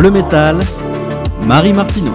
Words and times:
Bleu 0.00 0.10
Métal, 0.10 0.58
Marie 1.42 1.74
Martineau. 1.74 2.14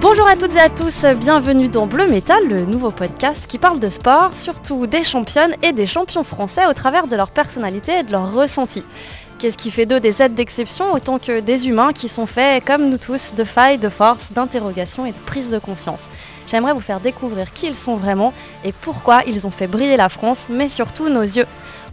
Bonjour 0.00 0.28
à 0.28 0.36
toutes 0.36 0.54
et 0.54 0.60
à 0.60 0.68
tous, 0.68 1.04
bienvenue 1.18 1.66
dans 1.66 1.88
Bleu 1.88 2.06
Métal, 2.06 2.46
le 2.48 2.64
nouveau 2.64 2.92
podcast 2.92 3.48
qui 3.48 3.58
parle 3.58 3.80
de 3.80 3.88
sport, 3.88 4.30
surtout 4.36 4.86
des 4.86 5.02
championnes 5.02 5.56
et 5.64 5.72
des 5.72 5.84
champions 5.84 6.22
français 6.22 6.64
au 6.70 6.74
travers 6.74 7.08
de 7.08 7.16
leur 7.16 7.30
personnalité 7.30 7.98
et 7.98 8.02
de 8.04 8.12
leurs 8.12 8.32
ressentis. 8.32 8.84
Qu'est-ce 9.40 9.58
qui 9.58 9.72
fait 9.72 9.84
d'eux 9.84 9.98
des 9.98 10.22
aides 10.22 10.34
d'exception 10.34 10.92
autant 10.92 11.18
que 11.18 11.40
des 11.40 11.66
humains 11.66 11.92
qui 11.92 12.06
sont 12.06 12.26
faits, 12.26 12.64
comme 12.64 12.88
nous 12.88 12.98
tous, 12.98 13.34
de 13.36 13.42
failles, 13.42 13.78
de 13.78 13.88
force, 13.88 14.30
d'interrogation 14.32 15.06
et 15.06 15.10
de 15.10 15.18
prise 15.26 15.50
de 15.50 15.58
conscience? 15.58 16.08
J'aimerais 16.46 16.72
vous 16.72 16.80
faire 16.80 17.00
découvrir 17.00 17.52
qui 17.52 17.66
ils 17.66 17.74
sont 17.74 17.96
vraiment 17.96 18.32
et 18.64 18.70
pourquoi 18.70 19.22
ils 19.26 19.44
ont 19.44 19.50
fait 19.50 19.66
briller 19.66 19.96
la 19.96 20.08
France, 20.08 20.46
mais 20.48 20.68
surtout 20.68 21.08
nos 21.08 21.22
yeux. 21.22 21.46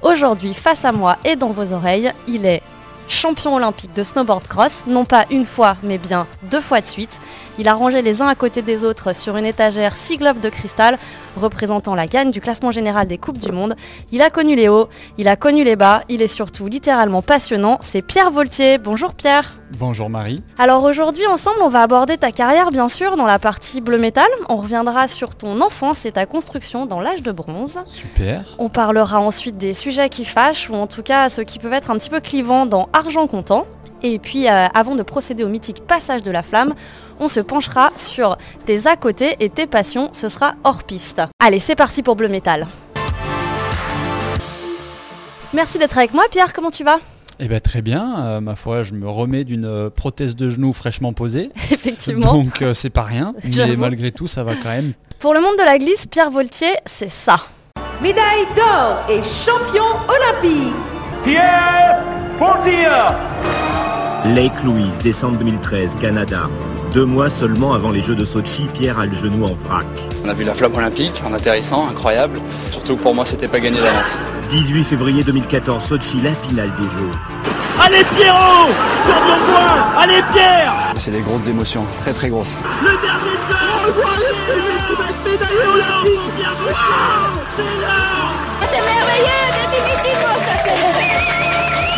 Aujourd'hui, 0.03 0.53
face 0.53 0.85
à 0.85 0.91
moi 0.91 1.17
et 1.25 1.35
dans 1.35 1.49
vos 1.49 1.73
oreilles, 1.73 2.11
il 2.27 2.45
est 2.45 2.61
champion 3.07 3.55
olympique 3.55 3.93
de 3.93 4.03
snowboard 4.03 4.47
cross, 4.47 4.85
non 4.87 5.05
pas 5.05 5.25
une 5.29 5.45
fois, 5.45 5.77
mais 5.83 5.97
bien 5.97 6.27
deux 6.43 6.61
fois 6.61 6.81
de 6.81 6.85
suite. 6.85 7.19
Il 7.57 7.67
a 7.67 7.73
rangé 7.73 8.01
les 8.01 8.21
uns 8.21 8.27
à 8.27 8.35
côté 8.35 8.61
des 8.61 8.83
autres 8.83 9.15
sur 9.15 9.37
une 9.37 9.45
étagère 9.45 9.95
six 9.95 10.17
globes 10.17 10.39
de 10.39 10.49
cristal 10.49 10.97
représentant 11.35 11.95
la 11.95 12.07
gagne 12.07 12.31
du 12.31 12.41
classement 12.41 12.71
général 12.71 13.07
des 13.07 13.17
Coupes 13.17 13.37
du 13.37 13.51
Monde. 13.51 13.75
Il 14.11 14.21
a 14.21 14.29
connu 14.29 14.55
les 14.55 14.69
hauts, 14.69 14.89
il 15.17 15.27
a 15.27 15.35
connu 15.35 15.63
les 15.63 15.75
bas, 15.75 16.01
il 16.09 16.21
est 16.21 16.27
surtout 16.27 16.67
littéralement 16.67 17.21
passionnant. 17.21 17.77
C'est 17.81 18.01
Pierre 18.01 18.31
Voltier. 18.31 18.77
Bonjour 18.77 19.13
Pierre. 19.13 19.59
Bonjour 19.79 20.09
Marie. 20.09 20.43
Alors 20.57 20.83
aujourd'hui 20.83 21.25
ensemble 21.27 21.57
on 21.61 21.69
va 21.69 21.81
aborder 21.81 22.17
ta 22.17 22.31
carrière 22.31 22.71
bien 22.71 22.87
sûr 22.87 23.17
dans 23.17 23.25
la 23.25 23.39
partie 23.39 23.81
bleu 23.81 23.97
métal. 23.97 24.27
On 24.47 24.57
reviendra 24.57 25.07
sur 25.07 25.35
ton 25.35 25.59
enfance 25.61 26.05
et 26.05 26.11
ta 26.11 26.25
construction 26.25 26.85
dans 26.85 27.01
l'âge 27.01 27.23
de 27.23 27.31
bronze. 27.31 27.79
Super. 27.87 28.45
On 28.59 28.69
parlera 28.69 29.19
ensuite 29.19 29.57
des 29.57 29.73
sujets 29.73 30.09
qui 30.09 30.23
fâchent 30.25 30.69
ou 30.69 30.75
en 30.75 30.87
tout 30.87 31.03
cas 31.03 31.29
ceux 31.29 31.43
qui 31.43 31.59
peuvent 31.59 31.73
être 31.73 31.89
un 31.89 31.97
petit 31.97 32.09
peu 32.09 32.19
clivants 32.19 32.65
dans 32.65 32.89
argent 32.93 33.27
comptant. 33.27 33.65
Et 34.03 34.19
puis 34.19 34.47
euh, 34.47 34.67
avant 34.73 34.95
de 34.95 35.03
procéder 35.03 35.43
au 35.43 35.49
mythique 35.49 35.85
passage 35.85 36.21
de 36.21 36.31
la 36.31 36.43
flamme, 36.43 36.75
on 37.19 37.27
se 37.27 37.39
penchera 37.39 37.91
sur 37.95 38.37
tes 38.65 38.87
à 38.87 38.95
côté 38.95 39.35
et 39.39 39.49
tes 39.49 39.67
passions, 39.67 40.09
ce 40.13 40.29
sera 40.29 40.55
hors 40.63 40.83
piste. 40.83 41.21
Allez, 41.39 41.59
c'est 41.59 41.75
parti 41.75 42.03
pour 42.03 42.15
Bleu 42.15 42.27
Métal. 42.27 42.67
Merci 45.53 45.77
d'être 45.77 45.97
avec 45.97 46.13
moi 46.13 46.25
Pierre, 46.29 46.51
comment 46.51 46.71
tu 46.71 46.83
vas? 46.83 46.99
Eh 47.39 47.47
bien 47.47 47.59
très 47.59 47.81
bien, 47.81 48.15
euh, 48.19 48.41
ma 48.41 48.55
foi, 48.55 48.83
je 48.83 48.93
me 48.93 49.09
remets 49.09 49.43
d'une 49.43 49.65
euh, 49.65 49.89
prothèse 49.89 50.35
de 50.35 50.49
genou 50.49 50.71
fraîchement 50.71 51.11
posée. 51.11 51.49
Effectivement. 51.71 52.33
Donc 52.33 52.61
euh, 52.61 52.73
c'est 52.73 52.89
pas 52.89 53.03
rien, 53.03 53.33
mais 53.57 53.75
malgré 53.75 54.11
tout 54.11 54.27
ça 54.27 54.43
va 54.43 54.53
quand 54.55 54.69
même. 54.69 54.93
Pour 55.19 55.33
le 55.33 55.41
monde 55.41 55.57
de 55.57 55.63
la 55.63 55.77
glisse, 55.77 56.07
Pierre 56.07 56.31
Voltier, 56.31 56.73
c'est 56.85 57.09
ça. 57.09 57.37
Médaille 58.01 58.45
d'or 58.55 59.05
et 59.09 59.21
champion 59.21 59.83
olympique. 60.07 60.75
Pierre 61.23 62.03
Voltier 62.39 62.87
Lake 64.33 64.63
Louise, 64.63 64.97
décembre 64.99 65.37
2013, 65.37 65.97
Canada. 65.99 66.49
Deux 66.95 67.03
mois 67.03 67.29
seulement 67.29 67.73
avant 67.73 67.91
les 67.91 67.99
Jeux 67.99 68.15
de 68.15 68.23
Sochi, 68.23 68.67
Pierre 68.73 68.97
a 68.97 69.05
le 69.05 69.13
genou 69.13 69.43
en 69.43 69.51
vrac. 69.51 69.85
On 70.23 70.29
a 70.29 70.33
vu 70.33 70.45
la 70.45 70.55
flamme 70.55 70.75
olympique 70.75 71.21
en 71.27 71.33
atterrissant, 71.33 71.89
incroyable. 71.89 72.39
Surtout 72.71 72.95
que 72.95 73.01
pour 73.01 73.13
moi, 73.13 73.25
c'était 73.25 73.49
pas 73.49 73.59
gagné 73.59 73.81
d'avance. 73.81 74.17
18 74.47 74.85
février 74.85 75.21
2014, 75.25 75.83
Sochi, 75.83 76.21
la 76.21 76.31
finale 76.33 76.71
des 76.79 76.83
Jeux. 76.83 77.11
Allez 77.81 78.05
Pierrot 78.15 78.69
Champion 79.05 79.35
de 79.35 79.51
point 79.51 80.01
Allez 80.01 80.23
Pierre 80.31 80.73
C'est 80.97 81.11
des 81.11 81.19
grosses 81.19 81.49
émotions, 81.49 81.85
très 81.99 82.13
très 82.13 82.29
grosses. 82.29 82.59
Le 82.81 82.91
dernier 82.91 83.35
C'est 88.71 88.81
merveilleux, 88.81 89.51
définitivement 89.69 90.35
ça 90.45 90.53
c'est 90.63 91.34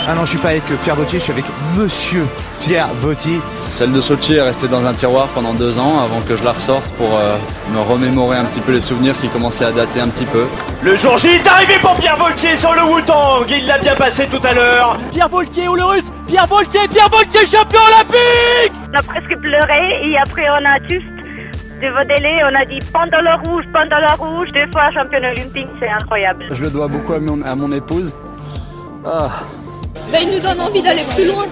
Ah 0.09 0.15
non, 0.15 0.23
je 0.23 0.29
suis 0.29 0.37
pas 0.39 0.49
avec 0.51 0.63
Pierre 0.83 0.95
Vautier, 0.95 1.19
je 1.19 1.23
suis 1.25 1.33
avec 1.33 1.43
Monsieur 1.75 2.25
Pierre 2.61 2.87
Vautier. 3.01 3.41
Celle 3.67 3.91
de 3.91 3.99
Sochi 3.99 4.35
est 4.35 4.41
restée 4.41 4.69
dans 4.69 4.85
un 4.85 4.93
tiroir 4.93 5.27
pendant 5.35 5.53
deux 5.53 5.77
ans 5.79 5.99
avant 5.99 6.21
que 6.21 6.37
je 6.37 6.45
la 6.45 6.53
ressorte 6.53 6.89
pour 6.93 7.09
euh, 7.13 7.35
me 7.73 7.81
remémorer 7.81 8.37
un 8.37 8.45
petit 8.45 8.61
peu 8.61 8.71
les 8.71 8.79
souvenirs 8.79 9.15
qui 9.19 9.27
commençaient 9.27 9.65
à 9.65 9.73
dater 9.73 9.99
un 9.99 10.07
petit 10.07 10.23
peu. 10.23 10.45
Le 10.81 10.95
jour 10.95 11.17
J 11.17 11.27
est 11.27 11.45
arrivé 11.47 11.73
pour 11.81 11.93
Pierre 11.95 12.15
Voltier 12.15 12.55
sur 12.55 12.73
le 12.73 12.83
Wu-Tang 12.83 13.47
Il 13.49 13.67
l'a 13.67 13.79
bien 13.79 13.95
passé 13.95 14.27
tout 14.27 14.39
à 14.47 14.53
l'heure 14.53 14.97
Pierre 15.11 15.27
Voltier 15.27 15.67
ou 15.67 15.75
le 15.75 15.83
russe? 15.83 16.05
Pierre 16.25 16.47
Voltier 16.47 16.87
Pierre 16.87 17.09
Voltier 17.09 17.41
champion 17.41 17.81
olympique 17.87 18.71
On 18.89 18.97
a 18.97 19.03
presque 19.03 19.37
pleuré 19.41 20.09
et 20.09 20.17
après 20.17 20.47
on 20.49 20.65
a 20.65 20.79
juste 20.87 21.05
dévodélé, 21.81 22.39
on 22.49 22.55
a 22.55 22.63
dit 22.63 22.79
pantalon 22.93 23.37
rouge, 23.45 23.65
pantalon 23.73 24.15
rouge, 24.17 24.53
deux 24.53 24.71
fois 24.71 24.89
champion 24.91 25.19
olympique, 25.19 25.67
c'est 25.81 25.89
incroyable. 25.89 26.45
Je 26.51 26.63
le 26.63 26.69
dois 26.69 26.87
beaucoup 26.87 27.13
à 27.13 27.19
mon, 27.19 27.41
à 27.43 27.53
mon 27.55 27.71
épouse. 27.73 28.15
Ah. 29.05 29.29
Bah, 30.11 30.19
il 30.21 30.29
nous 30.29 30.39
donne 30.39 30.59
envie 30.61 30.81
d'aller 30.81 31.03
plus 31.15 31.25
loin 31.25 31.45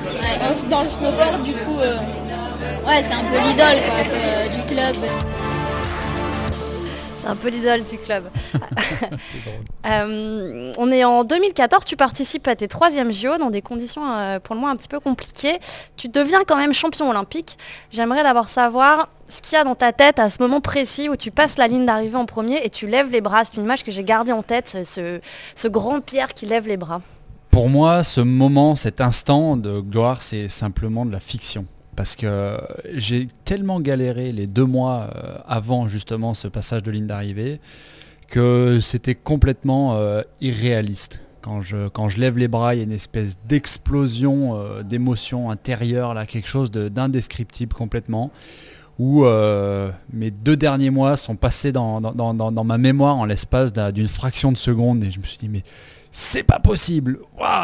dans 0.69 0.83
le 0.83 0.89
snowboard 0.89 1.43
du 1.43 1.53
coup 1.53 1.77
euh, 1.79 1.93
ouais 2.87 3.03
c'est 3.03 3.13
un 3.13 3.23
peu 3.23 3.37
l'idole 3.47 3.81
quoi, 3.85 4.03
que- 4.03 4.55
du 4.55 4.73
club. 4.73 4.95
C'est 7.21 7.27
un 7.31 7.35
peu 7.35 7.49
l'idole 7.49 7.83
du 7.83 7.97
club. 7.97 8.23
Euh, 9.87 10.73
on 10.79 10.91
est 10.91 11.03
en 11.03 11.23
2014, 11.23 11.85
tu 11.85 11.95
participes 11.95 12.47
à 12.47 12.55
tes 12.55 12.67
troisièmes 12.67 13.11
JO 13.13 13.37
dans 13.37 13.51
des 13.51 13.61
conditions 13.61 14.01
euh, 14.11 14.39
pour 14.39 14.55
le 14.55 14.61
moins 14.61 14.71
un 14.71 14.75
petit 14.75 14.87
peu 14.87 14.99
compliquées. 14.99 15.59
Tu 15.95 16.07
deviens 16.09 16.43
quand 16.43 16.55
même 16.55 16.73
champion 16.73 17.07
olympique. 17.09 17.59
J'aimerais 17.91 18.23
d'abord 18.23 18.49
savoir 18.49 19.09
ce 19.29 19.41
qu'il 19.41 19.53
y 19.53 19.61
a 19.61 19.63
dans 19.63 19.75
ta 19.75 19.93
tête 19.93 20.17
à 20.17 20.31
ce 20.31 20.41
moment 20.41 20.59
précis 20.59 21.07
où 21.07 21.15
tu 21.15 21.29
passes 21.29 21.57
la 21.59 21.67
ligne 21.67 21.85
d'arrivée 21.85 22.17
en 22.17 22.25
premier 22.25 22.65
et 22.65 22.71
tu 22.71 22.87
lèves 22.87 23.11
les 23.11 23.21
bras. 23.21 23.45
C'est 23.45 23.57
une 23.57 23.63
image 23.63 23.83
que 23.83 23.91
j'ai 23.91 24.03
gardée 24.03 24.31
en 24.31 24.41
tête, 24.41 24.67
ce, 24.69 24.83
ce- 24.83 25.19
ce 25.53 25.67
grand 25.67 26.01
Pierre 26.01 26.33
qui 26.33 26.47
lève 26.47 26.67
les 26.67 26.77
bras. 26.77 27.01
Pour 27.55 27.69
moi, 27.69 28.03
ce 28.03 28.19
moment, 28.19 28.75
cet 28.75 28.99
instant 28.99 29.55
de 29.55 29.79
gloire, 29.79 30.21
c'est 30.21 30.49
simplement 30.49 31.05
de 31.05 31.11
la 31.13 31.21
fiction. 31.21 31.63
Parce 31.95 32.17
que 32.17 32.57
j'ai 32.95 33.29
tellement 33.45 33.79
galéré 33.79 34.33
les 34.33 34.45
deux 34.45 34.65
mois 34.65 35.09
euh, 35.15 35.37
avant 35.47 35.87
justement 35.87 36.33
ce 36.33 36.49
passage 36.49 36.83
de 36.83 36.91
ligne 36.91 37.07
d'arrivée 37.07 37.61
que 38.27 38.79
c'était 38.81 39.15
complètement 39.15 39.93
euh, 39.95 40.21
irréaliste. 40.41 41.21
Quand 41.41 41.61
je, 41.61 41.87
quand 41.87 42.09
je 42.09 42.19
lève 42.19 42.37
les 42.37 42.49
bras, 42.49 42.75
il 42.75 42.79
y 42.79 42.81
a 42.81 42.83
une 42.83 42.91
espèce 42.91 43.37
d'explosion 43.47 44.57
euh, 44.57 44.83
d'émotion 44.83 45.49
intérieure, 45.49 46.13
là, 46.13 46.25
quelque 46.25 46.49
chose 46.49 46.71
de- 46.71 46.89
d'indescriptible 46.89 47.73
complètement. 47.73 48.31
Où 48.99 49.23
euh, 49.23 49.91
mes 50.11 50.29
deux 50.29 50.57
derniers 50.57 50.89
mois 50.89 51.15
sont 51.15 51.37
passés 51.37 51.71
dans, 51.71 52.01
dans- 52.01 52.33
dans- 52.33 52.51
dans- 52.51 52.63
ma 52.65 52.77
mémoire 52.77 53.15
en 53.15 53.23
l'espace 53.23 53.71
d'un- 53.71 53.93
d'une 53.93 54.09
fraction 54.09 54.51
de 54.51 54.57
seconde 54.57 55.05
et 55.05 55.11
je 55.11 55.19
me 55.19 55.23
suis 55.23 55.37
dit 55.37 55.47
mais 55.47 55.63
c'est 56.17 56.43
pas 56.43 56.59
possible. 56.59 57.19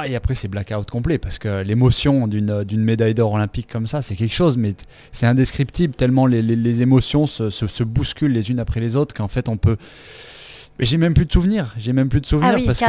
Et 0.05 0.15
après 0.17 0.35
c'est 0.35 0.49
blackout 0.49 0.91
complet 0.91 1.17
parce 1.17 1.39
que 1.39 1.61
l'émotion 1.61 2.27
d'une 2.27 2.83
médaille 2.83 3.13
d'or 3.13 3.31
olympique 3.31 3.67
comme 3.71 3.87
ça 3.87 4.01
c'est 4.01 4.17
quelque 4.17 4.33
chose 4.33 4.57
mais 4.57 4.75
c'est 5.13 5.25
indescriptible 5.25 5.93
tellement 5.93 6.25
les, 6.25 6.81
émotions 6.81 7.27
se 7.27 7.83
bousculent 7.83 8.33
les 8.33 8.51
unes 8.51 8.59
après 8.59 8.81
les 8.81 8.97
autres 8.97 9.15
qu'en 9.15 9.29
fait 9.29 9.47
on 9.47 9.55
peut... 9.55 9.77
J'ai 10.81 10.97
même 10.97 11.13
plus 11.13 11.25
de 11.27 11.31
souvenirs, 11.31 11.75
j'ai 11.77 11.93
même 11.93 12.09
plus 12.09 12.21
de 12.21 12.25
souvenirs 12.25 12.53
Ah 12.53 12.57
oui, 12.57 12.65
parce 12.65 12.79
que 12.79 12.85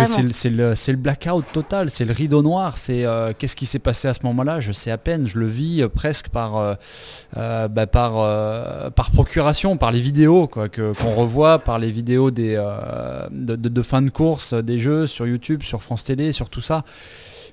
c'est 0.75 0.93
le- 0.93 0.97
blackout 0.97 1.45
total, 1.53 1.91
c'est 1.91 2.07
le 2.07 2.13
rideau 2.15 2.41
noir, 2.41 2.79
c'est 2.79 3.05
euh, 3.05 3.33
qu'est-ce 3.39 3.55
qui 3.55 3.67
s'est 3.67 3.79
passé 3.79 4.09
à 4.09 4.15
ce 4.15 4.21
moment-là, 4.25 4.61
je 4.61 4.73
sais 4.73 4.91
à 4.91 4.97
peine, 4.97 5.27
je 5.27 5.39
le 5.39 5.47
vis 5.47 5.83
euh, 5.83 5.89
presque 5.91 6.29
par, 6.31 6.57
euh, 6.57 7.69
bah, 7.69 7.87
par, 7.87 8.15
euh, 8.17 8.89
par 8.89 9.11
procuration, 9.11 9.77
par 9.77 9.93
les 9.93 10.01
vidéos 10.01 10.47
quoi, 10.47 10.71
qu'on 10.71 11.15
revoit, 11.15 11.59
par 11.59 11.79
les 11.79 11.91
vidéos 11.91 12.31
des, 12.31 12.55
de, 13.31 13.57
de- 13.57 13.69
de 13.69 13.83
fin 13.83 14.01
de 14.01 14.09
course 14.11 14.55
des 14.55 14.79
jeux 14.79 15.07
sur 15.07 15.27
YouTube, 15.27 15.63
sur 15.63 15.83
France 15.83 16.05
Télé, 16.05 16.33
sur 16.33 16.49
tout 16.49 16.63
ça. 16.63 16.85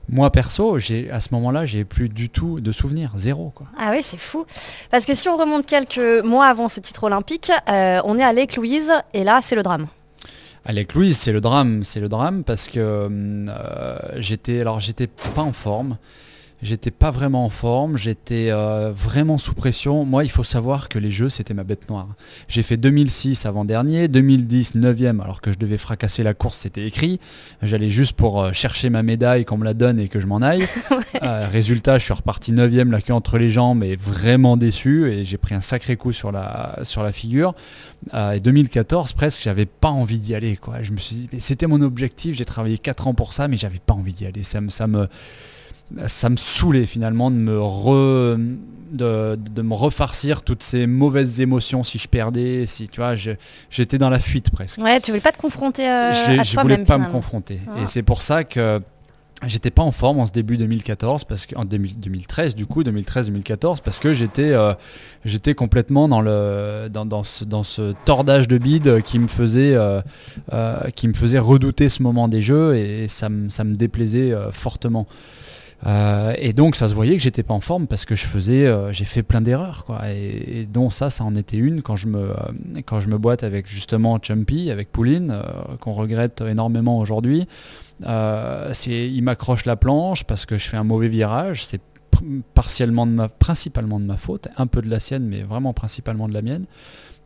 Moi 0.07 0.31
perso, 0.31 0.79
j'ai 0.79 1.11
à 1.11 1.19
ce 1.19 1.27
moment-là, 1.33 1.65
j'ai 1.65 1.83
plus 1.83 2.07
du 2.09 2.29
tout 2.29 2.61
de 2.61 2.71
souvenirs, 2.71 3.11
zéro 3.15 3.51
quoi. 3.53 3.67
Ah 3.77 3.89
oui, 3.91 3.99
c'est 4.01 4.17
fou. 4.17 4.45
Parce 4.89 5.05
que 5.05 5.13
si 5.13 5.27
on 5.29 5.35
remonte 5.37 5.65
quelques 5.65 6.23
mois 6.23 6.45
avant 6.47 6.69
ce 6.69 6.79
titre 6.79 7.03
olympique, 7.03 7.51
on 7.67 8.17
est 8.17 8.23
à 8.23 8.31
Lake 8.33 8.55
Louise 8.55 8.89
et 9.13 9.23
là, 9.25 9.41
c'est 9.43 9.55
le 9.55 9.63
drame. 9.63 9.87
Avec 10.65 10.93
Louise, 10.93 11.17
c'est 11.17 11.31
le 11.31 11.41
drame, 11.41 11.83
c'est 11.83 11.99
le 11.99 12.09
drame 12.09 12.43
parce 12.43 12.67
que 12.67 12.79
euh, 12.79 13.97
j'étais, 14.17 14.59
alors 14.59 14.79
j'étais 14.79 15.07
pas 15.07 15.41
en 15.41 15.53
forme, 15.53 15.97
j'étais 16.61 16.91
pas 16.91 17.11
vraiment 17.11 17.45
en 17.45 17.49
forme, 17.49 17.97
j'étais 17.97 18.47
euh, 18.49 18.91
vraiment 18.91 19.37
sous 19.37 19.53
pression. 19.53 20.05
Moi, 20.05 20.23
il 20.23 20.29
faut 20.29 20.43
savoir 20.43 20.89
que 20.89 20.99
les 20.99 21.11
jeux, 21.11 21.29
c'était 21.29 21.53
ma 21.53 21.63
bête 21.63 21.89
noire. 21.89 22.09
J'ai 22.47 22.63
fait 22.63 22.77
2006 22.77 23.45
avant-dernier, 23.45 24.07
2010 24.07 24.75
9e 24.75 25.21
alors 25.21 25.41
que 25.41 25.51
je 25.51 25.57
devais 25.57 25.77
fracasser 25.77 26.23
la 26.23 26.33
course, 26.33 26.59
c'était 26.59 26.85
écrit. 26.85 27.19
J'allais 27.61 27.89
juste 27.89 28.13
pour 28.13 28.41
euh, 28.41 28.51
chercher 28.51 28.89
ma 28.89 29.03
médaille, 29.03 29.45
qu'on 29.45 29.57
me 29.57 29.65
la 29.65 29.73
donne 29.73 29.99
et 29.99 30.07
que 30.07 30.19
je 30.19 30.27
m'en 30.27 30.41
aille. 30.41 30.65
Euh, 31.23 31.47
résultat, 31.51 31.97
je 31.97 32.03
suis 32.05 32.13
reparti 32.13 32.53
9e, 32.53 32.91
la 32.91 33.01
queue 33.01 33.13
entre 33.13 33.37
les 33.37 33.49
jambes 33.49 33.83
et 33.83 33.95
vraiment 33.95 34.57
déçu 34.57 35.11
et 35.11 35.25
j'ai 35.25 35.37
pris 35.37 35.53
un 35.53 35.59
sacré 35.59 35.97
coup 35.97 36.13
sur 36.13 36.31
la, 36.31 36.79
sur 36.83 37.03
la 37.03 37.11
figure. 37.11 37.55
Et 38.13 38.39
2014 38.39 39.13
presque 39.13 39.41
j'avais 39.41 39.65
pas 39.65 39.89
envie 39.89 40.19
d'y 40.19 40.35
aller 40.35 40.55
quoi 40.55 40.81
je 40.81 40.91
me 40.91 40.97
suis 40.97 41.15
dit 41.15 41.29
mais 41.33 41.39
c'était 41.39 41.67
mon 41.67 41.81
objectif 41.81 42.37
j'ai 42.37 42.45
travaillé 42.45 42.77
4 42.77 43.07
ans 43.07 43.13
pour 43.13 43.33
ça 43.33 43.47
mais 43.47 43.57
j'avais 43.57 43.79
pas 43.85 43.93
envie 43.93 44.13
d'y 44.13 44.25
aller 44.25 44.43
ça 44.43 44.61
me 44.61 44.69
ça 44.69 44.87
me 44.87 45.09
ça 46.07 46.29
me 46.29 46.37
saoulait 46.37 46.85
finalement 46.85 47.31
de 47.31 47.35
me 47.35 47.59
re, 47.59 48.37
de, 48.91 49.35
de 49.35 49.61
me 49.61 49.73
refarcir 49.73 50.41
toutes 50.43 50.63
ces 50.63 50.87
mauvaises 50.87 51.41
émotions 51.41 51.83
si 51.83 51.97
je 51.97 52.07
perdais 52.07 52.65
si 52.65 52.87
tu 52.87 53.01
vois 53.01 53.15
j'étais 53.69 53.97
dans 53.97 54.09
la 54.09 54.19
fuite 54.19 54.49
presque. 54.49 54.79
Ouais, 54.81 54.99
tu 54.99 55.11
voulais 55.11 55.21
pas 55.21 55.31
te 55.31 55.41
confronter 55.41 55.87
euh, 55.87 56.11
à 56.11 56.43
je 56.43 56.59
voulais 56.59 56.77
pas 56.79 56.97
me 56.97 57.07
confronter. 57.07 57.59
Ah. 57.67 57.81
et 57.83 57.87
c'est 57.87 58.03
pour 58.03 58.21
ça 58.21 58.43
que 58.43 58.81
j'étais 59.47 59.71
pas 59.71 59.83
en 59.83 59.91
forme 59.91 60.19
en 60.19 60.25
ce 60.25 60.31
début 60.31 60.57
2014 60.57 61.23
parce 61.23 61.45
que 61.45 61.55
en 61.55 61.65
2013 61.65 62.55
du 62.55 62.65
coup 62.65 62.83
2013-2014 62.83 63.77
parce 63.83 63.99
que 63.99 64.13
j'étais 64.13 64.51
euh, 64.51 64.73
j'étais 65.23 65.53
complètement 65.53 66.07
dans 66.07 66.21
le 66.21 66.89
dans, 66.91 67.05
dans, 67.05 67.23
ce, 67.23 67.45
dans 67.45 67.63
ce 67.63 67.93
tordage 68.05 68.47
de 68.47 68.57
bide 68.57 69.01
qui 69.03 69.17
me 69.19 69.27
faisait 69.27 69.75
euh, 69.75 70.01
euh, 70.51 70.89
qui 70.95 71.07
me 71.07 71.13
faisait 71.13 71.39
redouter 71.39 71.87
ce 71.89 72.03
moment 72.03 72.27
des 72.27 72.41
jeux 72.41 72.75
et, 72.75 73.07
ça, 73.07 73.29
me, 73.29 73.49
ça 73.49 73.63
me 73.63 73.75
déplaisait 73.75 74.33
fortement 74.51 75.07
et 75.85 76.53
donc 76.53 76.75
ça 76.75 76.89
se 76.89 76.93
voyait 76.93 77.15
que 77.15 77.23
j'étais 77.23 77.43
pas 77.43 77.53
en 77.53 77.61
forme 77.61 77.87
parce 77.87 78.03
que 78.03 78.13
je 78.13 78.25
faisais 78.25 78.69
j'ai 78.91 79.05
fait 79.05 79.23
plein 79.23 79.39
d'erreurs 79.39 79.85
quoi 79.85 80.01
et, 80.09 80.67
donc 80.69 80.91
ça 80.91 81.09
ça 81.09 81.23
en 81.23 81.35
était 81.35 81.55
une 81.55 81.81
quand 81.81 81.95
je 81.95 82.07
me 82.07 82.33
quand 82.85 82.99
je 82.99 83.07
me 83.07 83.17
boite 83.17 83.43
avec 83.43 83.69
justement 83.69 84.19
Chumpy 84.21 84.71
avec 84.71 84.91
Pouline 84.91 85.41
qu'on 85.79 85.93
regrette 85.93 86.41
énormément 86.41 86.99
aujourd'hui 86.99 87.47
euh, 88.05 88.73
il 88.87 89.21
m'accroche 89.23 89.65
la 89.65 89.75
planche 89.75 90.23
parce 90.23 90.45
que 90.45 90.57
je 90.57 90.67
fais 90.67 90.77
un 90.77 90.83
mauvais 90.83 91.09
virage. 91.09 91.65
C'est 91.65 91.81
partiellement 92.53 93.05
de 93.05 93.11
ma, 93.11 93.29
principalement 93.29 93.99
de 93.99 94.05
ma 94.05 94.17
faute, 94.17 94.47
un 94.57 94.67
peu 94.67 94.81
de 94.81 94.89
la 94.89 94.99
sienne, 94.99 95.25
mais 95.25 95.41
vraiment 95.43 95.73
principalement 95.73 96.27
de 96.27 96.33
la 96.33 96.41
mienne. 96.41 96.65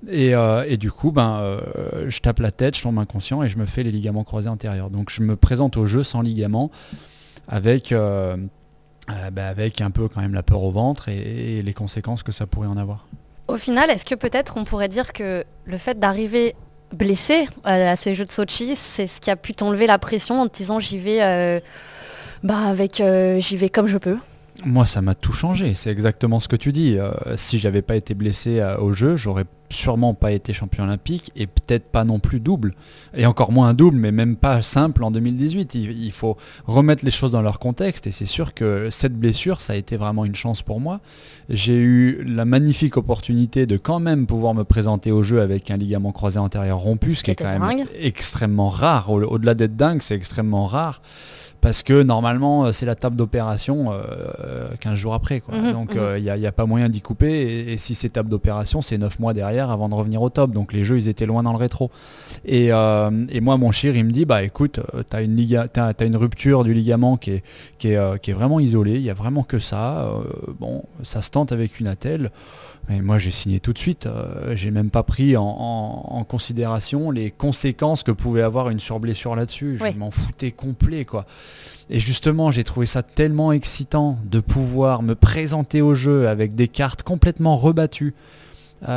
Et, 0.09 0.35
euh, 0.35 0.75
du 0.75 0.91
coup, 0.91 1.11
ben, 1.11 1.39
euh, 1.41 2.09
je 2.09 2.19
tape 2.19 2.39
la 2.39 2.51
tête, 2.51 2.77
je 2.77 2.83
tombe 2.83 2.99
inconscient 2.99 3.41
et 3.41 3.49
je 3.49 3.57
me 3.57 3.65
fais 3.65 3.83
les 3.83 3.91
ligaments 3.91 4.23
croisés 4.23 4.49
antérieurs. 4.49 4.89
Donc 4.89 5.09
je 5.09 5.21
me 5.21 5.35
présente 5.35 5.77
au 5.77 5.85
jeu 5.85 6.03
sans 6.03 6.21
ligament, 6.21 6.71
avec, 7.47 7.91
ben, 7.91 8.49
avec 9.37 9.81
un 9.81 9.91
peu 9.91 10.07
quand 10.07 10.21
même 10.21 10.33
la 10.33 10.43
peur 10.43 10.61
au 10.63 10.71
ventre 10.71 11.09
et, 11.09 11.61
les 11.61 11.73
conséquences 11.73 12.23
que 12.23 12.31
ça 12.31 12.45
pourrait 12.45 12.67
en 12.67 12.77
avoir. 12.77 13.07
Au 13.47 13.57
final, 13.57 13.89
est-ce 13.89 14.05
que 14.05 14.15
peut-être 14.15 14.57
on 14.57 14.63
pourrait 14.63 14.87
dire 14.87 15.11
que 15.13 15.43
le 15.65 15.77
fait 15.77 15.99
d'arriver 15.99 16.55
blessé 16.93 17.47
euh, 17.65 17.91
à 17.91 17.95
ces 17.95 18.13
Jeux 18.13 18.25
de 18.25 18.31
Sochi, 18.31 18.75
c'est 18.75 19.07
ce 19.07 19.19
qui 19.19 19.29
a 19.31 19.35
pu 19.35 19.53
t'enlever 19.53 19.87
la 19.87 19.97
pression 19.97 20.41
en 20.41 20.47
te 20.47 20.55
disant 20.55 20.79
j'y 20.79 20.99
vais, 20.99 21.21
euh, 21.21 21.59
bah 22.43 22.67
avec, 22.67 23.01
euh, 23.01 23.39
j'y 23.39 23.57
vais 23.57 23.69
comme 23.69 23.87
je 23.87 23.97
peux? 23.97 24.17
Moi, 24.65 24.85
ça 24.85 25.01
m'a 25.01 25.15
tout 25.15 25.33
changé. 25.33 25.73
C'est 25.73 25.91
exactement 25.91 26.39
ce 26.39 26.47
que 26.47 26.55
tu 26.55 26.71
dis. 26.71 26.97
si 27.35 27.59
j'avais 27.59 27.81
pas 27.81 27.95
été 27.95 28.13
blessé 28.13 28.63
au 28.79 28.93
jeu, 28.93 29.15
j'aurais 29.15 29.45
sûrement 29.73 30.13
pas 30.13 30.31
été 30.31 30.53
champion 30.53 30.83
olympique 30.83 31.31
et 31.35 31.47
peut-être 31.47 31.85
pas 31.85 32.03
non 32.05 32.19
plus 32.19 32.39
double. 32.39 32.73
Et 33.15 33.25
encore 33.25 33.51
moins 33.51 33.69
un 33.69 33.73
double, 33.73 33.97
mais 33.97 34.11
même 34.11 34.35
pas 34.35 34.61
simple 34.61 35.03
en 35.03 35.11
2018. 35.11 35.75
Il, 35.75 36.11
faut 36.11 36.37
remettre 36.65 37.03
les 37.03 37.11
choses 37.11 37.31
dans 37.31 37.41
leur 37.41 37.59
contexte 37.59 38.07
et 38.07 38.11
c'est 38.11 38.25
sûr 38.25 38.53
que 38.53 38.89
cette 38.91 39.17
blessure, 39.17 39.59
ça 39.59 39.73
a 39.73 39.75
été 39.75 39.97
vraiment 39.97 40.25
une 40.25 40.35
chance 40.35 40.61
pour 40.61 40.79
moi. 40.79 41.01
J'ai 41.49 41.77
eu 41.77 42.23
la 42.23 42.45
magnifique 42.45 42.97
opportunité 42.97 43.65
de 43.65 43.77
quand 43.77 43.99
même 43.99 44.27
pouvoir 44.27 44.53
me 44.53 44.63
présenter 44.63 45.11
au 45.11 45.23
jeu 45.23 45.41
avec 45.41 45.71
un 45.71 45.77
ligament 45.77 46.11
croisé 46.11 46.39
antérieur 46.39 46.77
rompu, 46.77 47.15
ce 47.15 47.23
qui 47.23 47.31
est 47.31 47.35
quand 47.35 47.59
même 47.59 47.85
extrêmement 47.99 48.69
rare. 48.69 49.09
Au-delà 49.09 49.55
d'être 49.55 49.75
dingue, 49.75 50.01
c'est 50.01 50.15
extrêmement 50.15 50.67
rare 50.67 51.01
parce 51.63 51.81
que 51.81 52.03
normalement 52.03 52.65
euh, 52.65 52.71
c'est 52.73 52.85
la 52.85 52.95
table 52.95 53.15
d'opération 53.15 53.85
15 54.81 54.93
euh, 54.93 54.95
jours 54.95 55.13
après. 55.13 55.41
Mhm, 55.47 55.71
donc 55.71 55.91
il 55.93 55.99
mhm. 55.99 56.19
n'y 56.19 56.29
euh, 56.29 56.49
a, 56.49 56.51
pas 56.51 56.65
moyen 56.65 56.89
d'y 56.89 57.01
couper 57.01 57.71
et, 57.71 57.77
si 57.77 57.95
c'est 57.95 58.09
table 58.09 58.29
d'opération 58.29 58.81
c'est 58.81 58.97
9 58.97 59.17
mois 59.19 59.33
derrière 59.33 59.71
avant 59.71 59.87
de 59.87 59.95
revenir 59.95 60.21
au 60.21 60.29
top. 60.29 60.51
Donc 60.51 60.73
les 60.73 60.83
jeux 60.83 60.97
ils 60.97 61.07
étaient 61.07 61.25
loin 61.25 61.41
dans 61.41 61.53
le 61.53 61.57
rétro. 61.57 61.89
Et, 62.45 62.69
moi 63.41 63.57
mon 63.57 63.71
chir 63.71 63.95
il 63.95 64.03
me 64.03 64.11
dit 64.11 64.25
bah 64.25 64.43
écoute 64.43 64.81
tu 65.09 65.15
as, 65.15 66.05
une 66.05 66.17
rupture 66.17 66.65
du 66.65 66.73
ligament 66.73 67.15
qui 67.15 67.31
est, 67.31 67.43
qui 67.79 67.91
est, 67.91 68.33
vraiment 68.33 68.59
isolée, 68.59 68.95
il 68.95 69.01
n'y 69.01 69.09
a 69.09 69.15
vraiment 69.15 69.43
que 69.43 69.59
ça. 69.59 70.11
bon 70.59 70.83
ça 71.01 71.21
se 71.21 71.31
tente 71.31 71.53
avec 71.53 71.79
une 71.79 71.87
attelle. 71.87 72.31
Mais 72.89 73.01
moi 73.01 73.17
j'ai 73.17 73.31
signé 73.31 73.59
tout 73.59 73.71
de 73.71 73.77
suite, 73.77 74.07
euh, 74.07 74.55
j'ai 74.55 74.69
même 74.69 74.89
pas 74.89 75.03
pris 75.03 75.37
en, 75.37 76.25
considération 76.27 77.11
les 77.11 77.31
conséquences 77.31 78.03
que 78.03 78.11
pouvait 78.11 78.41
avoir 78.41 78.69
une 78.69 78.79
surblessure 78.79 79.35
là-dessus. 79.35 79.79
Je 79.79 79.97
m'en 79.97 80.11
foutais 80.11 80.51
complet 80.51 81.05
quoi. 81.05 81.25
Et 81.89 81.99
justement 81.99 82.51
j'ai 82.51 82.63
trouvé 82.63 82.85
ça 82.85 83.03
tellement 83.03 83.51
excitant 83.51 84.17
de 84.25 84.39
pouvoir 84.39 85.01
me 85.01 85.15
présenter 85.15 85.81
au 85.81 85.95
jeu 85.95 86.27
avec 86.27 86.55
des 86.55 86.67
cartes 86.67 87.03
complètement 87.03 87.55
rebattues, 87.57 88.13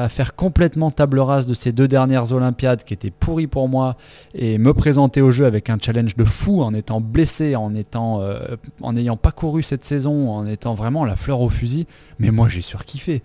faire 0.08 0.34
complètement 0.34 0.90
table 0.90 1.20
rase 1.20 1.46
de 1.46 1.54
ces 1.54 1.72
deux 1.72 1.88
dernières 1.88 2.32
Olympiades 2.32 2.84
qui 2.84 2.94
étaient 2.94 3.10
pourries 3.10 3.46
pour 3.46 3.68
moi 3.68 3.96
et 4.34 4.58
me 4.58 4.72
présenter 4.72 5.20
au 5.20 5.30
jeu 5.30 5.46
avec 5.46 5.70
un 5.70 5.78
challenge 5.80 6.16
de 6.16 6.24
fou 6.24 6.62
en 6.62 6.74
étant 6.74 7.00
blessé, 7.00 7.54
en 7.54 7.74
étant 7.74 8.20
euh, 8.20 8.56
en 8.82 8.94
n'ayant 8.94 9.16
pas 9.16 9.32
couru 9.32 9.62
cette 9.62 9.84
saison, 9.84 10.30
en 10.30 10.46
étant 10.46 10.74
vraiment 10.74 11.04
la 11.04 11.16
fleur 11.16 11.40
au 11.40 11.50
fusil. 11.50 11.86
Mais 12.18 12.30
moi 12.30 12.48
j'ai 12.48 12.62
surkiffé 12.62 13.22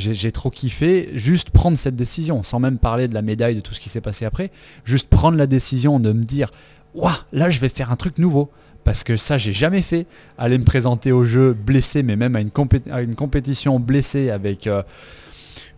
j'ai 0.00 0.32
trop 0.32 0.50
kiffé 0.50 1.10
juste 1.14 1.50
prendre 1.50 1.76
cette 1.76 1.96
décision, 1.96 2.42
sans 2.42 2.58
même 2.58 2.78
parler 2.78 3.06
de 3.08 3.14
la 3.14 3.22
médaille, 3.22 3.54
de 3.54 3.60
tout 3.60 3.74
ce 3.74 3.80
qui 3.80 3.88
s'est 3.88 4.00
passé 4.00 4.24
après, 4.24 4.50
juste 4.84 5.08
prendre 5.08 5.38
la 5.38 5.46
décision 5.46 6.00
de 6.00 6.12
me 6.12 6.24
dire, 6.24 6.50
waouh, 6.94 7.12
là 7.32 7.50
je 7.50 7.60
vais 7.60 7.68
faire 7.68 7.92
un 7.92 7.96
truc 7.96 8.18
nouveau. 8.18 8.50
Parce 8.84 9.04
que 9.04 9.16
ça, 9.16 9.36
j'ai 9.36 9.52
jamais 9.52 9.82
fait. 9.82 10.06
Aller 10.38 10.58
me 10.58 10.64
présenter 10.64 11.12
au 11.12 11.24
jeu 11.24 11.52
blessé, 11.52 12.02
mais 12.02 12.16
même 12.16 12.34
à 12.34 12.40
une, 12.40 13.14
compétition 13.14 13.78
blessée 13.78 14.30
avec 14.30 14.66
euh, 14.66 14.82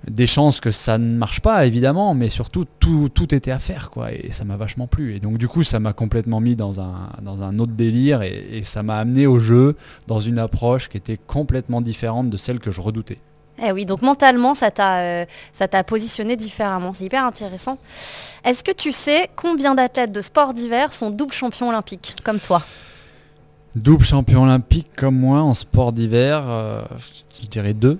des 0.08 0.28
chances 0.28 0.60
que 0.60 0.70
ça 0.70 0.98
ne 0.98 1.16
marche 1.16 1.40
pas, 1.40 1.66
évidemment, 1.66 2.14
mais 2.14 2.28
surtout 2.28 2.64
tout, 2.78 3.34
était 3.34 3.50
à 3.50 3.58
faire, 3.58 3.90
quoi. 3.90 4.12
Et 4.12 4.30
ça 4.30 4.44
m'a 4.44 4.56
vachement 4.56 4.86
plu. 4.86 5.16
Et 5.16 5.20
donc 5.20 5.38
du 5.38 5.48
coup, 5.48 5.64
ça 5.64 5.80
m'a 5.80 5.92
complètement 5.92 6.40
mis 6.40 6.56
dans 6.56 6.80
un, 6.80 7.58
autre 7.58 7.72
délire 7.72 8.22
et 8.22 8.62
ça 8.64 8.82
m'a 8.82 8.98
amené 8.98 9.26
au 9.26 9.40
jeu 9.40 9.76
dans 10.06 10.20
une 10.20 10.38
approche 10.38 10.88
qui 10.88 10.96
était 10.96 11.18
complètement 11.18 11.80
différente 11.80 12.30
de 12.30 12.36
celle 12.36 12.60
que 12.60 12.70
je 12.70 12.80
redoutais. 12.80 13.18
Eh 13.64 13.70
oui, 13.70 13.86
donc 13.86 14.02
mentalement, 14.02 14.54
ça 14.54 14.72
t'a 14.72 14.98
euh, 14.98 15.24
positionné 15.86 16.34
différemment. 16.36 16.92
C'est 16.92 17.04
hyper 17.04 17.24
intéressant. 17.24 17.78
Est-ce 18.44 18.64
que 18.64 18.72
tu 18.72 18.90
sais 18.90 19.30
combien 19.36 19.74
d'athlètes 19.76 20.10
de 20.10 20.20
sport 20.20 20.52
d'hiver 20.52 20.92
sont 20.92 21.10
double 21.10 21.32
champions 21.32 21.68
olympiques, 21.68 22.16
comme 22.24 22.40
toi? 22.40 22.62
Double 23.76 24.04
champion 24.04 24.42
olympique 24.42 24.88
comme 24.96 25.16
moi 25.16 25.40
en 25.40 25.54
sport 25.54 25.92
d'hiver, 25.92 26.42
euh, 26.46 26.82
je 27.40 27.46
dirais 27.46 27.72
deux. 27.72 27.98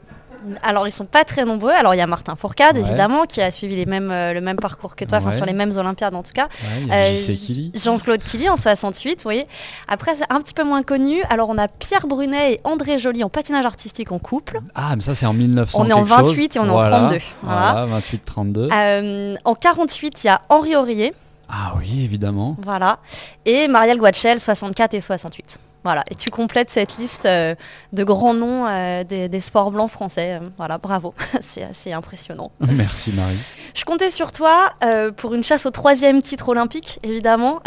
Alors 0.63 0.87
ils 0.87 0.93
sont 0.93 1.05
pas 1.05 1.25
très 1.25 1.45
nombreux. 1.45 1.71
Alors 1.73 1.95
il 1.95 1.99
y 1.99 2.01
a 2.01 2.07
Martin 2.07 2.37
Fourcade 2.37 2.77
évidemment 2.77 3.25
qui 3.25 3.41
a 3.41 3.51
suivi 3.51 3.77
les 3.77 3.87
mêmes, 3.87 4.11
euh, 4.11 4.33
le 4.33 4.41
même 4.41 4.57
parcours 4.57 4.97
que 4.97 5.05
toi, 5.05 5.19
enfin 5.19 5.33
sur 5.33 5.47
les 5.47 5.53
mêmes 5.53 5.77
Olympiades 5.77 6.15
en 6.15 6.23
tout 6.23 6.33
cas. 6.33 6.49
Euh, 6.91 7.17
Jean-Claude 7.75 8.23
Killy 8.23 8.49
en 8.49 8.57
68, 8.57 9.17
vous 9.19 9.23
voyez. 9.23 9.47
Après 9.89 10.15
c'est 10.15 10.31
un 10.31 10.41
petit 10.41 10.55
peu 10.55 10.65
moins 10.65 10.83
connu. 10.83 11.23
Alors 11.31 11.49
on 11.49 11.59
a 11.59 11.69
Pierre 11.69 12.07
Brunet 12.07 12.55
et 12.55 12.61
André 12.65 12.99
Joly 12.99 13.25
en 13.25 13.29
patinage 13.29 13.65
artistique 13.65 14.13
en 14.13 14.19
couple. 14.19 14.61
Ah 14.75 14.95
mais 14.97 15.03
ça 15.03 15.15
c'est 15.15 15.27
en 15.27 15.33
1900. 15.35 15.79
On 15.81 15.89
est 15.89 15.93
en 15.93 16.03
28 16.03 16.57
et 16.57 16.59
on 16.59 16.67
est 16.67 16.71
en 16.71 16.81
32. 16.81 17.19
Voilà, 17.43 17.87
28-32. 18.27 18.69
Euh, 18.73 19.35
en 19.45 19.55
48 19.55 20.25
il 20.25 20.27
y 20.27 20.31
a 20.31 20.43
Henri 20.49 20.77
Aurier. 20.77 21.15
Ah 21.49 21.75
oui 21.79 22.03
évidemment. 22.05 22.57
Voilà. 22.63 22.99
Et 23.45 23.69
Marielle 23.69 23.99
Guachel 23.99 24.41
64 24.41 24.95
et 24.95 25.01
68. 25.01 25.59
Voilà, 25.85 26.05
et 26.11 26.15
tu 26.15 26.31
complètes 26.31 26.71
cette 26.71 26.97
liste 26.97 27.27
euh, 27.27 27.55
de 27.93 28.05
grands 28.05 28.35
noms 28.35 28.67
euh, 28.69 29.03
des, 29.03 29.41
sports 29.41 29.73
blancs 29.73 29.91
français. 29.91 30.39
Euh, 30.41 30.49
voilà, 30.57 30.79
bravo, 30.79 31.13
c'est 31.41 31.65
assez 31.65 31.93
impressionnant. 31.93 32.53
Merci 32.61 33.13
Marie. 33.13 33.37
Je 33.75 33.85
comptais 33.85 34.11
sur 34.11 34.33
toi 34.33 34.73
pour 35.17 35.35
une 35.35 35.43
chasse 35.43 35.67
au 35.67 35.71
troisième 35.71 36.21
titre 36.21 36.51
olympique, 36.51 37.01
évidemment. 37.03 37.61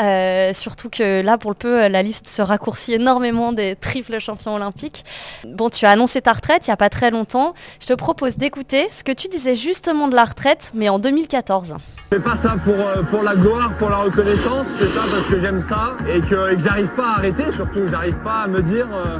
surtout 0.53 0.89
que 0.89 1.21
là, 1.21 1.37
pour 1.37 1.51
le 1.51 1.55
peu, 1.55 1.87
la 1.87 2.03
liste 2.03 2.27
se 2.27 2.41
raccourcit 2.41 2.93
énormément 2.93 3.51
des 3.51 3.75
triples 3.75 4.19
champions 4.19 4.55
olympiques. 4.55 5.03
Bon, 5.45 5.69
tu 5.69 5.85
as 5.85 5.91
annoncé 5.91 6.21
ta 6.21 6.33
retraite 6.33 6.67
il 6.67 6.69
n'y 6.69 6.73
a 6.73 6.77
pas 6.77 6.89
très 6.89 7.09
longtemps. 7.09 7.53
Je 7.79 7.87
te 7.87 7.93
propose 7.93 8.37
d'écouter 8.37 8.87
ce 8.91 9.03
que 9.03 9.11
tu 9.11 9.27
disais 9.27 9.55
justement 9.55 10.07
de 10.07 10.15
la 10.15 10.25
retraite, 10.25 10.71
mais 10.75 10.89
en 10.89 10.99
2014. 10.99 11.75
Je 12.11 12.17
fais 12.17 12.23
pas 12.23 12.37
ça 12.37 12.55
pour, 12.63 12.75
pour 13.09 13.23
la 13.23 13.35
gloire, 13.35 13.71
pour 13.79 13.89
la 13.89 13.97
reconnaissance, 13.97 14.67
je 14.79 14.85
fais 14.85 14.91
ça 14.91 15.01
parce 15.11 15.27
que 15.27 15.41
j'aime 15.41 15.61
ça 15.67 15.93
et 16.07 16.21
que, 16.21 16.53
que 16.53 16.59
j'arrive 16.59 16.89
pas 16.95 17.13
à 17.13 17.17
arrêter, 17.17 17.51
surtout 17.51 17.81
j'arrive 17.89 18.04
pas 18.11 18.43
à 18.43 18.47
me 18.47 18.61
dire 18.61 18.87
euh, 18.93 19.19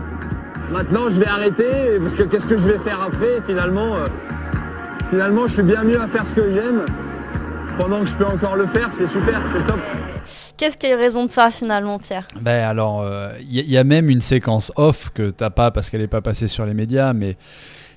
maintenant 0.71 1.09
je 1.09 1.19
vais 1.19 1.27
arrêter 1.27 1.99
parce 1.99 2.13
que 2.13 2.23
qu'est-ce 2.23 2.47
que 2.47 2.57
je 2.57 2.67
vais 2.67 2.77
faire 2.79 3.01
après 3.01 3.41
finalement 3.45 3.95
euh, 3.95 4.05
finalement 5.09 5.47
je 5.47 5.53
suis 5.53 5.63
bien 5.63 5.83
mieux 5.83 5.99
à 5.99 6.07
faire 6.07 6.25
ce 6.25 6.33
que 6.33 6.51
j'aime. 6.51 6.85
Pendant 7.79 7.99
que 8.01 8.05
je 8.07 8.15
peux 8.15 8.25
encore 8.25 8.55
le 8.55 8.67
faire 8.67 8.89
c'est 8.97 9.07
super 9.07 9.41
c'est 9.51 9.65
top. 9.65 9.79
Qu'est-ce 10.57 10.77
qui 10.77 10.91
a 10.91 10.95
raison 10.95 11.25
de 11.25 11.31
ça 11.31 11.51
finalement 11.51 11.99
Pierre? 11.99 12.27
Ben 12.39 12.63
alors 12.67 13.03
il 13.49 13.59
euh, 13.59 13.63
y, 13.63 13.77
a 13.77 13.83
même 13.83 14.09
une 14.09 14.21
séquence 14.21 14.71
off 14.75 15.11
que 15.13 15.29
t'as 15.29 15.49
pas 15.49 15.71
parce 15.71 15.89
qu'elle 15.89 16.01
n'est 16.01 16.07
pas 16.07 16.21
passée 16.21 16.47
sur 16.47 16.65
les 16.65 16.73
médias 16.73 17.13
mais 17.13 17.37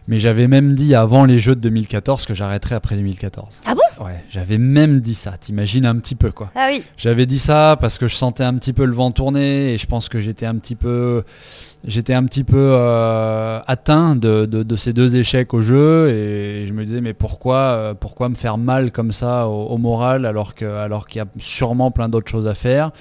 mais 0.08 0.18
j'avais 0.18 0.48
même 0.48 0.74
dit 0.74 0.94
avant 0.94 1.26
les 1.26 1.38
Jeux 1.38 1.54
de 1.54 1.60
2014 1.60 2.24
que 2.24 2.32
j'arrêterais 2.32 2.74
après 2.74 2.96
2014. 2.96 3.60
Ah 3.66 3.74
bon? 3.74 4.04
Ouais, 4.04 4.24
j'avais 4.30 4.56
même 4.56 5.00
dit 5.00 5.14
ça, 5.14 5.34
t'imagines 5.38 5.84
un 5.84 5.96
petit 5.96 6.14
peu 6.14 6.30
quoi. 6.30 6.50
Ah 6.54 6.68
oui. 6.70 6.82
J'avais 6.96 7.26
dit 7.26 7.38
ça 7.38 7.76
parce 7.78 7.98
que 7.98 8.08
je 8.08 8.14
sentais 8.14 8.42
un 8.42 8.54
petit 8.54 8.72
peu 8.72 8.86
le 8.86 8.94
vent 8.94 9.10
tourner 9.10 9.74
et 9.74 9.78
je 9.78 9.86
pense 9.86 10.08
que 10.08 10.18
j'étais 10.18 10.46
un 10.46 10.56
petit 10.56 10.76
peu 10.76 11.24
j'étais 11.84 12.14
un 12.14 12.24
petit 12.24 12.42
peu 12.42 12.56
euh, 12.56 13.60
atteint 13.66 14.16
de, 14.16 14.76
ces 14.76 14.92
deux 14.94 15.16
échecs 15.16 15.52
au 15.52 15.60
jeu 15.60 16.08
et 16.08 16.66
je 16.66 16.72
me 16.72 16.84
disais 16.84 17.02
mais 17.02 17.12
pourquoi, 17.12 17.56
euh, 17.56 17.94
pourquoi 17.94 18.30
me 18.30 18.34
faire 18.34 18.56
mal 18.56 18.92
comme 18.92 19.12
ça 19.12 19.46
au, 19.46 19.76
moral 19.76 20.24
alors 20.24 20.54
qu'il 20.54 20.68
alors 20.68 21.06
qu'il 21.06 21.18
y 21.18 21.22
a 21.22 21.26
sûrement 21.38 21.90
plein 21.90 22.08
d'autres 22.08 22.30
choses 22.30 22.46
à 22.46 22.54
faire? 22.54 22.92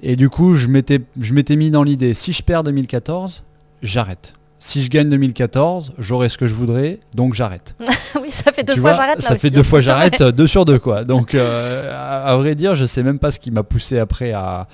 Et 0.00 0.14
du 0.14 0.28
coup 0.28 0.54
je 0.54 0.68
m'étais 0.68 1.56
mis 1.56 1.72
dans 1.72 1.82
l'idée 1.82 2.14
si 2.14 2.32
je 2.32 2.42
perds 2.42 2.62
2014, 2.62 3.44
j'arrête 3.82 4.35
si 4.66 4.82
je 4.82 4.90
gagne 4.90 5.08
2014, 5.10 5.92
j'aurai 5.96 6.28
ce 6.28 6.36
que 6.36 6.48
je 6.48 6.54
voudrais, 6.54 6.98
donc 7.14 7.34
j'arrête. 7.34 7.76
oui, 8.20 8.32
ça 8.32 8.50
fait 8.50 8.64
deux 8.64 8.74
fois 8.74 8.94
j'arrête 8.94 9.22
Ça 9.22 9.38
fait 9.38 9.50
deux 9.50 9.62
fois 9.62 9.80
j'arrête, 9.80 10.20
deux 10.36 10.48
sur 10.48 10.64
deux 10.64 10.80
quoi. 10.80 11.04
Donc 11.04 11.36
euh, 11.36 12.24
à, 12.26 12.34
vrai 12.36 12.56
dire, 12.56 12.74
je 12.74 12.84
sais 12.84 13.04
même 13.04 13.20
pas 13.20 13.30
ce 13.30 13.38
qui 13.38 13.52
m'a 13.52 13.62
poussé 13.62 14.00
après 14.00 14.32
à, 14.32 14.66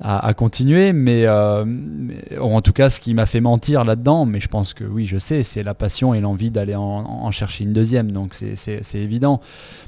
à, 0.00 0.32
continuer, 0.34 0.92
mais, 0.92 1.28
en 1.28 2.60
tout 2.60 2.72
cas 2.72 2.88
ce 2.88 3.00
qui 3.00 3.14
m'a 3.14 3.26
fait 3.26 3.40
mentir 3.40 3.84
là-dedans, 3.84 4.26
mais 4.26 4.38
je 4.38 4.46
pense 4.46 4.74
que 4.74 4.84
oui, 4.84 5.06
je 5.06 5.18
sais, 5.18 5.42
c'est 5.42 5.64
la 5.64 5.74
passion 5.74 6.14
et 6.14 6.20
l'envie 6.20 6.52
d'aller 6.52 6.76
en, 6.76 7.30
chercher 7.32 7.64
une 7.64 7.72
deuxième, 7.72 8.12
donc 8.12 8.34
c'est 8.34 8.94
évident. 8.94 9.40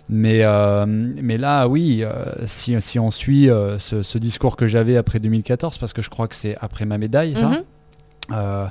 Mais, 0.09 0.43
mais 0.85 1.39
là, 1.39 1.69
oui, 1.69 2.03
si, 2.47 2.75
si, 2.81 2.99
on 2.99 3.13
suit 3.13 3.51
ce, 3.79 4.19
discours 4.19 4.57
que 4.57 4.67
j'avais 4.67 4.97
après 4.97 5.21
2014, 5.21 5.79
parce 5.79 5.93
que 5.93 6.03
je 6.03 6.11
crois 6.11 6.27
que 6.27 6.35
c'est 6.35 6.57
après 6.61 6.87
ma 6.87 6.99
médaille, 6.99 7.37
ça. 7.37 7.53
Mm-hmm 8.31 8.71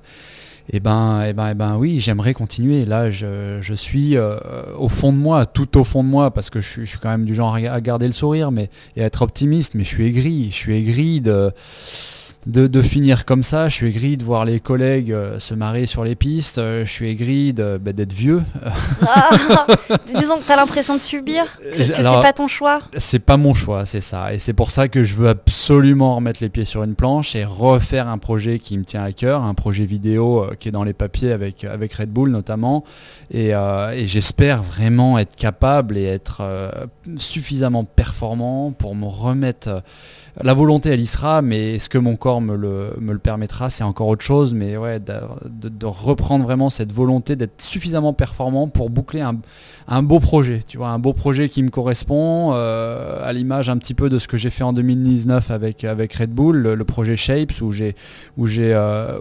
eh 0.72 0.79
ben, 0.79 1.24
eh 1.27 1.34
ben, 1.34 1.50
eh 1.51 1.53
ben 1.55 1.75
oui, 1.77 2.00
j'aimerais 2.00 2.34
continuer. 2.34 2.86
Là, 2.86 3.12
je, 3.12 3.74
suis 3.75 4.15
euh, 4.15 4.38
au 4.77 4.88
fond 4.88 5.12
de 5.12 5.17
moi, 5.17 5.46
tout 5.46 5.77
au 5.77 5.84
fond 5.84 6.03
de 6.03 6.10
moi, 6.10 6.32
parce 6.32 6.50
que 6.50 6.62
je 6.62 6.67
suis, 6.67 6.86
je 6.86 6.91
suis 6.91 7.00
quand 7.00 7.10
même 7.10 7.25
du 7.25 7.36
genre 7.36 7.55
à, 7.55 7.82
garder 7.82 8.08
le 8.08 8.13
sourire 8.13 8.51
mais, 8.51 8.70
et 8.96 9.03
à 9.03 9.05
être 9.05 9.22
optimiste, 9.22 9.74
mais 9.75 9.84
je 9.84 9.89
suis 9.89 10.05
aigri. 10.05 10.50
Je 10.51 10.55
suis 10.55 10.75
aigri 10.75 11.20
de 11.20 11.51
de, 12.45 12.81
finir 12.81 13.25
comme 13.25 13.43
ça. 13.43 13.69
Je 13.69 13.75
suis 13.75 13.88
aigri 13.88 14.17
de 14.17 14.23
voir 14.23 14.45
les 14.45 14.59
collègues 14.59 15.12
euh, 15.12 15.39
se 15.39 15.53
marrer 15.53 15.85
sur 15.85 16.03
les 16.03 16.15
pistes. 16.15 16.57
Euh, 16.57 16.85
je 16.85 16.91
suis 16.91 17.09
aigri 17.09 17.53
bah, 17.53 17.93
d'être 17.93 18.13
vieux. 18.13 18.43
Ah, 19.05 19.29
disons 20.15 20.38
que 20.38 20.45
tu 20.45 20.51
as 20.51 20.55
l'impression 20.55 20.95
de 20.95 21.00
subir, 21.00 21.45
que, 21.57 21.83
c'est 21.83 22.01
pas 22.01 22.33
ton 22.33 22.47
choix. 22.47 22.79
C'est 22.97 23.19
pas 23.19 23.38
mon 23.38 23.53
choix, 23.53 23.85
c'est 23.85 24.01
ça. 24.01 24.33
Et 24.33 24.39
c'est 24.39 24.53
pour 24.53 24.71
ça 24.71 24.88
que 24.88 25.03
je 25.03 25.13
veux 25.13 25.27
absolument 25.27 26.15
remettre 26.15 26.41
les 26.41 26.50
pieds 26.50 26.65
sur 26.65 26.83
une 26.83 26.95
planche 26.95 27.35
et 27.35 27.43
refaire 27.43 28.07
un 28.07 28.17
projet 28.17 28.59
qui 28.59 28.77
me 28.77 28.85
tient 28.85 29.03
à 29.03 29.12
cœur, 29.12 29.43
un 29.43 29.53
projet 29.53 29.85
vidéo 29.85 30.43
euh, 30.43 30.55
qui 30.57 30.69
est 30.69 30.71
dans 30.71 30.83
les 30.83 30.93
papiers 30.93 31.31
avec, 31.31 31.63
avec 31.63 31.93
Red 31.93 32.09
Bull 32.09 32.29
notamment. 32.29 32.83
Et, 33.31 33.50
et 33.50 34.05
j'espère 34.05 34.63
vraiment 34.63 35.17
être 35.19 35.35
capable 35.35 35.97
et 35.97 36.05
être 36.05 36.41
suffisamment 37.17 37.83
performant 37.83 38.71
pour 38.71 38.95
me 38.95 39.05
remettre 39.05 39.83
la 40.42 40.54
volonté, 40.56 40.90
elle 40.90 41.00
y 41.00 41.06
sera, 41.06 41.44
mais 41.44 41.75
est-ce 41.75 41.90
que 41.90 42.00
mon 42.00 42.16
corps 42.16 42.42
me 42.42 42.56
le, 42.56 43.20
permettra 43.20 43.70
C'est 43.70 43.84
encore 43.84 44.08
autre 44.08 44.25
chose, 44.25 44.54
mais 44.54 44.78
ouais, 44.78 45.00
de, 45.00 45.86
reprendre 45.86 46.44
vraiment 46.44 46.72
cette 46.72 46.92
volonté 46.92 47.36
d'être 47.36 47.62
suffisamment 47.62 48.13
performant 48.13 48.68
pour 48.68 48.90
boucler 48.90 49.22
un, 49.22 50.04
beau 50.04 50.20
projet, 50.20 50.62
tu 50.68 50.78
vois, 50.78 50.90
un 50.90 50.98
beau 50.98 51.13
projet 51.13 51.50
qui 51.50 51.62
me 51.62 51.70
correspond, 51.70 52.52
euh, 52.54 53.24
à 53.24 53.32
l'image 53.32 53.70
un 53.70 53.78
petit 53.78 53.94
peu 53.94 54.10
de 54.10 54.18
ce 54.18 54.28
que 54.28 54.38
j'ai 54.38 54.50
fait 54.50 54.63
en 54.63 54.74
2019 54.74 55.52
avec, 55.52 55.84
Red 55.84 56.32
Bull, 56.32 56.58
le, 56.58 56.84
projet 56.84 57.16
Shapes, 57.16 57.62
où 57.62 57.72
j'ai 57.72 57.96
où 58.38 58.48
euh, 58.48 59.20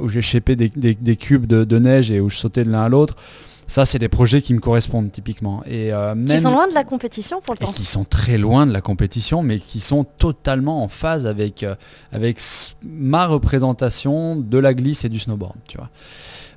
des, 0.57 1.16
cubes 1.16 1.47
de, 1.47 1.64
de, 1.64 1.78
neige 1.78 2.11
et 2.11 2.21
où 2.21 2.31
je 2.31 2.37
sautais 2.37 2.64
de 2.64 2.71
l'un 2.71 2.85
à 2.85 2.88
l'autre. 2.88 3.16
Ça, 3.72 3.86
c'est 3.86 3.98
des 3.98 4.10
projets 4.10 4.42
qui 4.42 4.52
me 4.52 4.60
correspondent 4.60 5.10
typiquement. 5.10 5.62
Et, 5.64 5.94
euh, 5.94 6.14
qui 6.26 6.42
sont 6.42 6.50
loin 6.50 6.68
de 6.68 6.74
la 6.74 6.84
compétition 6.84 7.40
pour 7.40 7.54
le 7.54 7.60
temps. 7.60 7.72
Qui 7.72 7.86
sont 7.86 8.04
très 8.04 8.36
loin 8.36 8.66
de 8.66 8.72
la 8.74 8.82
compétition, 8.82 9.42
mais 9.42 9.60
qui 9.60 9.80
sont 9.80 10.04
totalement 10.04 10.84
en 10.84 10.88
phase 10.88 11.26
avec, 11.26 11.62
euh, 11.62 11.74
avec 12.12 12.38
ma 12.82 13.26
représentation 13.26 14.36
de 14.36 14.58
la 14.58 14.74
glisse 14.74 15.06
et 15.06 15.08
du 15.08 15.18
snowboard. 15.18 15.54
Tu 15.68 15.78
vois. 15.78 15.88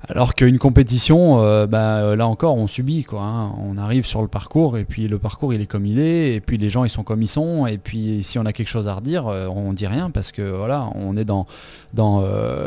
Alors 0.07 0.35
qu'une 0.35 0.59
compétition, 0.59 1.41
euh, 1.41 1.65
bah, 1.65 1.97
euh, 1.97 2.15
là 2.15 2.27
encore, 2.27 2.57
on 2.57 2.67
subit. 2.67 3.05
Hein. 3.13 3.51
On 3.59 3.77
arrive 3.77 4.05
sur 4.05 4.21
le 4.21 4.27
parcours 4.27 4.77
et 4.77 4.85
puis 4.85 5.07
le 5.07 5.17
parcours 5.17 5.53
il 5.53 5.61
est 5.61 5.65
comme 5.65 5.85
il 5.85 5.99
est 5.99 6.35
et 6.35 6.41
puis 6.41 6.57
les 6.57 6.69
gens 6.69 6.83
ils 6.83 6.89
sont 6.89 7.03
comme 7.03 7.21
ils 7.21 7.27
sont 7.27 7.65
et 7.65 7.77
puis 7.77 8.21
si 8.23 8.37
on 8.37 8.45
a 8.45 8.53
quelque 8.53 8.67
chose 8.67 8.87
à 8.87 8.93
redire, 8.93 9.27
euh, 9.27 9.47
on 9.47 9.73
dit 9.73 9.87
rien 9.87 10.11
parce 10.11 10.31
que 10.31 10.43
voilà, 10.43 10.89
on 10.95 11.17
est 11.17 11.25
dans, 11.25 11.47
dans 11.93 12.23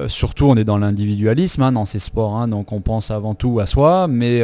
surtout 0.08 0.46
on 0.46 0.56
est 0.56 0.64
dans 0.64 0.78
l'individualisme 0.78 1.62
hein, 1.62 1.72
dans 1.72 1.84
ces 1.84 1.98
sports. 1.98 2.36
Hein. 2.36 2.48
donc 2.48 2.72
on 2.72 2.80
pense 2.80 3.10
avant 3.10 3.34
tout 3.34 3.60
à 3.60 3.66
soi, 3.66 4.08
mais 4.08 4.42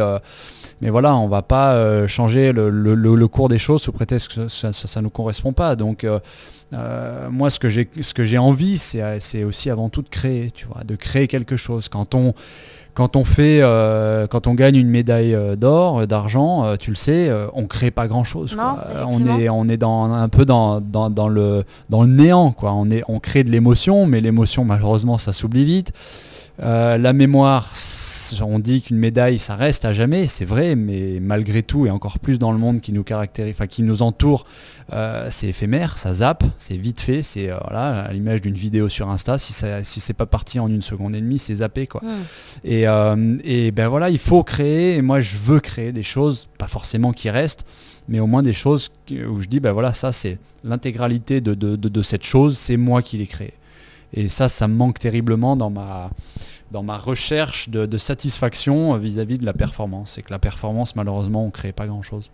mais 0.81 0.91
voilà, 0.91 1.17
on 1.17 1.29
va 1.29 1.43
pas 1.43 2.07
changer 2.07 2.53
le, 2.53 3.27
cours 3.27 3.49
des 3.49 3.59
choses 3.59 3.83
sous 3.83 3.93
prétexte 3.93 4.35
que 4.35 4.49
ça, 4.49 4.71
ne 4.71 5.05
nous 5.05 5.11
correspond 5.11 5.53
pas. 5.53 5.77
Donc 5.77 6.07
moi, 7.31 7.51
ce 7.51 7.59
que 7.59 7.69
j'ai, 7.69 7.89
ce 8.01 8.15
que 8.15 8.25
j'ai 8.25 8.39
envie, 8.39 8.79
c'est, 8.79 9.21
c'est 9.21 9.45
aussi 9.45 9.71
avant 9.71 9.89
tout 9.89 10.03
de 10.03 10.09
créer, 10.09 10.51
tu 10.51 10.67
vois, 10.67 10.85
de 10.85 10.97
créer 10.97 11.27
quelque 11.29 11.57
chose. 11.57 11.89
Quand 11.89 12.15
on, 12.15 12.35
quand 12.95 13.17
on 13.17 13.25
fait, 13.25 13.59
euh, 13.61 14.29
quand 14.29 14.47
on 14.47 14.55
gagne 14.55 14.77
une 14.77 14.89
médaille 14.89 15.35
euh, 15.35 15.57
d'or, 15.57 16.01
euh, 16.01 16.07
d'argent, 16.07 16.77
tu 16.79 16.91
le 16.91 16.97
sais, 16.97 17.31
on 17.53 17.67
crée 17.67 17.91
pas 17.91 18.07
grand 18.07 18.25
chose. 18.25 18.57
On 19.11 19.39
est, 19.39 19.49
on 19.49 19.69
est 19.69 19.77
dans, 19.77 20.13
un 20.13 20.29
peu 20.29 20.45
dans, 20.45 20.81
dans, 20.81 21.29
le, 21.29 21.65
dans 21.91 22.03
le 22.03 22.09
néant. 22.09 22.53
Quoi. 22.53 22.73
On, 22.73 22.91
est, 22.91 23.03
on 23.09 23.19
crée 23.19 23.43
de 23.45 23.51
l'émotion, 23.51 24.07
mais 24.07 24.21
l'émotion, 24.21 24.65
malheureusement, 24.65 25.19
ça 25.19 25.33
s'oublie 25.33 25.65
vite. 25.65 25.93
La 26.59 27.13
mémoire, 27.13 27.73
on 28.43 28.59
dit 28.59 28.83
qu'une 28.83 28.99
médaille, 28.99 29.39
ça 29.39 29.55
reste 29.55 29.85
à 29.85 29.93
jamais, 29.93 30.27
c'est 30.27 30.45
vrai, 30.45 30.77
mais 30.77 31.19
malgré 31.21 31.63
tout, 31.63 31.87
et 31.87 31.91
encore 31.91 32.19
plus 32.19 32.39
dans 32.39 32.53
le 32.53 32.59
monde 32.59 32.81
qui 32.81 32.93
nous 32.93 33.03
caractérise, 33.03 33.55
enfin 33.55 33.67
qui 33.67 33.83
nous 33.83 34.03
entoure, 34.03 34.47
euh, 34.93 35.29
c'est 35.31 35.49
éphémère, 35.49 35.99
ça 35.99 36.13
zappe, 36.13 36.45
c'est 36.59 36.77
vite 36.77 37.01
fait, 37.01 37.23
c'est 37.23 37.51
euh, 37.51 37.59
à 37.59 38.13
l'image 38.13 38.43
d'une 38.43 38.55
vidéo 38.55 38.89
sur 38.89 39.09
Insta, 39.09 39.39
si, 39.39 39.53
ça, 39.53 39.83
si 39.83 40.01
c'est 40.01 40.13
pas 40.13 40.27
parti 40.27 40.59
en 40.61 40.69
une 40.69 40.83
seconde 40.83 41.15
et 41.15 41.21
demie, 41.21 41.39
c'est 41.39 41.57
zappé 41.57 41.87
quoi. 41.87 42.03
Hmm. 42.03 42.23
Et, 42.65 42.87
euh, 42.87 43.39
et, 43.45 43.71
ben 43.71 43.89
voilà, 43.89 44.11
il 44.11 44.19
faut 44.19 44.43
créer, 44.43 44.97
et 44.97 45.03
moi 45.03 45.21
je 45.21 45.37
veux 45.39 45.61
créer 45.61 45.93
des 45.93 46.03
choses, 46.03 46.49
pas 46.59 46.69
forcément 46.69 47.13
qui 47.13 47.31
restent, 47.31 47.65
mais 48.09 48.21
au 48.21 48.27
moins 48.27 48.43
des 48.43 48.53
choses 48.53 48.91
où 49.11 49.41
je 49.41 49.49
dis 49.49 49.61
ben 49.61 49.73
voilà, 49.73 49.95
ça 49.95 50.13
c'est 50.13 50.39
l'intégralité 50.65 51.41
de, 51.41 51.55
de, 51.55 52.03
cette 52.03 52.25
chose, 52.25 52.59
c'est 52.59 52.77
moi 52.77 53.03
qui 53.03 53.19
l'ai 53.19 53.27
créé. 53.27 53.55
Et 54.15 54.29
ça, 54.29 54.49
ça 54.49 54.69
me 54.69 54.75
manque 54.75 54.99
terriblement 54.99 55.57
dans 55.57 55.71
ma 55.71 56.99
recherche 56.99 57.69
de, 57.69 57.99
satisfaction 57.99 58.97
vis-à-vis 58.97 59.39
de 59.39 59.45
la 59.45 59.53
performance. 59.53 60.13
C'est 60.15 60.23
que 60.23 60.31
la 60.31 60.39
performance, 60.39 60.97
malheureusement, 60.97 61.43
on 61.43 61.47
ne 61.47 61.51
crée 61.51 61.73
pas 61.73 61.87
grand-chose. 61.87 62.31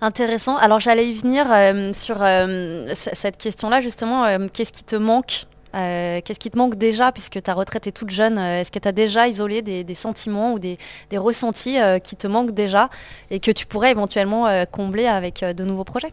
Intéressant. 0.00 0.56
Alors 0.56 0.78
j'allais 0.78 1.08
y 1.08 1.12
venir 1.12 1.46
euh, 1.50 1.92
sur 1.92 2.18
euh, 2.20 2.92
cette 2.94 3.36
question-là, 3.36 3.80
justement, 3.80 4.24
euh, 4.24 4.46
qu'est-ce 4.52 4.72
qui 4.72 4.84
te 4.84 4.96
manque 4.96 5.46
Qu'est-ce 5.72 6.40
qui 6.40 6.50
te 6.50 6.58
manque 6.58 6.76
déjà, 6.76 7.12
puisque 7.12 7.40
ta 7.40 7.54
retraite 7.54 7.86
est 7.86 7.92
toute 7.92 8.10
jeune 8.10 8.36
Est-ce 8.38 8.72
que 8.72 8.80
tu 8.80 8.88
as 8.88 8.92
déjà 8.92 9.28
isolé 9.28 9.62
des, 9.62 9.94
sentiments 9.94 10.52
ou 10.54 10.58
des 10.58 10.78
ressentis 11.12 11.76
qui 12.02 12.16
te 12.16 12.26
manquent 12.26 12.50
déjà 12.50 12.88
et 13.30 13.38
que 13.38 13.52
tu 13.52 13.64
pourrais 13.64 13.92
éventuellement 13.92 14.48
combler 14.72 15.06
avec 15.06 15.44
de 15.44 15.64
nouveaux 15.64 15.84
projets? 15.84 16.12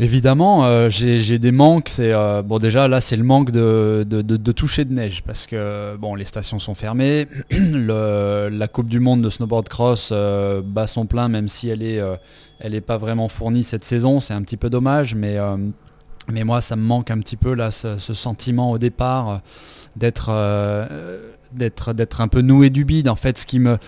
Évidemment, 0.00 0.64
euh, 0.64 0.90
j'ai 0.90 1.40
des 1.40 1.50
manques. 1.50 1.90
Euh, 1.98 2.42
déjà 2.60 2.86
là, 2.86 3.00
c'est 3.00 3.16
le 3.16 3.24
manque 3.24 3.50
de, 3.50 4.06
de, 4.08 4.52
toucher 4.52 4.84
de 4.84 4.92
neige 4.92 5.24
parce 5.26 5.46
que 5.46 5.96
bon, 5.96 6.14
les 6.14 6.24
stations 6.24 6.60
sont 6.60 6.76
fermées. 6.76 7.26
la 7.50 8.68
Coupe 8.68 8.88
du 8.88 9.00
Monde 9.00 9.22
de 9.22 9.30
snowboard 9.30 9.68
cross 9.68 10.10
euh, 10.12 10.62
bat 10.64 10.86
son 10.86 11.06
plein, 11.06 11.28
même 11.28 11.48
si 11.48 11.68
elle 11.68 11.82
est 11.82 12.00
elle 12.60 12.80
pas 12.82 12.96
vraiment 12.96 13.28
fournie 13.28 13.64
cette 13.64 13.84
saison. 13.84 14.20
C'est 14.20 14.34
un 14.34 14.42
petit 14.42 14.56
peu 14.56 14.70
dommage, 14.70 15.16
mais 15.16 15.36
moi, 16.44 16.60
ça 16.60 16.76
me 16.76 16.82
manque 16.82 17.10
un 17.10 17.18
petit 17.18 17.36
peu 17.36 17.54
là, 17.54 17.72
ce, 17.72 17.98
sentiment 17.98 18.70
au 18.70 18.78
départ 18.78 19.40
d'être 19.96 20.30
un 20.30 22.28
peu 22.28 22.40
noué 22.40 22.70
du 22.70 22.84
bide. 22.84 23.08
En 23.08 23.16
fait, 23.16 23.44
qui 23.44 23.58
me 23.58 23.78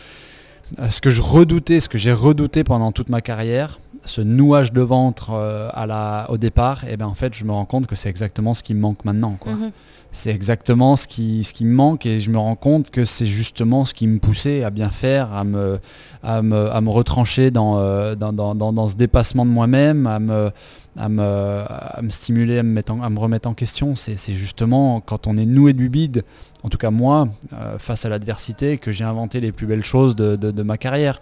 ce 0.91 1.01
que 1.01 1.11
je 1.11 1.21
redoutais, 1.21 1.81
ce 1.81 1.89
que 1.89 1.99
j'ai 1.99 2.13
redouté 2.13 2.65
pendant 2.65 2.93
toute 2.93 3.09
ma 3.09 3.21
carrière, 3.21 3.79
ce 4.05 4.21
nouage 4.21 4.73
de 4.73 4.81
ventre 4.81 5.31
euh, 5.33 5.69
à 5.73 5.87
la, 5.87 6.27
au 6.31 6.39
départ, 6.39 6.85
et 6.85 6.93
eh 6.93 6.97
ben 6.97 7.07
en 7.07 7.15
fait 7.15 7.35
je 7.35 7.45
me 7.45 7.53
rends 7.53 7.65
compte 7.65 7.87
que 7.87 7.97
c'est 7.97 8.09
exactement 8.09 8.55
ce 8.55 8.63
qui 8.63 8.75
me 8.75 8.81
manque 8.81 9.05
maintenant. 9.05 9.39
Mhm. 9.47 9.71
C'est 10.13 10.31
exactement 10.31 10.97
ce 10.97 11.07
qui, 11.07 11.45
ce 11.45 11.53
qui 11.53 11.65
me 11.65 11.73
manque 11.73 12.05
et 12.05 12.19
je 12.19 12.31
me 12.31 12.39
rends 12.39 12.57
compte 12.57 12.91
que 12.91 13.05
c'est 13.05 13.27
justement 13.27 13.85
ce 13.85 13.95
qui 13.95 14.09
me 14.09 14.19
poussait 14.19 14.65
à 14.65 14.71
bien 14.71 14.91
faire, 14.91 15.33
à 15.33 15.45
me, 15.45 15.79
à 16.25 16.43
me, 16.43 16.69
à 16.73 16.81
me 16.81 16.91
retrancher 16.91 17.53
dans, 17.53 17.79
euh, 17.79 18.17
dans, 18.17 18.33
dans, 18.33 18.55
dans, 18.55 18.89
ce 18.89 18.97
dépassement 18.97 19.47
de 19.47 19.51
moi-même, 19.51 20.09
à 20.09 20.19
me, 20.19 20.51
à 20.97 21.09
me, 21.09 21.63
me, 22.03 22.11
stimuler, 22.11 22.59
à 22.59 22.65
me, 22.65 22.71
mettre 22.71 22.93
à 22.93 23.09
me 23.09 23.19
remettre 23.21 23.49
en 23.49 23.55
question. 23.55 23.95
C'est 23.95 24.35
justement 24.35 25.01
quand 25.01 25.29
on 25.29 25.37
est 25.37 25.47
noué 25.47 25.73
du 25.75 25.89
bide, 25.89 26.25
en 26.63 26.69
tout 26.69 26.79
cas 26.79 26.91
moi, 26.91 27.29
euh, 27.53 27.79
face 27.79 28.05
à 28.05 28.09
l'adversité, 28.09 28.79
que 28.79 28.93
j'ai 28.93 29.05
inventé 29.05 29.41
les 29.41 29.53
plus 29.53 29.67
belles 29.67 29.85
choses 29.85 30.17
de, 30.17 30.63
ma 30.63 30.77
carrière. 30.77 31.21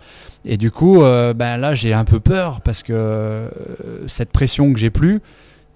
Et 0.49 0.57
du 0.57 0.71
coup, 0.71 1.02
euh, 1.02 1.35
ben 1.35 1.57
là, 1.59 1.75
j'ai 1.75 1.93
un 1.93 2.05
peu 2.05 2.19
peur 2.19 2.61
parce 2.62 2.83
que 2.83 2.93
euh, 2.93 3.49
cette 4.07 4.31
pression 4.31 4.73
que 4.73 4.78
j'ai 4.78 4.90
plus, 4.90 5.21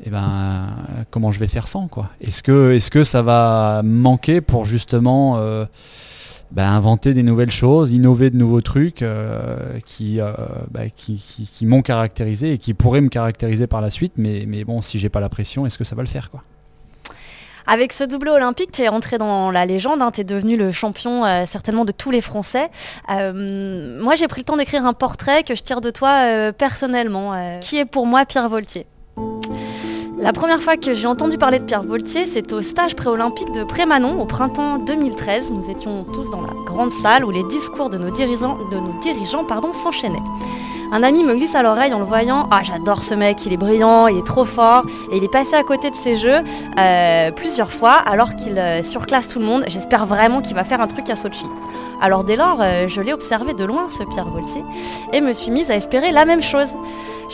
eh 0.05 0.11
ben, 0.11 0.67
comment 1.11 1.31
je 1.31 1.39
vais 1.39 1.47
faire 1.47 1.69
sans 1.69 1.87
quoi? 1.87 2.11
Est-ce 2.21 2.43
que, 2.43 2.73
est 2.73 2.91
que 2.91 3.05
ça 3.05 3.23
va 3.23 3.83
manquer 3.85 4.41
pour 4.41 4.65
justement 4.65 5.39
bah, 6.53 6.69
inventer 6.69 7.15
des 7.15 7.23
nouvelles 7.23 7.51
choses, 7.51 7.93
innover 7.93 8.29
de 8.31 8.37
nouveaux 8.37 8.61
trucs 8.61 9.03
euh, 9.03 9.79
euh, 10.01 10.33
bah, 10.71 10.91
qui, 10.91 11.17
qui, 11.17 11.67
m'ont 11.67 11.83
caractérisé 11.83 12.53
et 12.53 12.59
qui 12.59 12.75
pourraient 12.75 13.01
me 13.01 13.09
caractériser 13.09 13.67
par 13.67 13.81
la 13.81 13.91
suite? 13.91 14.13
Mais, 14.17 14.45
mais 14.47 14.65
bon, 14.65 14.83
si 14.83 14.99
j'ai 14.99 15.09
pas 15.09 15.21
la 15.21 15.31
pression, 15.31 15.65
est-ce 15.65 15.79
que 15.79 15.85
ça 15.85 15.97
va 15.97 16.03
le 16.03 16.09
faire 16.09 16.31
quoi? 16.31 16.43
Avec 17.67 17.93
ce 17.93 18.05
doublé 18.05 18.31
olympique, 18.31 18.73
tu 18.73 18.83
es 18.83 18.89
entré 18.89 19.19
dans 19.19 19.51
la 19.51 19.67
légende, 19.67 20.03
hein, 20.03 20.11
tu 20.11 20.21
es 20.21 20.25
devenu 20.25 20.57
le 20.57 20.73
champion 20.73 21.25
euh, 21.25 21.45
certainement 21.47 21.85
de 21.85 21.93
tous 21.93 22.11
les 22.11 22.21
Français. 22.21 22.71
moi, 23.09 24.17
j'ai 24.17 24.29
pris 24.29 24.41
le 24.41 24.45
temps 24.45 24.57
d'écrire 24.57 24.85
un 24.87 24.93
portrait 24.93 25.43
que 25.43 25.55
je 25.55 25.63
tire 25.63 25.81
de 25.81 25.91
toi 25.91 26.53
personnellement. 26.57 27.59
qui 27.61 27.79
est 27.79 27.85
pour 27.85 28.07
moi 28.07 28.25
Pierre 28.25 28.49
Voltier 28.49 28.87
la 30.23 30.33
première 30.33 30.63
fois 30.63 30.77
que 30.77 30.95
j'ai 30.95 31.09
entendu 31.09 31.37
parler 31.37 31.59
de 31.59 31.65
Pierre 31.65 31.83
Voltier, 31.83 32.29
c'est 32.29 32.53
au 32.53 32.63
stage 32.63 32.95
préolympique 32.95 33.51
de 33.53 33.65
Prémanon 33.65 34.21
au 34.21 34.25
printemps 34.25 34.79
2013. 34.79 35.51
Nous 35.51 35.69
étions 35.69 36.05
tous 36.05 36.31
dans 36.31 36.41
la 36.41 36.53
grande 36.65 36.93
salle 36.93 37.25
où 37.25 37.33
les 37.33 37.43
discours 37.43 37.91
de 37.91 37.99
nos 37.99 38.11
dirigeants 38.11 38.57
s'enchaînaient. 39.73 40.23
Un 40.95 41.03
ami 41.03 41.25
me 41.25 41.35
glisse 41.35 41.55
à 41.55 41.63
l'oreille 41.63 41.95
en 41.95 41.99
le 42.01 42.05
voyant, 42.05 42.49
ah 42.51 42.61
j'adore 42.63 43.03
ce 43.03 43.15
mec, 43.15 43.47
il 43.47 43.53
est 43.55 43.57
brillant, 43.57 44.09
il 44.09 44.19
est 44.19 44.27
trop 44.27 44.45
fort, 44.45 44.85
et 45.11 45.17
il 45.17 45.25
est 45.25 45.33
passé 45.33 45.55
à 45.55 45.63
côté 45.63 45.89
de 45.89 45.95
ses 45.95 46.17
jeux 46.17 46.43
euh, 46.79 47.31
plusieurs 47.31 47.73
fois 47.73 47.95
alors 47.95 48.37
qu'il 48.37 48.59
euh, 48.59 48.83
surclasse 48.83 49.27
tout 49.27 49.39
le 49.39 49.47
monde. 49.47 49.65
J'espère 49.69 50.05
vraiment 50.05 50.43
qu'il 50.43 50.55
va 50.55 50.65
faire 50.65 50.83
un 50.83 50.87
truc 50.89 51.09
à 51.09 51.17
Sochi. 51.17 51.47
Alors 52.03 52.25
dès 52.25 52.37
lors, 52.37 52.59
euh, 52.61 52.89
je 52.89 53.01
l'ai 53.01 53.15
observé 53.15 53.55
de 53.55 53.65
loin, 53.65 53.89
ce 53.89 54.03
Pierre 54.03 54.29
Voltier, 54.29 54.63
et 55.15 55.23
me 55.23 55.33
suis 55.33 55.51
mise 55.51 55.71
à 55.71 55.77
espérer 55.77 56.13
la 56.13 56.27
même 56.27 56.43
chose. 56.43 56.75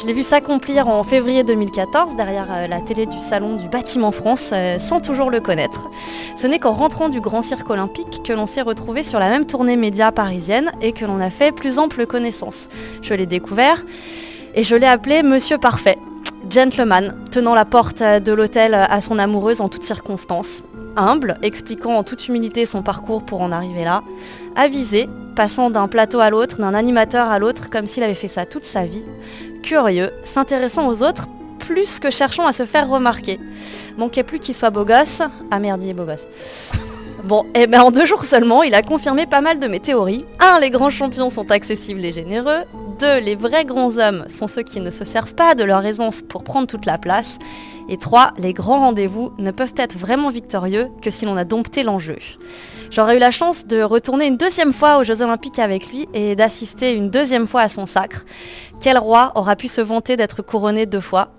Je 0.01 0.07
l'ai 0.07 0.13
vu 0.13 0.23
s'accomplir 0.23 0.87
en 0.87 1.03
février 1.03 1.43
2014 1.43 2.15
derrière 2.15 2.47
euh, 2.53 2.69
la 2.69 2.81
télé 2.81 3.05
du 3.05 3.19
salon 3.19 3.57
du 3.57 3.69
bâtiment 3.69 4.13
France, 4.13 4.51
euh, 4.53 4.79
sans 4.79 5.01
toujours 5.01 5.29
le 5.29 5.41
connaître. 5.41 5.91
Ce 6.37 6.47
n'est 6.47 6.61
qu'en 6.61 6.73
rentrant 6.73 7.09
du 7.09 7.21
Grand 7.21 7.43
Cirque 7.43 7.69
Olympique 7.69 8.23
que 8.23 8.33
l'on 8.33 8.47
s'est 8.47 8.63
retrouvé 8.63 9.03
sur 9.03 9.19
la 9.19 9.29
même 9.29 9.45
tournée 9.45 9.77
média 9.77 10.13
parisienne 10.13 10.71
et 10.81 10.93
que 10.93 11.05
l'on 11.05 11.21
a 11.21 11.31
fait 11.31 11.51
plus 11.51 11.81
ample 11.81 12.07
connaissance. 12.07 12.69
Je 13.03 13.13
l'ai 13.13 13.27
découvert 13.27 13.85
et 14.55 14.63
je 14.63 14.77
l'ai 14.77 14.87
appelé 14.87 15.25
Monsieur 15.25 15.59
Parfait. 15.59 15.99
Gentleman, 16.49 17.17
tenant 17.33 17.57
la 17.57 17.65
porte 17.65 18.01
de 18.01 18.33
l'hôtel 18.33 18.75
à 18.75 19.01
son 19.01 19.19
amoureuse 19.19 19.61
en 19.61 19.67
toutes 19.67 19.83
circonstances. 19.83 20.63
Humble, 20.97 21.39
expliquant 21.43 21.97
en 21.97 22.05
toute 22.05 22.29
humilité 22.29 22.67
son 22.67 22.83
parcours 22.83 23.25
pour 23.25 23.41
en 23.41 23.51
arriver 23.51 23.83
là. 23.83 24.05
Avisé, 24.55 25.09
passant 25.39 25.71
d'un 25.71 25.87
plateau 25.87 26.19
à 26.19 26.31
l'autre, 26.31 26.59
d'un 26.59 26.75
animateur 26.75 27.29
à 27.29 27.39
l'autre, 27.39 27.71
comme 27.71 27.87
s'il 27.87 28.03
avait 28.03 28.15
fait 28.15 28.27
ça 28.27 28.45
toute 28.45 28.65
sa 28.65 28.85
vie. 28.85 29.05
Curieux, 29.63 30.13
s'intéressant 30.25 30.89
aux 30.89 31.03
autres 31.03 31.27
plus 31.59 32.01
que 32.01 32.11
cherchant 32.11 32.47
à 32.47 32.53
se 32.53 32.65
faire 32.65 32.89
remarquer. 32.89 33.39
Manquait 33.99 34.23
plus 34.23 34.39
qu'il 34.39 34.55
soit 34.55 34.71
beau 34.71 34.85
gosse. 34.85 35.21
Ah 35.51 35.59
merde, 35.59 35.83
il 35.83 35.91
est 35.91 35.95
beau 35.95 36.05
gosse. 36.05 36.27
Bon, 37.25 37.45
et 37.53 37.67
ben 37.67 37.81
en 37.81 37.91
deux 37.91 38.07
jours 38.07 38.25
seulement, 38.25 38.63
il 38.63 38.75
a 38.75 38.83
confirmé 38.83 39.27
pas 39.27 39.41
mal 39.41 39.59
de 39.59 39.67
mes 39.67 39.81
théories. 39.81 40.25
1. 40.41 40.61
Les 40.61 40.71
grands 40.71 40.89
champions 40.89 41.29
sont 41.29 41.51
accessibles 41.51 42.03
et 42.05 42.13
généreux. 42.13 42.63
2. 43.01 43.19
Les 43.19 43.35
vrais 43.35 43.65
grands 43.65 43.99
hommes 43.99 44.25
sont 44.29 44.47
ceux 44.47 44.63
qui 44.63 44.81
ne 44.81 44.91
se 44.91 45.05
servent 45.05 45.35
pas 45.35 45.55
de 45.55 45.65
leur 45.65 45.85
aisance 45.85 46.23
pour 46.23 46.45
prendre 46.45 46.69
toute 46.69 46.87
la 46.87 46.97
place. 46.97 47.39
Et 47.89 47.97
3. 47.97 48.33
Les 48.39 48.53
grands 48.53 48.81
rendez-vous 48.81 49.33
ne 49.39 49.51
peuvent 49.51 49.75
être 49.77 49.97
vraiment 49.97 50.31
victorieux 50.31 50.89
que 51.03 51.11
si 51.11 51.25
l'on 51.25 51.37
a 51.37 51.45
dompté 51.45 51.83
l'enjeu. 51.83 52.19
J'aurais 52.91 53.17
eu 53.17 53.19
la 53.19 53.31
chance 53.31 53.67
de 53.67 53.83
retourner 53.83 54.27
une 54.27 54.37
deuxième 54.37 54.73
fois 54.73 54.99
aux 54.99 55.05
Jeux 55.05 55.23
Olympiques 55.23 55.59
avec 55.59 55.89
lui 55.89 56.09
et 56.15 56.37
d'assister 56.37 56.95
une 56.95 57.11
deuxième 57.11 57.47
fois 57.47 57.63
à 57.63 57.69
son 57.69 57.87
sacre. 57.87 58.25
Quel 58.81 58.99
roi 58.99 59.33
aura 59.35 59.57
pu 59.57 59.69
se 59.69 59.81
vanter 59.81 60.17
d'être 60.17 60.43
couronné 60.43 60.87
deux 60.87 61.01
fois? 61.01 61.33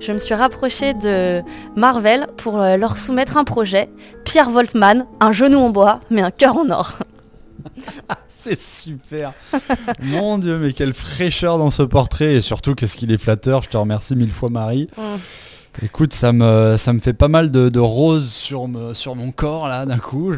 Je 0.00 0.12
me 0.12 0.18
suis 0.18 0.34
rapprochée 0.34 0.94
de 0.94 1.42
Marvel 1.76 2.28
pour 2.36 2.60
euh, 2.60 2.76
leur 2.76 2.98
soumettre 2.98 3.36
un 3.36 3.44
projet. 3.44 3.88
Pierre 4.24 4.50
Voltman, 4.50 5.06
un 5.20 5.32
genou 5.32 5.58
en 5.58 5.70
bois, 5.70 6.00
mais 6.10 6.22
un 6.22 6.30
cœur 6.30 6.56
en 6.56 6.70
or. 6.70 6.98
C'est 8.28 8.60
super. 8.60 9.32
Mon 10.02 10.38
Dieu, 10.38 10.58
mais 10.58 10.72
quelle 10.72 10.92
fraîcheur 10.92 11.58
dans 11.58 11.70
ce 11.70 11.82
portrait 11.82 12.34
et 12.34 12.40
surtout 12.40 12.74
qu'est-ce 12.74 12.96
qu'il 12.96 13.10
est 13.10 13.18
flatteur. 13.18 13.62
Je 13.62 13.70
te 13.70 13.76
remercie 13.76 14.14
mille 14.16 14.32
fois 14.32 14.50
Marie. 14.50 14.88
Mm. 14.96 15.16
Écoute, 15.82 16.12
ça 16.12 16.32
me, 16.32 16.76
ça 16.76 16.92
me 16.92 17.00
fait 17.00 17.12
pas 17.12 17.28
mal 17.28 17.50
de, 17.50 17.68
de 17.68 17.80
roses 17.80 18.30
sur, 18.30 18.68
me, 18.68 18.94
sur 18.94 19.16
mon 19.16 19.32
corps 19.32 19.68
là 19.68 19.86
d'un 19.86 19.98
coup. 19.98 20.32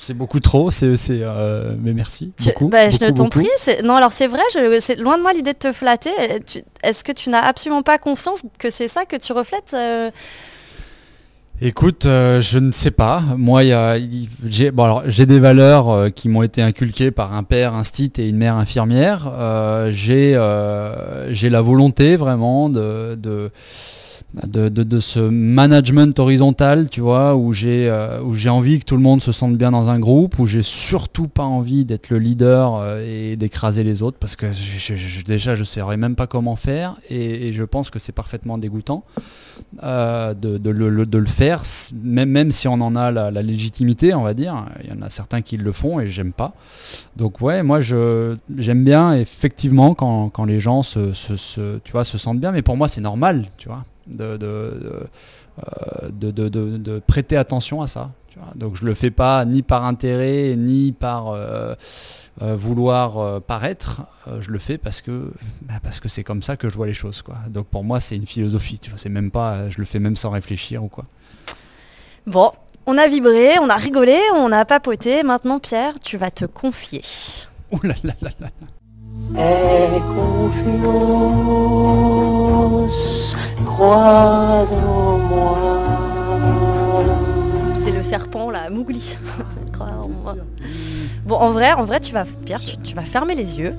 C'est 0.00 0.14
beaucoup 0.14 0.40
trop. 0.40 0.70
C'est, 0.70 0.96
c'est, 0.96 1.20
euh, 1.22 1.74
mais 1.80 1.92
merci. 1.92 2.32
Tu- 2.38 2.48
beaucoup, 2.48 2.68
bah, 2.68 2.90
je 2.90 2.98
ne 3.04 3.10
t'en 3.10 3.28
prie. 3.28 3.48
Non, 3.84 3.94
alors 3.96 4.12
c'est 4.12 4.26
vrai, 4.26 4.42
c'est 4.80 4.98
loin 4.98 5.16
de 5.18 5.22
moi 5.22 5.32
l'idée 5.32 5.52
de 5.52 5.58
te 5.58 5.72
flatter. 5.72 6.10
Euh, 6.20 6.38
Est-ce 6.82 7.04
que 7.04 7.12
tu 7.12 7.30
n'as 7.30 7.42
absolument 7.42 7.82
pas 7.82 7.98
conscience 7.98 8.42
que 8.58 8.70
c'est 8.70 8.88
ça 8.88 9.04
que 9.04 9.16
tu 9.16 9.32
reflètes 9.32 9.72
euh, 9.74 10.10
Écoute, 11.64 12.06
euh, 12.06 12.40
je 12.40 12.58
ne 12.58 12.72
sais 12.72 12.90
pas. 12.90 13.22
Moi, 13.36 13.62
j'ai 14.44 14.72
bon, 14.72 14.82
alors, 14.82 15.02
j'ai 15.06 15.26
des 15.26 15.38
valeurs 15.38 15.90
euh, 15.90 16.10
qui 16.10 16.28
m'ont 16.28 16.42
été 16.42 16.60
inculquées 16.60 17.12
par 17.12 17.34
un 17.34 17.44
père 17.44 17.74
instit 17.74 18.12
et 18.18 18.28
une 18.28 18.36
mère 18.36 18.56
infirmière. 18.56 19.30
J'ai 19.90 20.34
euh, 20.34 21.32
j'ai 21.32 21.50
la 21.50 21.62
volonté 21.62 22.16
vraiment 22.16 22.68
de, 22.68 23.14
de, 23.14 23.52
de, 24.46 24.68
de- 24.68 25.00
ce 25.00 25.18
management 25.20 26.18
horizontal, 26.18 26.88
tu 26.90 27.00
vois, 27.00 27.36
où 27.36 27.52
j'ai 27.52 27.88
euh, 27.90 28.22
où 28.22 28.32
j'ai 28.34 28.48
envie 28.48 28.78
que 28.78 28.84
tout 28.84 28.96
le 28.96 29.02
monde 29.02 29.20
se 29.20 29.30
sente 29.32 29.56
bien 29.58 29.70
dans 29.70 29.88
un 29.90 29.98
groupe, 29.98 30.38
où 30.38 30.46
j'ai 30.46 30.62
surtout 30.62 31.28
pas 31.28 31.42
envie 31.44 31.84
d'être 31.84 32.08
le 32.10 32.18
leader 32.18 32.76
euh, 32.76 33.04
et 33.06 33.36
d'écraser 33.36 33.84
les 33.84 34.02
autres, 34.02 34.16
parce 34.18 34.36
que 34.36 34.46
je- 34.52 34.94
je- 34.96 35.24
déjà, 35.24 35.54
je 35.54 35.60
ne 35.60 35.64
saurais 35.64 35.96
même 35.98 36.14
pas 36.14 36.26
comment 36.26 36.56
faire, 36.56 36.96
et, 37.10 37.52
je 37.52 37.64
pense 37.64 37.90
que 37.90 37.98
c'est 37.98 38.12
parfaitement 38.12 38.56
dégoûtant 38.58 39.04
euh, 39.82 40.32
de, 40.32 40.70
le, 40.70 41.04
de 41.04 41.18
le 41.18 41.26
faire, 41.26 41.62
même, 42.02 42.30
même 42.30 42.52
si 42.52 42.68
on 42.68 42.74
en 42.80 42.96
a 42.96 43.10
la, 43.10 43.30
la 43.30 43.42
légitimité, 43.42 44.14
on 44.14 44.22
va 44.22 44.32
dire. 44.34 44.64
Il 44.82 44.90
y 44.90 44.92
en 44.98 45.02
a 45.02 45.10
certains 45.10 45.42
qui 45.42 45.56
le 45.58 45.72
font 45.72 46.00
et 46.00 46.08
j'aime 46.08 46.32
pas. 46.32 46.54
Donc 47.16 47.40
ouais, 47.42 47.62
moi 47.62 47.80
je 47.82 48.36
j'aime 48.56 48.84
bien 48.84 49.14
effectivement 49.14 49.94
quand, 49.94 50.30
quand 50.30 50.44
les 50.46 50.60
gens 50.60 50.82
se, 50.82 51.12
se- 51.12 51.36
se- 51.36 51.78
tu 51.84 51.92
vois, 51.92 52.04
se 52.04 52.16
sentent 52.16 52.40
bien, 52.40 52.52
mais 52.52 52.62
pour 52.62 52.76
moi 52.76 52.88
c'est 52.88 53.00
normal, 53.02 53.46
tu 53.58 53.68
vois, 53.68 53.84
de, 54.06 54.36
de, 54.36 54.38
de, 54.38 55.08
euh, 55.68 56.78
de- 56.78 56.98
prêter 57.00 57.36
attention 57.36 57.82
à 57.82 57.86
ça. 57.86 58.10
tu 58.28 58.38
vois. 58.38 58.48
Donc 58.54 58.76
je 58.76 58.84
le 58.84 58.94
fais 58.94 59.10
pas 59.10 59.44
ni 59.44 59.62
par 59.62 59.84
intérêt, 59.84 60.54
ni 60.56 60.92
par 60.92 61.28
euh, 61.28 61.74
euh, 62.40 62.56
vouloir 62.56 63.18
euh, 63.18 63.40
paraître, 63.40 64.02
je 64.40 64.50
le 64.50 64.58
fais 64.58 64.78
parce 64.78 65.00
que 65.02 65.30
bah, 65.62 65.74
parce 65.82 66.00
que 66.00 66.08
c'est 66.08 66.24
comme 66.24 66.42
ça 66.42 66.56
que 66.56 66.68
je 66.70 66.76
vois 66.76 66.86
les 66.86 66.94
choses 66.94 67.20
quoi. 67.22 67.36
Donc 67.48 67.66
pour 67.66 67.84
moi 67.84 68.00
c'est 68.00 68.16
une 68.16 68.26
philosophie, 68.26 68.78
tu 68.78 68.90
vois, 68.90 68.98
c'est 68.98 69.08
même 69.10 69.30
pas 69.30 69.68
je 69.70 69.78
le 69.78 69.84
fais 69.84 69.98
même 69.98 70.16
sans 70.16 70.30
réfléchir 70.30 70.82
ou 70.82 70.88
quoi. 70.88 71.04
Bon, 72.26 72.52
on 72.86 72.96
a 72.98 73.06
vibré, 73.08 73.58
on 73.60 73.68
a 73.68 73.76
rigolé, 73.76 74.18
on 74.36 74.50
a 74.52 74.64
papoté. 74.64 75.22
Maintenant, 75.24 75.58
Pierre, 75.58 75.98
tu 76.00 76.16
vas 76.16 76.30
te 76.30 76.44
confier. 76.44 77.02
Ouh 77.72 77.80
là 77.82 77.94
là 78.04 78.14
là 78.22 78.30
là. 78.40 78.48
Et 79.34 80.00
confiance, 82.42 83.36
crois 83.64 84.66
en 84.70 85.18
moi. 85.18 85.58
C'est 87.84 87.92
le 87.92 88.02
serpent, 88.02 88.50
là, 88.50 88.68
Mougli. 88.70 89.16
Crois 89.72 89.88
en 90.04 90.08
moi. 90.08 90.36
bon, 91.24 91.36
en 91.36 91.50
vrai, 91.50 91.72
en 91.72 91.84
vrai, 91.84 91.98
tu 92.00 92.12
vas, 92.12 92.24
Pierre, 92.44 92.60
tu, 92.60 92.76
tu 92.78 92.94
vas 92.94 93.02
fermer 93.02 93.34
les 93.34 93.58
yeux 93.58 93.74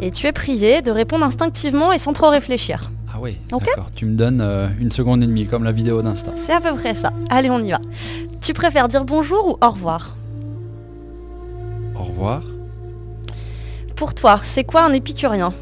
et 0.00 0.10
tu 0.10 0.26
es 0.26 0.32
prié 0.32 0.82
de 0.82 0.90
répondre 0.90 1.24
instinctivement 1.24 1.92
et 1.92 1.98
sans 1.98 2.12
trop 2.12 2.28
réfléchir. 2.30 2.90
Ah 3.12 3.18
oui, 3.20 3.38
Ok. 3.52 3.64
d'accord. 3.66 3.86
Tu 3.94 4.04
me 4.04 4.16
donnes 4.16 4.40
euh, 4.42 4.66
une 4.80 4.90
seconde 4.90 5.22
et 5.22 5.26
demie 5.26 5.46
comme 5.46 5.64
la 5.64 5.72
vidéo 5.72 6.02
d'Insta. 6.02 6.32
C'est 6.36 6.52
à 6.52 6.60
peu 6.60 6.74
près 6.74 6.94
ça. 6.94 7.10
Allez, 7.30 7.50
on 7.50 7.60
y 7.60 7.70
va. 7.70 7.80
Tu 8.40 8.52
préfères 8.52 8.88
dire 8.88 9.04
bonjour 9.04 9.46
ou 9.48 9.64
au 9.64 9.70
revoir? 9.70 10.14
Au 11.98 12.02
revoir. 12.04 12.42
Pour 13.98 14.14
toi, 14.14 14.38
c'est 14.44 14.62
quoi 14.62 14.84
un 14.84 14.92
épicurien? 14.92 15.52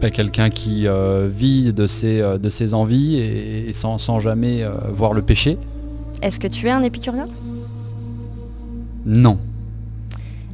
Pas 0.00 0.10
quelqu'un 0.10 0.50
qui 0.50 0.88
euh, 0.88 1.28
vit 1.32 1.72
de 1.72 1.86
ses, 1.86 2.20
euh, 2.20 2.38
de 2.38 2.48
ses 2.48 2.74
envies 2.74 3.18
et, 3.18 3.68
et 3.68 3.72
sans, 3.72 3.98
sans 3.98 4.18
jamais 4.18 4.64
euh, 4.64 4.72
voir 4.92 5.12
le 5.12 5.22
péché. 5.22 5.58
Est-ce 6.22 6.40
que 6.40 6.48
tu 6.48 6.66
es 6.66 6.70
un 6.72 6.82
épicurien? 6.82 7.28
Non. 9.06 9.38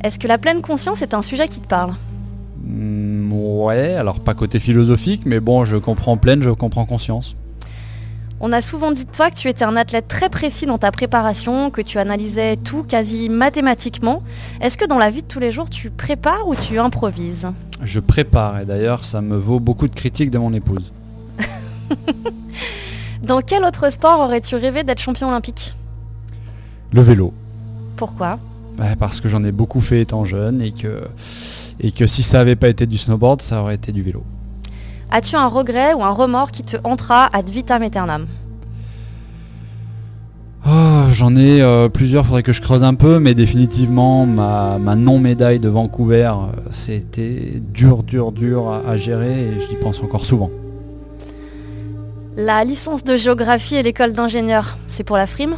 Est-ce 0.05 0.19
que 0.19 0.29
la 0.29 0.37
pleine 0.37 0.61
conscience 0.61 1.01
est 1.01 1.15
un 1.15 1.23
sujet 1.23 1.49
qui 1.49 1.61
te 1.61 1.67
parle? 1.67 1.95
Mm, 2.63 3.33
ouais, 3.33 3.95
alors 3.95 4.21
pas 4.21 4.35
côté 4.35 4.59
philosophique, 4.59 5.23
mais 5.25 5.41
bon, 5.41 5.65
je 5.65 5.79
comprends 5.79 6.19
pleine, 6.19 6.43
je 6.43 6.51
comprends 6.51 6.85
conscience. 6.85 7.37
On 8.39 8.53
a 8.53 8.61
souvent 8.61 8.93
dit 8.93 9.07
de 9.07 9.11
toi 9.11 9.31
que 9.31 9.37
tu 9.37 9.49
étais 9.49 9.65
un 9.65 9.77
athlète 9.77 10.09
très 10.09 10.29
précis 10.29 10.67
dans 10.67 10.77
ta 10.77 10.93
préparation, 10.93 11.71
que 11.71 11.81
tu 11.81 11.99
analysais 11.99 12.57
tout 12.57 12.83
quasi 12.83 13.31
mathématiquement. 13.31 14.23
Est-ce 14.61 14.77
que 14.77 14.85
dans 14.85 14.99
la 14.99 15.09
vie 15.09 15.23
de 15.23 15.27
tous 15.27 15.41
les 15.41 15.51
jours, 15.51 15.71
tu 15.71 15.89
prépares 15.89 16.47
ou 16.47 16.55
tu 16.55 16.79
improvises? 16.79 17.49
Je 17.83 17.99
prépare 17.99 18.61
et 18.61 18.67
d'ailleurs 18.67 19.05
ça 19.05 19.23
me 19.23 19.37
vaut 19.37 19.59
beaucoup 19.59 19.89
de 19.89 19.95
critiques 19.95 20.31
de 20.31 20.39
mon 20.39 20.53
épouse. 20.53 20.93
Dans 23.23 23.41
quel 23.41 23.65
autre 23.65 23.91
sport 23.91 24.21
aurais-tu 24.21 24.57
rêvé 24.57 24.85
d'être 24.85 25.01
champion 25.01 25.29
olympique? 25.29 25.75
Le 26.93 27.01
vélo. 27.01 27.33
Pourquoi? 27.97 28.39
Ouais, 28.79 28.97
parce 28.97 29.21
que 29.21 29.29
j'en 29.31 29.43
ai 29.45 29.53
beaucoup 29.53 29.81
fait 29.81 30.03
étant 30.03 30.27
jeune 30.27 30.61
et 30.61 30.73
que, 30.73 31.05
et 31.81 31.91
que 31.91 32.07
si 32.07 32.23
ça 32.23 32.41
avait 32.41 32.57
pas 32.57 32.69
été 32.69 32.87
du 32.87 32.99
snowboard, 32.99 33.41
ça 33.41 33.63
aurait 33.63 33.77
été 33.77 33.93
du 33.93 34.03
vélo. 34.03 34.23
As-tu 35.11 35.37
un 35.37 35.47
regret 35.47 35.95
ou 35.95 36.03
un 36.05 36.11
remords 36.11 36.51
qui 36.51 36.63
te 36.63 36.77
hantera 36.85 37.29
ad 37.33 37.49
vitam 37.49 37.83
aeternam? 37.83 38.27
Oh, 40.69 41.05
j'en 41.13 41.37
ai 41.37 41.63
euh, 41.63 41.89
plusieurs, 41.89 42.27
faudrait 42.27 42.43
que 42.43 42.53
je 42.53 42.61
creuse 42.61 42.83
un 42.83 42.95
peu, 42.95 43.21
mais 43.21 43.35
définitivement 43.35 44.27
ma, 44.27 44.79
ma 44.79 44.97
non-médaille 44.97 45.61
de 45.61 45.69
Vancouver, 45.69 46.33
euh, 46.33 46.61
c'était 46.73 47.61
dur, 47.73 48.03
dur, 48.03 48.33
dur 48.33 48.69
à, 48.69 48.91
à 48.91 48.97
gérer 48.97 49.33
et 49.33 49.61
j'y 49.69 49.77
pense 49.77 50.03
encore 50.03 50.25
souvent. 50.25 50.51
La 52.37 52.65
licence 52.65 53.05
de 53.05 53.17
géographie 53.17 53.77
et 53.77 53.83
l'école 53.85 54.13
d'ingénieur, 54.13 54.77
c'est 54.89 55.05
pour 55.05 55.17
la 55.17 55.27
frime? 55.27 55.55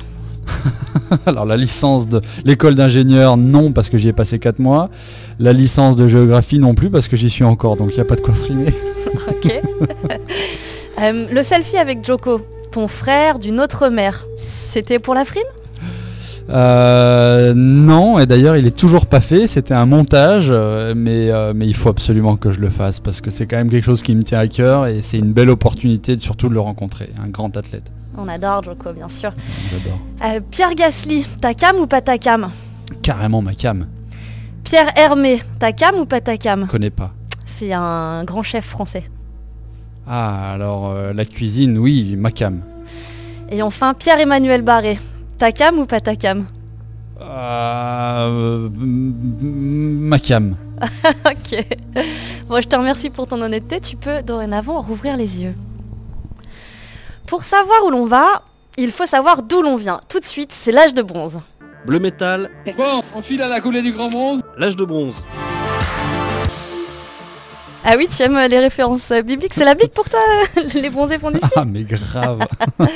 Alors 1.26 1.46
la 1.46 1.56
licence 1.56 2.06
de 2.06 2.20
l'école 2.44 2.74
d'ingénieur, 2.74 3.36
non, 3.36 3.72
parce 3.72 3.88
que 3.88 3.96
j'y 3.98 4.08
ai 4.08 4.12
passé 4.12 4.38
4 4.38 4.58
mois. 4.58 4.90
La 5.38 5.52
licence 5.52 5.96
de 5.96 6.06
géographie, 6.06 6.58
non 6.58 6.74
plus, 6.74 6.90
parce 6.90 7.08
que 7.08 7.16
j'y 7.16 7.30
suis 7.30 7.44
encore, 7.44 7.76
donc 7.76 7.90
il 7.92 7.94
n'y 7.94 8.00
a 8.00 8.04
pas 8.04 8.16
de 8.16 8.20
quoi 8.20 8.34
frimer. 8.34 8.66
Ok. 9.28 9.52
Euh, 11.00 11.26
le 11.30 11.44
selfie 11.44 11.76
avec 11.76 12.04
Joko, 12.04 12.40
ton 12.72 12.88
frère 12.88 13.38
d'une 13.38 13.60
autre 13.60 13.88
mère, 13.88 14.26
c'était 14.48 14.98
pour 14.98 15.14
la 15.14 15.24
frime? 15.24 15.44
Euh, 16.50 17.52
non, 17.54 18.18
et 18.18 18.26
d'ailleurs 18.26 18.56
il 18.56 18.66
est 18.66 18.76
toujours 18.76 19.06
pas 19.06 19.20
fait, 19.20 19.46
c'était 19.46 19.74
un 19.74 19.84
montage, 19.84 20.46
euh, 20.48 20.94
mais, 20.96 21.30
euh, 21.30 21.52
mais 21.54 21.66
il 21.66 21.76
faut 21.76 21.90
absolument 21.90 22.36
que 22.36 22.52
je 22.52 22.58
le 22.58 22.70
fasse 22.70 23.00
parce 23.00 23.20
que 23.20 23.30
c'est 23.30 23.46
quand 23.46 23.58
même 23.58 23.70
quelque 23.70 23.84
chose 23.84 24.02
qui 24.02 24.14
me 24.14 24.22
tient 24.22 24.38
à 24.38 24.48
cœur 24.48 24.86
et 24.86 25.02
c'est 25.02 25.18
une 25.18 25.32
belle 25.32 25.50
opportunité 25.50 26.16
de, 26.16 26.22
surtout 26.22 26.48
de 26.48 26.54
le 26.54 26.60
rencontrer, 26.60 27.10
un 27.22 27.28
grand 27.28 27.54
athlète. 27.56 27.84
On 28.16 28.26
adore 28.28 28.62
Joko, 28.62 28.92
bien 28.92 29.08
sûr. 29.08 29.30
J'adore. 29.70 30.00
Euh, 30.24 30.40
Pierre 30.50 30.74
Gasly, 30.74 31.26
ta 31.40 31.52
cam 31.52 31.76
ou 31.76 31.86
pas 31.86 32.00
ta 32.00 32.16
cam? 32.16 32.48
Carrément 33.02 33.42
ma 33.42 33.54
cam, 33.54 33.86
Pierre 34.64 34.90
Hermé, 34.96 35.42
ta 35.58 35.72
cam 35.72 35.96
ou 35.96 36.06
pas 36.06 36.20
ta 36.20 36.38
cam? 36.38 36.64
Je 36.66 36.70
connais 36.70 36.90
pas. 36.90 37.12
C'est 37.58 37.72
un 37.72 38.22
grand 38.22 38.44
chef 38.44 38.64
français. 38.66 39.10
Ah 40.06 40.52
alors 40.52 40.90
euh, 40.90 41.12
la 41.12 41.24
cuisine, 41.24 41.76
oui, 41.76 42.14
ma 42.16 42.30
cam. 42.30 42.62
Et 43.50 43.62
enfin, 43.62 43.94
Pierre-Emmanuel 43.94 44.62
Barré, 44.62 44.96
ta 45.38 45.50
cam 45.50 45.76
ou 45.80 45.84
pas 45.86 45.98
ta 45.98 46.14
cam? 46.14 46.46
Euh, 47.20 48.68
ma 48.72 50.18
cam. 50.20 50.54
Ok. 51.26 51.64
Bon, 52.48 52.60
je 52.62 52.68
te 52.68 52.76
remercie 52.76 53.10
pour 53.10 53.26
ton 53.26 53.42
honnêteté. 53.42 53.80
Tu 53.80 53.96
peux 53.96 54.22
dorénavant 54.22 54.80
rouvrir 54.80 55.16
les 55.16 55.42
yeux. 55.42 55.54
Pour 57.26 57.42
savoir 57.42 57.78
où 57.86 57.90
l'on 57.90 58.06
va, 58.06 58.42
il 58.76 58.92
faut 58.92 59.06
savoir 59.06 59.42
d'où 59.42 59.62
l'on 59.62 59.74
vient. 59.76 59.98
Tout 60.08 60.20
de 60.20 60.24
suite, 60.24 60.52
c'est 60.52 60.70
l'âge 60.70 60.94
de 60.94 61.02
bronze. 61.02 61.38
Bleu 61.86 61.98
métal, 61.98 62.50
Bon, 62.76 63.02
on 63.16 63.22
file 63.22 63.42
à 63.42 63.48
la 63.48 63.60
coulée 63.60 63.82
du 63.82 63.92
grand 63.92 64.10
monde. 64.10 64.42
l'âge 64.56 64.76
de 64.76 64.84
bronze. 64.84 65.24
Ah 67.84 67.94
oui, 67.96 68.08
tu 68.14 68.22
aimes 68.22 68.38
les 68.50 68.58
références 68.58 69.12
bibliques 69.24 69.54
C'est 69.54 69.64
la 69.64 69.74
Bible 69.74 69.90
pour 69.90 70.08
toi, 70.08 70.20
les 70.74 70.90
bronzés 70.90 71.18
font 71.18 71.32
Ah 71.56 71.64
mais 71.64 71.84
grave. 71.84 72.40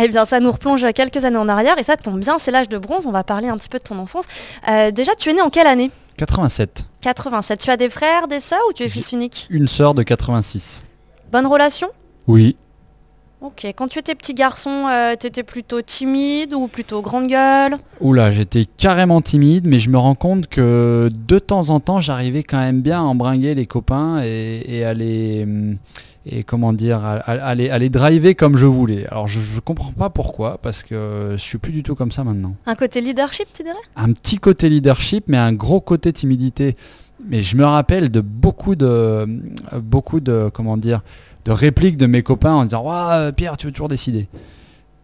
Eh 0.00 0.08
bien, 0.08 0.24
ça 0.24 0.40
nous 0.40 0.50
replonge 0.50 0.86
quelques 0.94 1.24
années 1.24 1.36
en 1.36 1.48
arrière 1.48 1.78
et 1.78 1.82
ça 1.82 1.96
tombe 1.96 2.18
bien, 2.18 2.38
c'est 2.38 2.50
l'âge 2.50 2.68
de 2.68 2.78
bronze. 2.78 3.06
On 3.06 3.12
va 3.12 3.24
parler 3.24 3.48
un 3.48 3.56
petit 3.56 3.68
peu 3.68 3.78
de 3.78 3.84
ton 3.84 3.98
enfance. 3.98 4.24
Euh, 4.68 4.90
déjà, 4.90 5.14
tu 5.14 5.28
es 5.28 5.34
né 5.34 5.42
en 5.42 5.50
quelle 5.50 5.66
année? 5.66 5.90
87. 6.16 6.86
87. 7.02 7.60
Tu 7.60 7.70
as 7.70 7.76
des 7.76 7.90
frères, 7.90 8.26
des 8.26 8.40
sœurs 8.40 8.62
ou 8.70 8.72
tu 8.72 8.84
es 8.84 8.88
fils 8.88 9.12
unique? 9.12 9.46
Une 9.50 9.68
sœur 9.68 9.94
de 9.94 10.02
86. 10.02 10.82
Bonne 11.30 11.46
relation? 11.46 11.88
Oui. 12.26 12.56
Ok. 13.42 13.66
Quand 13.76 13.88
tu 13.88 13.98
étais 13.98 14.14
petit 14.14 14.34
garçon, 14.34 14.86
euh, 14.88 15.14
tu 15.18 15.26
étais 15.26 15.42
plutôt 15.42 15.82
timide 15.82 16.54
ou 16.54 16.68
plutôt 16.68 17.02
grande 17.02 17.26
gueule? 17.26 17.76
Oula, 18.00 18.30
j'étais 18.30 18.64
carrément 18.76 19.20
timide, 19.20 19.66
mais 19.66 19.80
je 19.80 19.90
me 19.90 19.98
rends 19.98 20.14
compte 20.14 20.46
que 20.46 21.10
de 21.12 21.38
temps 21.40 21.70
en 21.70 21.80
temps, 21.80 22.00
j'arrivais 22.00 22.44
quand 22.44 22.60
même 22.60 22.82
bien 22.82 23.00
à 23.00 23.02
embringuer 23.02 23.54
les 23.54 23.66
copains 23.66 24.22
et, 24.22 24.62
et 24.68 24.84
à 24.84 24.94
les... 24.94 25.42
hum, 25.42 25.76
Et 26.24 26.44
comment 26.44 26.72
dire, 26.72 27.04
à, 27.04 27.14
à- 27.16 27.46
à 27.48 27.54
les, 27.56 27.68
à 27.68 27.78
les 27.80 27.90
driver 27.90 28.36
comme 28.36 28.56
je 28.56 28.66
voulais. 28.66 29.06
Alors 29.10 29.26
je, 29.26 29.40
je 29.40 29.58
comprends 29.58 29.90
pas 29.90 30.08
pourquoi, 30.08 30.58
parce 30.62 30.84
que 30.84 31.30
je 31.32 31.42
suis 31.42 31.58
plus 31.58 31.72
du 31.72 31.82
tout 31.82 31.96
comme 31.96 32.12
ça 32.12 32.22
maintenant. 32.22 32.54
Un 32.66 32.76
côté 32.76 33.00
leadership, 33.00 33.48
tu 33.52 33.64
dirais? 33.64 33.74
Un 33.96 34.12
petit 34.12 34.38
côté 34.38 34.68
leadership, 34.68 35.24
mais 35.26 35.36
un 35.38 35.52
gros 35.52 35.80
côté 35.80 36.12
timidité. 36.12 36.76
Mais 37.28 37.42
je 37.42 37.56
me 37.56 37.64
rappelle 37.64 38.08
de 38.10 38.20
beaucoup 38.20 38.74
de, 38.76 39.26
beaucoup 39.80 40.18
de, 40.20 40.48
comment 40.52 40.76
dire, 40.76 41.02
de 41.44 41.52
répliques 41.52 41.96
de 41.96 42.06
mes 42.06 42.22
copains 42.22 42.52
en 42.52 42.64
disant, 42.64 42.84
ouais, 42.84 43.32
Pierre, 43.32 43.56
tu 43.56 43.66
veux 43.66 43.72
toujours 43.72 43.88
décider. 43.88 44.28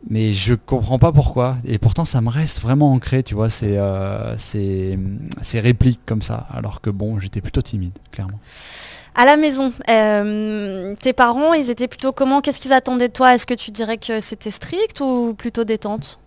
Mais 0.09 0.33
je 0.33 0.55
comprends 0.55 0.99
pas 0.99 1.11
pourquoi. 1.13 1.57
Et 1.65 1.79
pourtant, 1.79 2.05
ça 2.05 2.21
me 2.21 2.29
reste 2.29 2.61
vraiment 2.61 2.93
ancré, 2.93 3.23
tu 3.23 3.35
vois, 3.35 3.51
ces, 3.51 3.77
euh, 3.77 4.37
ces, 4.39 4.99
ces 5.43 5.59
répliques 5.61 6.01
comme 6.07 6.23
ça. 6.23 6.47
Alors 6.53 6.81
que 6.81 6.91
bon, 6.91 7.19
j'étais 7.19 7.41
plutôt 7.41 7.63
timide, 7.63 7.93
clairement. 8.13 8.39
À 9.17 9.25
la 9.25 9.37
maison, 9.37 9.73
euh, 9.91 10.95
tes 11.03 11.13
parents, 11.13 11.53
ils 11.53 11.71
étaient 11.71 11.89
plutôt 11.89 12.13
comment? 12.13 12.41
Qu'est-ce 12.41 12.61
qu'ils 12.61 12.73
attendaient 12.73 13.09
de 13.09 13.13
toi? 13.13 13.35
Est-ce 13.35 13.47
que 13.47 13.55
tu 13.55 13.73
dirais 13.73 13.97
que 13.99 14.21
c'était 14.21 14.53
strict 14.53 15.01
ou 15.01 15.35
plutôt 15.37 15.65
détente? 15.65 16.21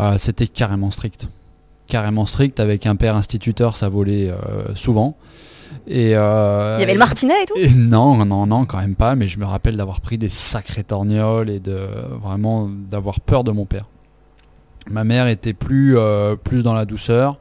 Euh, 0.00 0.18
C'était 0.18 0.48
carrément 0.48 0.90
strict. 0.90 1.28
Carrément 1.86 2.26
strict, 2.26 2.58
avec 2.58 2.86
un 2.86 2.96
père 2.96 3.14
instituteur, 3.14 3.76
ça 3.76 3.88
volait 3.88 4.30
euh, 4.30 4.74
souvent. 4.74 5.16
Et, 5.86 6.16
euh, 6.16 6.76
Il 6.78 6.80
y 6.80 6.84
avait 6.84 6.92
le 6.92 6.98
martinet 6.98 7.42
et 7.42 7.46
tout 7.46 7.54
et 7.56 7.70
Non, 7.70 8.24
non, 8.24 8.46
non, 8.46 8.64
quand 8.64 8.78
même 8.78 8.94
pas, 8.94 9.14
mais 9.14 9.28
je 9.28 9.38
me 9.38 9.44
rappelle 9.44 9.76
d'avoir 9.76 10.00
pris 10.00 10.18
des 10.18 10.28
sacrés 10.28 10.84
torgnoles 10.84 11.50
et 11.50 11.60
de 11.60 11.78
vraiment 12.22 12.68
d'avoir 12.68 13.20
peur 13.20 13.44
de 13.44 13.50
mon 13.50 13.66
père. 13.66 13.86
Ma 14.90 15.04
mère 15.04 15.26
était 15.26 15.52
plus, 15.52 15.98
euh, 15.98 16.36
plus 16.36 16.62
dans 16.62 16.72
la 16.72 16.84
douceur, 16.86 17.38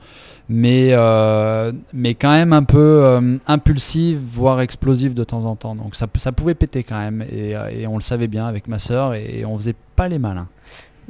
mais, 0.50 0.90
euh, 0.92 1.72
mais 1.94 2.14
quand 2.14 2.32
même 2.32 2.52
un 2.54 2.64
peu 2.64 3.40
impulsive, 3.48 4.20
voire 4.30 4.62
explosive 4.62 5.14
de 5.14 5.24
temps 5.24 5.46
en 5.46 5.56
temps. 5.56 5.76
Donc 5.76 5.96
ça, 5.96 6.08
ça 6.18 6.32
pouvait 6.32 6.56
péter 6.56 6.84
quand 6.84 7.00
même, 7.00 7.24
et, 7.32 7.56
et 7.72 7.88
on 7.88 7.96
le 7.96 8.04
savait 8.04 8.28
bien 8.28 8.46
avec 8.46 8.68
ma 8.68 8.80
sœur, 8.80 9.14
et 9.14 9.46
on 9.46 9.58
faisait 9.58 9.76
pas 9.96 10.08
les 10.08 10.20
malins. 10.20 10.48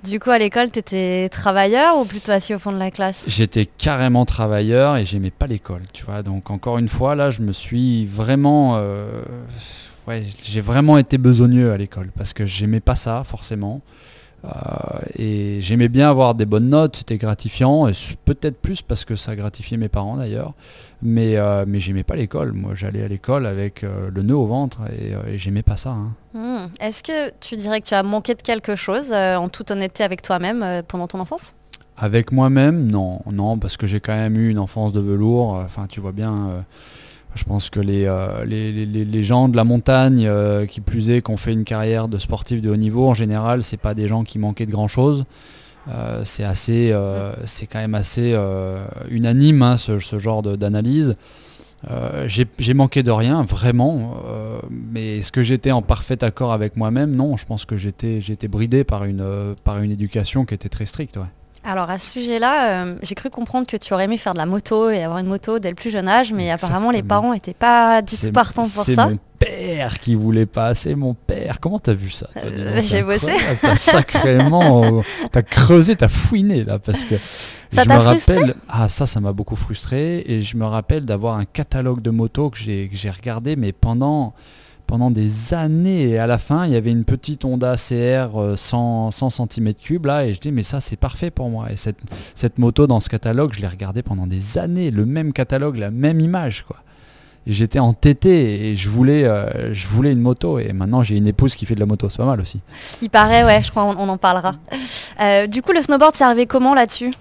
Du 0.04 0.20
coup, 0.20 0.30
à 0.30 0.38
l'école, 0.38 0.70
t'étais 0.70 1.28
travailleur 1.30 1.98
ou 1.98 2.06
plutôt 2.06 2.32
assis 2.32 2.54
au 2.54 2.60
fond 2.60 2.72
de 2.72 2.78
la 2.78 2.92
classe 2.92 3.24
J'étais 3.28 3.66
carrément 3.66 4.26
travailleur 4.26 4.98
et 4.98 5.06
j'aimais 5.06 5.32
pas 5.32 5.48
l'école, 5.48 5.84
tu 5.92 6.06
vois. 6.06 6.22
Donc 6.24 6.52
encore 6.52 6.78
une 6.78 6.90
fois, 6.90 7.16
là, 7.16 7.32
je 7.32 7.42
me 7.42 7.52
suis 7.52 8.06
vraiment, 8.06 8.74
euh, 8.78 9.24
j'ai 10.44 10.62
vraiment 10.62 10.98
été 10.98 11.18
besogneux 11.18 11.72
à 11.72 11.78
l'école 11.78 12.10
parce 12.16 12.34
que 12.34 12.46
j'aimais 12.46 12.80
pas 12.80 12.96
ça 12.96 13.24
forcément. 13.26 13.82
Euh, 14.48 15.00
et 15.18 15.60
j'aimais 15.62 15.90
bien 15.90 16.10
avoir 16.10 16.34
des 16.34 16.46
bonnes 16.46 16.70
notes, 16.70 16.98
c'était 16.98 17.18
gratifiant, 17.18 17.88
peut-être 18.26 18.58
plus 18.62 18.82
parce 18.82 19.04
que 19.04 19.16
ça 19.16 19.36
gratifiait 19.36 19.78
mes 19.78 19.90
parents 19.90 20.16
d'ailleurs. 20.18 20.54
Mais, 21.02 21.36
euh, 21.36 21.66
mais 21.68 21.80
j'aimais 21.80 22.04
pas 22.04 22.16
l'école. 22.16 22.54
Moi, 22.54 22.72
j'allais 22.74 23.04
à 23.04 23.08
l'école 23.08 23.46
avec 23.46 23.84
euh, 23.84 24.10
le 24.14 24.22
nœud 24.24 24.38
au 24.38 24.48
ventre 24.48 24.80
et, 24.92 25.34
et 25.34 25.38
j'aimais 25.38 25.64
pas 25.64 25.78
ça. 25.78 25.92
hein. 25.92 26.14
Hmm. 26.34 26.68
Est-ce 26.80 27.04
que 27.04 27.32
tu 27.40 27.56
dirais 27.56 27.82
que 27.82 27.88
tu 27.88 27.94
as 27.94 28.04
manqué 28.04 28.36
de 28.36 28.42
quelque 28.42 28.76
chose, 28.76 29.12
en 29.12 29.50
toute 29.50 29.72
honnêteté 29.72 30.04
avec 30.04 30.22
toi-même, 30.22 30.84
pendant 30.88 31.08
ton 31.08 31.20
enfance? 31.20 31.54
Avec 32.00 32.32
moi-même, 32.32 32.92
non, 32.92 33.22
non, 33.32 33.58
parce 33.58 33.76
que 33.76 33.88
j'ai 33.88 34.00
quand 34.00 34.16
même 34.16 34.38
eu 34.38 34.50
une 34.50 34.60
enfance 34.60 34.94
de 34.94 35.00
velours. 35.00 35.54
Enfin, 35.54 35.88
tu 35.90 36.00
vois 36.00 36.12
bien, 36.12 36.32
euh, 36.32 36.60
je 37.38 37.46
pense 37.46 37.70
que 37.70 37.80
les, 37.80 38.06
euh, 38.06 38.44
les, 38.46 38.72
les- 38.86 39.06
les- 39.06 39.24
gens 39.24 39.48
de 39.48 39.56
la 39.56 39.64
montagne, 39.64 40.26
euh, 40.28 40.66
qui 40.66 40.82
plus 40.82 41.10
est, 41.10 41.22
qui 41.22 41.32
ont 41.32 41.38
fait 41.38 41.54
une 41.54 41.64
carrière 41.64 42.08
de 42.10 42.18
sportif 42.18 42.62
de 42.62 42.70
haut 42.70 42.76
niveau, 42.76 43.08
en 43.08 43.14
général, 43.14 43.64
c'est 43.64 43.78
pas 43.78 43.94
des 43.94 44.08
gens 44.08 44.24
qui 44.24 44.40
manquaient 44.40 44.66
de 44.66 44.72
grand-chose. 44.72 45.24
Euh, 45.90 46.24
c'est 46.26 46.44
assez, 46.44 46.94
c'est 47.46 47.66
quand 47.68 47.80
même 47.80 47.96
assez 47.96 48.36
unanime 49.10 49.62
hein, 49.62 49.78
ce, 49.78 50.00
ce 50.00 50.20
genre 50.20 50.42
de- 50.42 50.56
d'analyse. 50.58 51.16
J'ai 52.26 52.46
j'ai 52.60 52.74
manqué 52.74 53.04
de 53.04 53.12
rien, 53.12 53.44
vraiment. 53.44 54.16
mais 54.70 55.20
est-ce 55.20 55.32
que 55.32 55.44
j'étais 55.44 55.72
en 55.72 55.82
parfait 55.82 56.22
accord 56.24 56.52
avec 56.52 56.76
moi-même? 56.76 57.16
Non, 57.16 57.38
je 57.38 57.46
pense 57.46 57.64
que 57.66 57.78
j'étais 57.78 58.20
j'étais 58.20 58.48
bridé 58.50 58.84
par 58.84 59.06
une, 59.06 59.24
par 59.64 59.80
une 59.82 59.92
éducation 59.92 60.44
qui 60.46 60.54
était 60.56 60.70
très 60.70 60.86
stricte. 60.86 61.18
Ouais. 61.18 61.24
Alors 61.68 61.90
à 61.90 62.00
ce 62.00 62.14
sujet-là, 62.14 62.86
euh, 62.86 62.96
j'ai 63.02 63.14
cru 63.14 63.30
comprendre 63.30 63.68
que 63.68 63.76
tu 63.76 63.94
aurais 63.94 64.06
aimé 64.06 64.18
faire 64.18 64.32
de 64.32 64.38
la 64.38 64.46
moto 64.46 64.90
et 64.90 65.04
avoir 65.04 65.20
une 65.20 65.28
moto 65.28 65.60
dès 65.60 65.68
le 65.68 65.76
plus 65.76 65.90
jeune 65.90 66.08
âge, 66.08 66.32
mais 66.32 66.50
apparemment 66.50 66.92
les 66.92 67.04
parents 67.04 67.34
n'étaient 67.34 67.54
pas 67.54 68.02
du 68.02 68.16
tout 68.16 68.32
partants 68.32 68.70
pour 68.70 68.86
C'est 68.86 68.96
ça. 68.96 69.10
mon 69.10 69.18
père 69.38 70.00
qui 70.00 70.16
voulait 70.16 70.46
pas, 70.46 70.76
c'est 70.76 70.96
mon 70.96 71.14
père. 71.14 71.60
Comment 71.60 71.78
t'as 71.78 71.94
vu 71.94 72.10
ça 72.10 72.30
Euh, 72.42 72.80
j'ai 72.82 73.04
bossé. 73.04 73.34
T'as 73.62 73.76
sacrément, 73.76 75.04
t'as 75.34 75.42
creusé, 75.42 75.98
t'as 75.98 76.08
fouiné 76.08 76.64
là 76.64 76.80
parce 76.80 77.04
que. 77.04 77.16
Ça 77.70 77.86
t'a 77.86 78.00
rappelle, 78.00 78.56
ah 78.70 78.88
ça, 78.88 79.06
ça 79.06 79.20
m'a 79.20 79.34
beaucoup 79.34 79.58
frustré 79.58 80.24
et 80.26 80.42
je 80.42 80.56
me 80.56 80.64
rappelle 80.64 81.06
d'avoir 81.06 81.36
un 81.36 81.44
catalogue 81.44 82.02
de 82.02 82.12
motos 82.12 82.50
que 82.50 82.58
j'ai 82.58 83.10
regardé, 83.10 83.58
mais 83.58 83.74
pendant 83.74 84.34
pendant 84.88 85.12
des 85.12 85.54
années. 85.54 86.10
Et 86.10 86.18
à 86.18 86.26
la 86.26 86.38
fin 86.38 86.66
il 86.66 86.74
y 86.74 86.76
avait 86.76 86.92
une 86.92 87.04
petite 87.04 87.46
Honda 87.46 87.76
CR 87.76 88.40
euh, 88.40 88.56
100, 88.56 89.12
100 89.12 89.46
cm3 89.46 90.06
là 90.06 90.26
et 90.26 90.34
je 90.34 90.40
dis 90.40 90.52
mais 90.52 90.64
ça 90.64 90.82
c'est 90.82 90.96
parfait 90.96 91.30
pour 91.30 91.50
moi. 91.50 91.72
Et 91.72 91.76
cette, 91.76 92.00
cette 92.34 92.58
moto 92.58 92.88
dans 92.88 93.00
ce 93.00 93.10
catalogue 93.10 93.54
je 93.54 93.62
l'ai 93.62 93.68
regardée 93.68 94.02
pendant 94.02 94.26
des 94.26 94.58
années. 94.58 94.90
Le 94.90 95.06
même 95.06 95.34
catalogue 95.34 95.78
la 95.78 95.92
même 95.92 96.20
image 96.20 96.64
quoi. 96.66 96.78
J'étais 97.46 97.80
entêté 97.80 98.70
et 98.70 98.76
je 98.76 98.90
voulais 98.90 99.24
euh, 99.24 99.74
je 99.74 99.88
voulais 99.88 100.12
une 100.12 100.20
moto. 100.20 100.60
Et 100.60 100.74
maintenant 100.74 101.04
j'ai 101.04 101.16
une 101.16 101.28
épouse 101.28 101.56
qui 101.56 101.66
fait 101.66 101.76
de 101.76 101.80
la 101.80 101.86
moto. 101.86 102.10
C'est 102.10 102.18
pas 102.18 102.26
mal 102.26 102.42
aussi. 102.42 102.62
Il 103.02 103.10
paraît, 103.10 103.46
ouais, 103.46 103.64
je 103.64 103.72
crois 103.72 103.84
on, 103.84 103.96
on 103.98 104.10
en 104.10 104.18
parlera. 104.18 104.56
Euh, 105.22 105.48
du 105.48 105.62
coup, 105.62 105.72
le 105.72 105.82
snowboard, 105.82 106.16
c'est 106.16 106.26
arrivé 106.26 106.46
comment 106.46 106.76
là-dessus? 106.76 107.14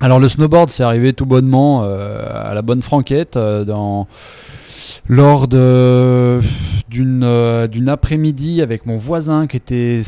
Alors 0.00 0.18
le 0.18 0.28
snowboard 0.28 0.70
c'est 0.70 0.82
arrivé 0.82 1.12
tout 1.14 1.24
bonnement 1.24 1.82
euh, 1.82 2.50
à 2.50 2.52
la 2.54 2.60
bonne 2.60 2.82
franquette 2.82 3.38
dans 3.38 4.06
lors 5.08 5.46
euh, 5.52 6.40
d'une 6.88 7.88
après-midi 7.88 8.62
avec 8.62 8.86
mon 8.86 8.96
voisin 8.96 9.46
qui 9.46 9.56
était 9.56 10.02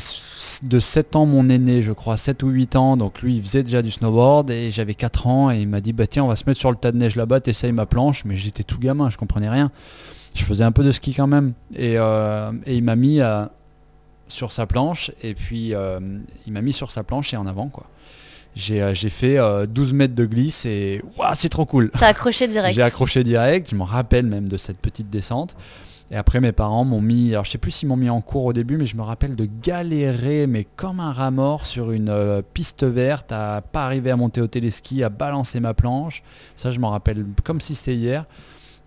de 0.63 0.81
7 0.81 1.17
ans 1.17 1.27
mon 1.27 1.49
aîné 1.49 1.83
je 1.83 1.93
crois 1.93 2.17
7 2.17 2.43
ou 2.43 2.49
8 2.49 2.77
ans. 2.77 2.97
Donc 2.97 3.23
lui 3.23 3.37
il 3.37 3.43
faisait 3.43 3.63
déjà 3.63 3.83
du 3.83 3.91
snowboard 3.91 4.51
et 4.51 4.71
j'avais 4.71 4.95
4 4.95 5.27
ans 5.27 5.51
et 5.51 5.61
il 5.61 5.69
m'a 5.69 5.81
dit 5.81 5.93
bah 5.93 6.07
tiens 6.07 6.25
on 6.25 6.29
va 6.29 6.37
se 6.37 6.45
mettre 6.47 6.61
sur 6.61 6.71
le 6.71 6.77
tas 6.77 6.93
de 6.93 6.97
neige 6.99 7.17
là-bas 7.17 7.41
t'essayes 7.41 7.73
ma 7.73 7.87
planche. 7.87 8.25
Mais 8.25 8.37
j'étais 8.37 8.63
tout 8.63 8.79
gamin 8.79 9.11
je 9.11 9.17
comprenais 9.17 9.49
rien. 9.51 9.71
Je 10.35 10.45
faisais 10.45 10.65
un 10.65 10.73
peu 10.73 10.85
de 10.85 10.93
ski 10.93 11.15
quand 11.15 11.27
même. 11.27 11.55
Et, 11.75 11.95
euh, 11.99 12.53
il 12.67 12.85
m'a 12.85 12.97
mis 12.97 13.21
à- 13.21 13.51
sur 14.29 14.53
sa 14.53 14.67
planche 14.67 15.11
et 15.23 15.35
puis 15.35 15.75
euh, 15.75 15.99
il 16.47 16.53
m'a 16.53 16.61
mis 16.61 16.75
sur 16.75 16.91
sa 16.91 17.03
planche 17.03 17.33
et 17.33 17.37
en 17.39 17.47
avant 17.47 17.69
quoi 17.69 17.87
j'ai 18.59 18.83
euh, 18.83 18.93
j'ai 18.95 19.09
fait 19.11 19.39
euh, 19.39 19.67
12 19.67 19.93
mètres 19.93 20.15
de 20.15 20.27
glisse 20.27 20.65
et 20.67 21.03
waouh, 21.17 21.31
c'est 21.35 21.49
trop 21.49 21.65
cool. 21.67 21.91
T'as 21.99 22.09
accroché 22.09 22.49
direct. 22.49 22.75
J'ai 22.75 22.83
accroché 22.83 23.25
direct, 23.25 23.71
je 23.71 23.77
m'en 23.77 23.85
rappelle 23.85 24.27
même 24.27 24.49
de 24.49 24.57
cette 24.57 24.79
petite 24.79 25.09
descente. 25.11 25.55
Et 26.11 26.17
après, 26.17 26.41
mes 26.41 26.53
parents 26.53 26.87
m'ont 26.87 27.03
mis, 27.03 27.33
alors 27.33 27.45
je 27.45 27.51
sais 27.51 27.59
plus 27.59 27.71
s'ils 27.71 27.87
m'ont 27.89 27.97
mis 27.97 28.09
en 28.09 28.23
cours 28.23 28.47
au 28.47 28.55
début, 28.55 28.79
mais 28.79 28.87
je 28.87 28.97
me 28.97 29.03
rappelle 29.03 29.37
de 29.37 29.47
galérer, 29.63 30.47
mais 30.47 30.67
comme 30.77 31.01
un 31.01 31.13
rat 31.13 31.31
mort 31.31 31.67
sur 31.67 31.91
une 31.93 32.09
euh, 32.09 32.41
piste 32.55 32.83
verte, 32.85 33.31
à 33.31 33.61
pas 33.61 33.85
arriver 33.85 34.11
à 34.11 34.17
monter 34.17 34.41
au 34.41 34.47
téléski, 34.47 35.05
à 35.05 35.11
balancer 35.11 35.61
ma 35.61 35.75
planche. 35.75 36.23
Ça, 36.57 36.73
je 36.73 36.81
m'en 36.81 36.89
rappelle 36.91 37.27
comme 37.45 37.61
si 37.61 37.75
c'était 37.75 37.95
hier. 37.95 38.25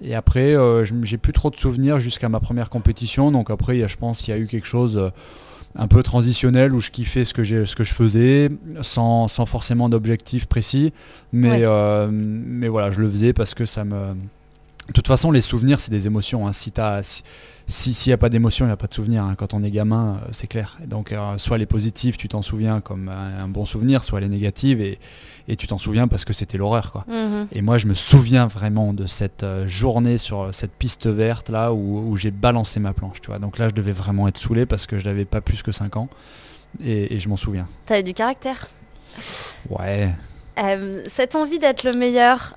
Et 0.04 0.16
après, 0.16 0.56
euh, 0.56 0.84
j'ai 1.04 1.18
plus 1.20 1.32
trop 1.32 1.52
de 1.52 1.56
souvenirs 1.58 2.00
jusqu'à 2.00 2.28
ma 2.28 2.40
première 2.40 2.72
compétition. 2.72 3.32
Donc 3.32 3.52
après, 3.52 3.78
y 3.78 3.84
a- 3.84 3.88
je 3.88 3.98
pense 3.98 4.18
qu'il 4.20 4.34
y 4.34 4.38
a 4.38 4.40
eu 4.40 4.48
quelque 4.48 4.66
chose 4.68 4.98
euh, 4.98 5.10
un 5.76 5.88
peu 5.88 6.04
transitionnel 6.04 6.74
où 6.74 6.80
je 6.82 6.90
kiffais 6.92 7.24
ce 7.24 7.34
que, 7.34 7.44
j'ai- 7.44 7.66
ce 7.66 7.76
que 7.76 7.84
je 7.84 7.94
faisais, 7.94 8.50
sans, 8.82 9.28
sans 9.28 9.46
forcément 9.46 9.90
d'objectif 9.90 10.46
précis. 10.46 10.92
Mais, 11.32 11.50
Ouais. 11.52 11.62
euh, 11.64 12.10
mais 12.12 12.68
voilà, 12.68 12.92
je 12.92 13.02
le 13.02 13.10
faisais 13.10 13.34
parce 13.34 13.54
que 13.54 13.66
ça 13.66 13.84
me... 13.84 14.16
De 14.92 14.94
toute 14.94 15.08
façon, 15.08 15.32
les 15.32 15.40
souvenirs, 15.40 15.80
c'est 15.80 15.90
des 15.90 16.06
émotions. 16.06 16.46
hein. 16.48 16.52
Si 16.52 16.70
t'as- 16.70 17.02
si- 17.02 17.24
si- 17.66 17.94
s'il 17.94 18.10
n'y 18.10 18.14
a 18.14 18.18
pas 18.18 18.28
d'émotion, 18.28 18.66
il 18.66 18.68
n'y 18.68 18.74
a 18.74 18.78
pas 18.78 18.88
de 18.88 18.94
souvenir. 18.94 19.24
hein. 19.24 19.36
Quand 19.38 19.54
on 19.54 19.64
est 19.64 19.72
gamin, 19.72 20.18
euh, 20.22 20.28
c'est 20.34 20.48
clair. 20.48 20.78
Donc, 20.86 21.14
euh, 21.14 21.38
soit 21.38 21.58
les 21.58 21.66
positives, 21.66 22.18
tu 22.18 22.28
t'en 22.28 22.42
souviens 22.42 22.82
comme 22.82 23.08
un, 23.08 23.44
un 23.44 23.48
bon 23.48 23.64
souvenir, 23.66 24.04
soit 24.04 24.20
les 24.20 24.28
négatives, 24.28 24.82
et, 24.82 25.00
et 25.48 25.56
tu 25.56 25.66
t'en 25.66 25.78
souviens 25.78 26.10
parce 26.10 26.26
que 26.26 26.34
c'était 26.34 26.58
l'horreur. 26.58 26.92
quoi. 26.92 27.06
Mhm. 27.08 27.48
Et 27.54 27.62
moi, 27.62 27.78
je 27.78 27.88
me 27.88 27.94
souviens 27.94 28.48
vraiment 28.48 28.94
de 28.94 29.06
cette 29.08 29.44
euh, 29.44 29.66
journée 29.66 30.18
sur 30.18 30.54
cette 30.54 30.74
piste 30.74 31.08
verte 31.08 31.48
là 31.50 31.72
où, 31.72 32.10
où 32.10 32.18
j'ai 32.18 32.32
balancé 32.32 32.82
ma 32.82 32.92
planche. 32.92 33.22
Tu 33.22 33.28
vois. 33.28 33.40
Donc 33.40 33.60
là, 33.60 33.70
je 33.70 33.74
devais 33.74 33.94
vraiment 33.94 34.28
être 34.28 34.38
saoulé 34.40 34.66
parce 34.66 34.88
que 34.88 35.00
je 35.00 35.06
n'avais 35.06 35.24
pas 35.26 35.40
plus 35.40 35.64
que 35.64 35.72
5 35.72 35.96
ans. 35.96 36.10
Et, 36.84 37.16
et 37.16 37.20
je 37.20 37.30
m'en 37.30 37.38
souviens. 37.38 37.68
T'avais 37.86 38.04
du 38.04 38.14
caractère? 38.14 38.68
Ouais. 39.70 40.10
Cette 41.08 41.36
envie 41.36 41.60
d'être 41.60 41.84
le 41.84 41.94
meilleur, 41.94 42.56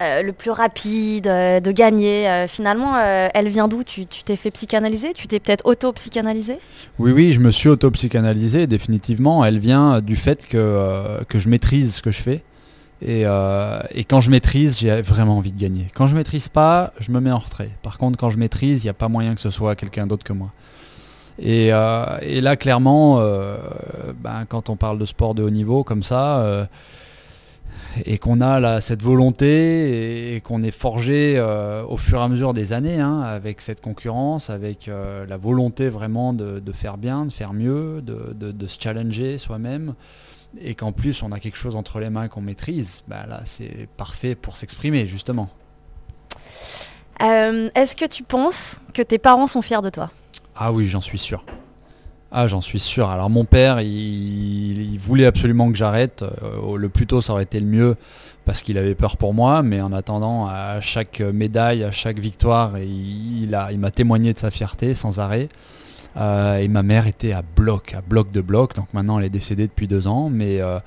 euh, 0.00 0.22
le 0.22 0.32
plus 0.32 0.50
rapide, 0.50 1.26
euh, 1.26 1.60
de 1.60 1.72
gagner, 1.72 2.28
euh, 2.28 2.48
finalement, 2.48 2.96
elle 2.98 3.48
vient 3.48 3.68
d'où? 3.68 3.84
Tu 3.84 4.06
t'es 4.06 4.36
fait 4.36 4.50
psychanalyser? 4.50 5.12
Tu 5.14 5.26
t'es 5.26 5.40
peut-être 5.40 5.66
auto-psychanalysé 5.66 6.58
Oui, 6.98 7.12
oui, 7.12 7.32
je 7.32 7.40
me 7.40 7.50
suis 7.50 7.68
auto-psychanalysé, 7.68 8.66
définitivement. 8.66 9.44
Elle 9.44 9.58
vient 9.58 10.00
du 10.00 10.16
fait 10.16 10.46
que, 10.46 11.22
que 11.28 11.38
je 11.38 11.48
maîtrise 11.48 11.96
ce 11.96 12.02
que 12.02 12.10
je 12.10 12.20
fais. 12.20 12.42
Et, 13.02 13.22
et 13.22 14.04
quand 14.04 14.20
je 14.20 14.30
maîtrise, 14.30 14.78
j'ai 14.78 15.00
vraiment 15.02 15.38
envie 15.38 15.52
de 15.52 15.60
gagner. 15.60 15.88
Quand 15.94 16.06
je 16.06 16.14
maîtrise 16.14 16.48
pas, 16.48 16.92
je 17.00 17.10
me 17.12 17.20
mets 17.20 17.32
en 17.32 17.38
retrait. 17.38 17.70
Par 17.82 17.98
contre, 17.98 18.18
quand 18.18 18.30
je 18.30 18.38
maîtrise, 18.38 18.82
il 18.82 18.86
n'y 18.86 18.90
a 18.90 18.94
pas 18.94 19.08
moyen 19.08 19.34
que 19.34 19.40
ce 19.40 19.50
soit 19.50 19.74
quelqu'un 19.74 20.06
d'autre 20.06 20.24
que 20.24 20.32
moi. 20.32 20.50
Et, 21.38 21.68
et 21.68 22.40
là, 22.40 22.56
clairement, 22.56 23.20
ben, 24.22 24.44
quand 24.48 24.70
on 24.70 24.76
parle 24.76 24.98
de 24.98 25.06
sport 25.06 25.34
de 25.34 25.42
haut 25.42 25.50
niveau 25.50 25.84
comme 25.84 26.02
ça, 26.02 26.68
et 28.04 28.18
qu'on 28.18 28.40
a 28.40 28.60
là, 28.60 28.80
cette 28.80 29.02
volonté 29.02 30.34
et 30.36 30.40
qu'on 30.40 30.62
est 30.62 30.70
forgé 30.70 31.34
euh, 31.36 31.82
au 31.88 31.96
fur 31.96 32.20
et 32.20 32.22
à 32.22 32.28
mesure 32.28 32.52
des 32.52 32.72
années 32.72 33.00
hein, 33.00 33.20
avec 33.20 33.60
cette 33.60 33.80
concurrence, 33.80 34.50
avec 34.50 34.88
euh, 34.88 35.26
la 35.26 35.36
volonté 35.36 35.88
vraiment 35.88 36.32
de, 36.32 36.58
de 36.60 36.72
faire 36.72 36.96
bien, 36.98 37.26
de 37.26 37.32
faire 37.32 37.52
mieux, 37.52 38.00
de, 38.02 38.32
de- 38.34 38.52
de 38.52 38.66
se 38.66 38.78
challenger 38.80 39.38
soi-même, 39.38 39.94
et 40.60 40.74
qu'en 40.74 40.92
plus 40.92 41.22
on 41.22 41.32
a 41.32 41.38
quelque 41.40 41.56
chose 41.58 41.76
entre 41.76 42.00
les 42.00 42.10
mains 42.10 42.28
qu'on 42.28 42.40
maîtrise, 42.40 43.02
bah 43.08 43.26
là 43.28 43.40
c'est 43.44 43.88
parfait 43.96 44.34
pour 44.34 44.56
s'exprimer 44.56 45.06
justement. 45.06 45.48
Euh, 47.22 47.68
Est-ce 47.74 47.96
que 47.96 48.06
tu 48.06 48.22
penses 48.22 48.80
que 48.94 49.02
tes 49.02 49.18
parents 49.18 49.46
sont 49.46 49.62
fiers 49.62 49.82
de 49.82 49.90
toi? 49.90 50.10
Ah 50.56 50.72
oui, 50.72 50.88
j'en 50.88 51.00
suis 51.00 51.18
sûr. 51.18 51.44
Ah, 52.32 52.46
j'en 52.46 52.60
suis 52.60 52.78
sûr. 52.78 53.10
Alors 53.10 53.28
mon 53.28 53.44
père, 53.44 53.80
il, 53.80 54.96
voulait 54.98 55.26
absolument 55.26 55.70
que 55.70 55.76
j'arrête. 55.76 56.22
Euh, 56.22 56.76
le 56.76 56.88
plus 56.88 57.06
tôt, 57.06 57.20
ça 57.20 57.32
aurait 57.32 57.42
été 57.42 57.58
le 57.58 57.66
mieux 57.66 57.96
parce 58.44 58.62
qu'il 58.62 58.78
avait 58.78 58.94
peur 58.94 59.16
pour 59.16 59.34
moi. 59.34 59.62
Mais 59.62 59.80
en 59.80 59.92
attendant, 59.92 60.46
à 60.46 60.80
chaque 60.80 61.20
médaille, 61.20 61.82
à 61.82 61.90
chaque 61.90 62.18
victoire, 62.18 62.78
il 62.78 63.78
m'a 63.78 63.90
témoigné 63.90 64.32
de 64.32 64.38
sa 64.38 64.50
fierté 64.50 64.94
sans 64.94 65.18
arrêt. 65.18 65.48
Euh, 66.16 66.56
et 66.56 66.68
ma 66.68 66.82
mère 66.82 67.06
était 67.06 67.32
à 67.32 67.42
bloc, 67.42 67.94
à 67.94 68.00
bloc 68.00 68.30
de 68.32 68.40
bloc. 68.40 68.74
Donc 68.74 68.86
maintenant, 68.92 69.18
elle 69.18 69.26
est 69.26 69.30
décédée 69.30 69.66
depuis 69.66 69.88
deux 69.88 70.06
ans, 70.08 70.28
mais, 70.30 70.60
euh, 70.60 70.78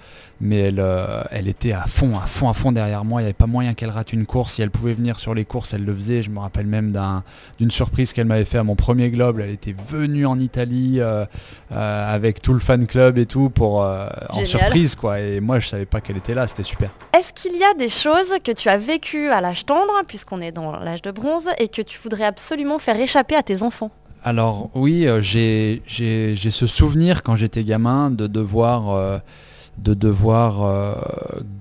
mais 0.44 0.58
elle, 0.60 0.80
euh, 0.80 1.24
elle 1.32 1.48
était 1.48 1.72
à 1.72 1.86
fond, 1.88 2.18
à 2.18 2.28
fond, 2.28 2.50
à 2.50 2.54
fond 2.54 2.72
derrière 2.72 3.06
moi. 3.06 3.22
Il 3.22 3.24
n'y 3.24 3.28
avait 3.28 3.34
pas 3.34 3.48
moyen 3.48 3.74
qu'elle 3.74 3.90
rate 3.90 4.14
une 4.14 4.26
course. 4.26 4.54
Si 4.54 4.62
elle 4.62 4.70
pouvait 4.70 4.94
venir 4.94 5.18
sur 5.20 5.34
les 5.34 5.46
courses, 5.46 5.74
elle 5.74 5.86
le 5.86 5.96
faisait. 5.96 6.22
Je 6.22 6.30
me 6.30 6.40
rappelle 6.40 6.68
même 6.68 6.92
d'un- 6.92 7.24
d'une 7.60 7.72
surprise 7.72 8.12
qu'elle 8.14 8.26
m'avait 8.28 8.46
fait 8.46 8.58
à 8.58 8.64
mon 8.64 8.76
premier 8.76 9.10
globe. 9.10 9.40
Elle 9.40 9.50
était 9.52 9.74
venue 9.88 10.26
en 10.26 10.38
Italie 10.38 10.98
euh, 11.00 11.26
euh, 11.72 12.14
avec 12.16 12.42
tout 12.42 12.54
le 12.54 12.60
fan 12.60 12.86
club 12.86 13.18
et 13.18 13.26
tout 13.26 13.50
pour 13.50 13.78
en 13.80 14.46
surprise 14.46 14.96
quoi. 14.96 15.20
Et 15.20 15.40
moi, 15.40 15.60
je 15.60 15.68
savais 15.70 15.86
pas 15.86 16.02
qu'elle 16.02 16.18
était 16.18 16.34
là. 16.36 16.46
C'était 16.46 16.64
super. 16.64 16.92
Est-ce 17.18 17.32
qu'il 17.34 17.58
y 17.58 17.64
a 17.64 17.74
des 17.76 17.90
choses 17.90 18.34
que 18.44 18.52
tu 18.52 18.68
as 18.70 18.78
vécues 18.78 19.30
à 19.30 19.40
l'âge 19.40 19.66
tendre, 19.66 19.94
puisqu'on 20.08 20.42
est 20.42 20.52
dans 20.52 20.72
l'âge 20.80 21.02
de 21.02 21.12
bronze, 21.12 21.48
et 21.58 21.70
que 21.70 21.82
tu 21.82 22.00
voudrais 22.04 22.26
absolument 22.26 22.80
faire 22.80 23.00
échapper 23.00 23.36
à 23.36 23.44
tes 23.44 23.64
enfants? 23.64 23.92
Alors 24.26 24.70
oui, 24.74 25.06
j'ai 25.20 25.82
ce 26.38 26.68
souvenir 26.68 27.24
quand 27.24 27.36
j'étais 27.36 27.64
gamin 27.64 28.10
de 28.12 28.28
devoir, 28.28 29.22
de 29.80 29.94
devoir 29.94 30.64
euh, 30.64 30.94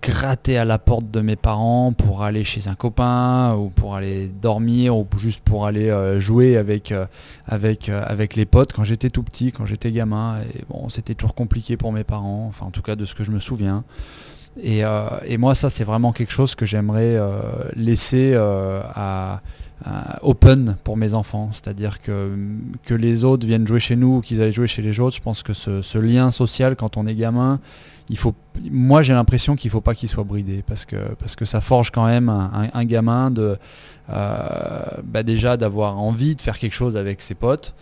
gratter 0.03 0.59
à 0.59 0.64
la 0.64 0.79
porte 0.79 1.11
de 1.11 1.20
mes 1.20 1.37
parents 1.37 1.92
pour 1.92 2.22
aller 2.22 2.44
chez 2.44 2.68
un 2.68 2.75
copain 2.75 3.55
ou 3.55 3.70
pour 3.70 3.94
aller 3.94 4.29
dormir 4.29 4.96
ou 4.96 5.07
juste 5.18 5.40
pour 5.40 5.66
aller 5.66 5.88
euh, 5.88 6.20
jouer 6.20 6.57
avec, 6.57 6.92
euh, 6.92 7.07
avec, 7.46 7.88
avec 7.88 8.37
les 8.37 8.44
potes 8.44 8.72
quand 8.72 8.85
j'étais 8.85 9.09
tout 9.09 9.22
petit, 9.22 9.51
quand 9.51 9.64
j'étais 9.64 9.90
gamin. 9.90 10.40
Et 10.42 10.64
bon, 10.68 10.88
c'était 10.90 11.14
toujours 11.14 11.35
compliqué 11.35 11.77
pour 11.77 11.92
mes 11.92 12.05
parents, 12.05 12.46
enfin 12.48 12.66
en 12.66 12.70
tout 12.70 12.83
cas 12.83 12.96
de 12.96 13.05
ce 13.07 13.14
que 13.14 13.25
je 13.25 13.31
me 13.31 13.38
souviens. 13.38 13.85
Et, 14.62 14.83
et 15.25 15.38
moi, 15.38 15.55
ça, 15.55 15.70
c'est 15.70 15.83
vraiment 15.83 16.12
quelque 16.12 16.31
chose 16.31 16.55
que 16.55 16.66
j'aimerais 16.66 17.18
laisser 17.75 18.37
open 20.20 20.77
pour 20.85 20.98
mes 20.98 21.14
enfants. 21.14 21.48
C'est-à-dire 21.53 22.03
que, 22.03 22.37
que 22.85 22.92
les 22.92 23.25
autres 23.25 23.46
viennent 23.46 23.66
jouer 23.66 23.81
chez 23.81 23.96
nous 23.96 24.16
ou 24.16 24.20
qu'ils 24.20 24.42
aillent 24.42 24.53
jouer 24.53 24.66
chez 24.66 24.83
les 24.83 25.01
autres. 25.01 25.16
Je 25.16 25.22
pense 25.22 25.42
que 25.42 25.55
ce 25.55 25.98
lien 25.98 26.31
social, 26.31 26.77
quand 26.77 26.98
on 26.98 27.07
est 27.07 27.14
gamin, 27.14 27.61
il 28.12 28.18
faut, 28.18 28.35
moi, 28.70 29.01
j'ai 29.01 29.14
l'impression 29.14 29.57
qu'il 29.57 29.70
ne 29.70 29.72
faut 29.72 29.81
pas 29.81 29.94
qu'il 29.94 30.07
soit 30.07 30.22
bridé 30.22 30.62
parce 30.66 30.85
que, 30.85 31.14
parce 31.14 31.35
que 31.35 31.46
ça 31.46 31.62
forge 31.62 31.90
quand 31.90 32.05
même 32.05 32.29
un, 32.29 32.85
gamin 32.85 33.31
de, 33.31 33.57
euh, 34.11 34.85
bah 35.03 35.22
déjà 35.22 35.57
d'avoir 35.57 35.98
envie 35.98 36.35
de 36.35 36.42
faire 36.42 36.59
quelque 36.59 36.75
chose 36.75 36.98
avec 36.98 37.22
ses 37.22 37.35
potes. 37.35 37.75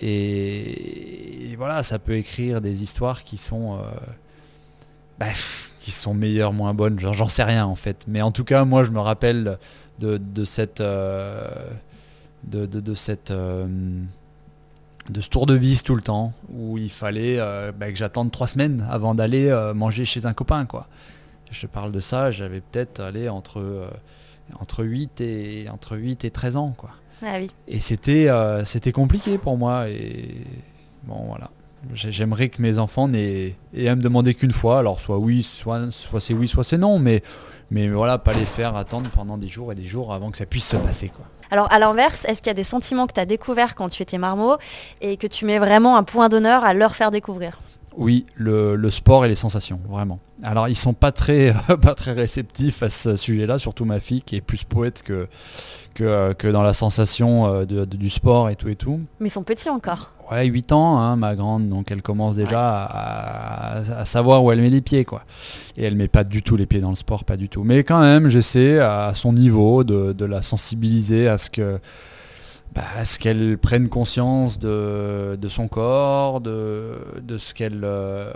Et, 0.00 1.54
voilà, 1.56 1.84
ça 1.84 2.00
peut 2.00 2.16
écrire 2.16 2.60
des 2.60 2.82
histoires 2.82 3.22
qui 3.22 3.36
sont... 3.38 3.76
euh, 3.76 3.78
bah, 5.20 5.26
qui 5.78 5.92
sont 5.92 6.14
meilleures, 6.14 6.52
moins 6.52 6.74
bonnes, 6.74 6.98
j'en 6.98 7.28
sais 7.28 7.44
rien 7.44 7.64
en 7.64 7.76
fait. 7.76 8.06
Mais 8.08 8.22
en 8.22 8.32
tout 8.32 8.42
cas, 8.42 8.64
moi 8.64 8.82
je 8.82 8.90
me 8.90 8.98
rappelle 8.98 9.56
de, 10.00 10.16
de 10.18 10.44
cette, 10.44 10.80
euh, 10.80 11.48
de, 12.42 12.66
de- 12.66 12.94
cette, 12.94 13.32
de 15.08 15.20
ce 15.20 15.28
tour 15.28 15.46
de 15.46 15.54
vis 15.54 15.82
tout 15.82 15.94
le 15.94 16.02
temps 16.02 16.32
où 16.52 16.78
il 16.78 16.90
fallait 16.90 17.38
euh, 17.38 17.72
bah, 17.72 17.90
que 17.92 17.96
j'attende 17.98 18.30
trois 18.32 18.46
semaines 18.46 18.86
avant 18.90 19.14
d'aller 19.14 19.48
euh, 19.48 19.72
manger 19.74 20.04
chez 20.04 20.26
un 20.26 20.32
copain 20.32 20.64
quoi. 20.66 20.88
Je 21.52 21.60
te 21.60 21.66
parle 21.66 21.92
de 21.92 22.00
ça, 22.00 22.30
j'avais 22.32 22.60
peut-être 22.60 23.00
allé 23.00 23.28
entre, 23.28 23.60
euh, 23.60 23.88
entre 24.58 24.84
8 24.84 25.20
et 25.20 25.66
entre 25.70 25.96
8 25.96 26.24
et 26.24 26.30
13 26.30 26.56
ans 26.56 26.74
quoi. 26.76 26.90
Ah 27.24 27.36
oui. 27.38 27.50
Et 27.68 27.80
c'était 27.80 28.28
c'était 28.64 28.92
compliqué 28.92 29.38
pour 29.38 29.56
moi 29.56 29.88
et 29.88 30.34
bon 31.04 31.24
voilà. 31.28 31.50
J'ai- 31.94 32.10
J'aimerais 32.12 32.48
que 32.48 32.60
mes 32.60 32.78
enfants 32.78 33.06
n'aient 33.08 33.54
aient 33.74 33.88
à 33.88 33.94
me 33.96 34.02
demander 34.02 34.34
qu'une 34.34 34.50
fois, 34.52 34.80
alors 34.80 34.98
soit 35.00 35.18
oui, 35.18 35.42
soit, 35.44 35.90
soit 35.92 36.20
c'est 36.20 36.34
oui, 36.34 36.48
soit 36.48 36.64
c'est 36.64 36.78
non, 36.78 36.98
mais, 36.98 37.22
mais 37.70 37.88
voilà, 37.88 38.18
pas 38.18 38.34
les 38.34 38.44
faire 38.44 38.74
attendre 38.76 39.08
pendant 39.10 39.38
des 39.38 39.46
jours 39.48 39.70
et 39.72 39.74
des 39.76 39.86
jours 39.86 40.12
avant 40.12 40.30
que 40.32 40.36
ça 40.36 40.46
puisse 40.46 40.66
se 40.66 40.76
passer. 40.76 41.08
Quoi. 41.08 41.24
Alors 41.50 41.70
à 41.72 41.78
l'inverse, 41.78 42.24
est-ce 42.26 42.38
qu'il 42.40 42.48
y 42.48 42.50
a 42.50 42.54
des 42.54 42.64
sentiments 42.64 43.06
que 43.06 43.12
tu 43.12 43.20
as 43.20 43.26
découverts 43.26 43.74
quand 43.74 43.88
tu 43.88 44.02
étais 44.02 44.18
marmot 44.18 44.56
et 45.00 45.16
que 45.16 45.26
tu 45.26 45.44
mets 45.44 45.58
vraiment 45.58 45.96
un 45.96 46.02
point 46.02 46.28
d'honneur 46.28 46.64
à 46.64 46.74
leur 46.74 46.94
faire 46.94 47.10
découvrir? 47.10 47.58
Oui, 47.98 48.26
le, 48.34 48.76
le 48.76 48.90
sport 48.90 49.24
et 49.24 49.28
les 49.28 49.34
sensations, 49.34 49.80
vraiment. 49.88 50.18
Alors 50.42 50.68
ils 50.68 50.74
sont 50.76 50.92
pas 50.92 51.12
très, 51.12 51.54
pas 51.80 51.94
très 51.94 52.12
réceptifs 52.12 52.82
à 52.82 52.90
ce 52.90 53.16
sujet-là, 53.16 53.58
surtout 53.58 53.86
ma 53.86 54.00
fille 54.00 54.20
qui 54.20 54.36
est 54.36 54.42
plus 54.42 54.64
poète 54.64 55.02
que, 55.02 55.28
que, 55.94 56.04
euh, 56.04 56.34
que 56.34 56.46
dans 56.48 56.62
la 56.62 56.74
sensation 56.74 57.46
euh, 57.46 57.64
de- 57.64 57.86
de- 57.86 57.96
du 57.96 58.10
sport 58.10 58.50
et 58.50 58.56
tout 58.56 58.68
et 58.68 58.76
tout. 58.76 59.00
Mais 59.18 59.28
ils 59.28 59.30
sont 59.32 59.44
petits 59.44 59.70
encore. 59.70 60.12
Ouais, 60.30 60.44
8 60.46 60.72
ans, 60.72 60.98
hein, 60.98 61.14
ma 61.14 61.36
grande, 61.36 61.68
donc 61.68 61.90
elle 61.92 62.02
commence 62.02 62.34
déjà 62.36 62.84
à, 62.84 63.76
à- 63.78 64.00
à 64.00 64.04
savoir 64.04 64.42
où 64.42 64.50
elle 64.50 64.60
met 64.60 64.70
les 64.70 64.80
pieds, 64.80 65.04
quoi. 65.04 65.22
Et 65.76 65.84
elle 65.84 65.94
met 65.94 66.08
pas 66.08 66.24
du 66.24 66.42
tout 66.42 66.56
les 66.56 66.66
pieds 66.66 66.80
dans 66.80 66.88
le 66.90 66.96
sport, 66.96 67.24
pas 67.24 67.36
du 67.36 67.48
tout. 67.48 67.62
Mais 67.62 67.84
quand 67.84 68.00
même, 68.00 68.28
j'essaie 68.28 68.80
à 68.80 69.12
son 69.14 69.32
niveau 69.32 69.84
de, 69.84 70.12
de 70.12 70.24
la 70.24 70.42
sensibiliser 70.42 71.28
à 71.28 71.38
ce 71.38 71.48
que, 71.48 71.78
bah, 72.74 72.82
à 72.98 73.04
ce 73.04 73.18
qu'elle 73.20 73.56
prenne 73.58 73.88
conscience 73.88 74.58
de, 74.58 75.38
de 75.40 75.48
son 75.48 75.68
corps, 75.68 76.40
de, 76.40 76.98
de 77.22 77.38
ce 77.38 77.54
qu'elle, 77.54 77.82
euh, 77.84 78.32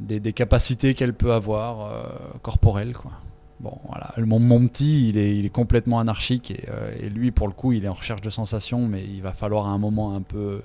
des, 0.00 0.20
des 0.20 0.32
capacités 0.34 0.92
qu'elle 0.94 1.14
peut 1.14 1.32
avoir 1.32 1.86
euh, 1.90 2.02
corporelles, 2.42 2.92
quoi. 2.94 3.12
Bon, 3.60 3.78
voilà. 3.88 4.12
Mon, 4.18 4.40
mon 4.40 4.66
petit, 4.68 5.08
il 5.08 5.16
est, 5.16 5.36
il 5.36 5.46
est 5.46 5.50
complètement 5.50 5.98
anarchique 6.00 6.50
et, 6.50 6.64
euh, 6.70 6.90
et 7.00 7.08
lui, 7.08 7.30
pour 7.30 7.46
le 7.48 7.54
coup, 7.54 7.72
il 7.72 7.84
est 7.84 7.88
en 7.88 7.94
recherche 7.94 8.20
de 8.20 8.28
sensations, 8.28 8.86
mais 8.88 9.02
il 9.04 9.22
va 9.22 9.32
falloir 9.32 9.66
à 9.68 9.70
un 9.70 9.78
moment 9.78 10.14
un 10.14 10.20
peu 10.20 10.60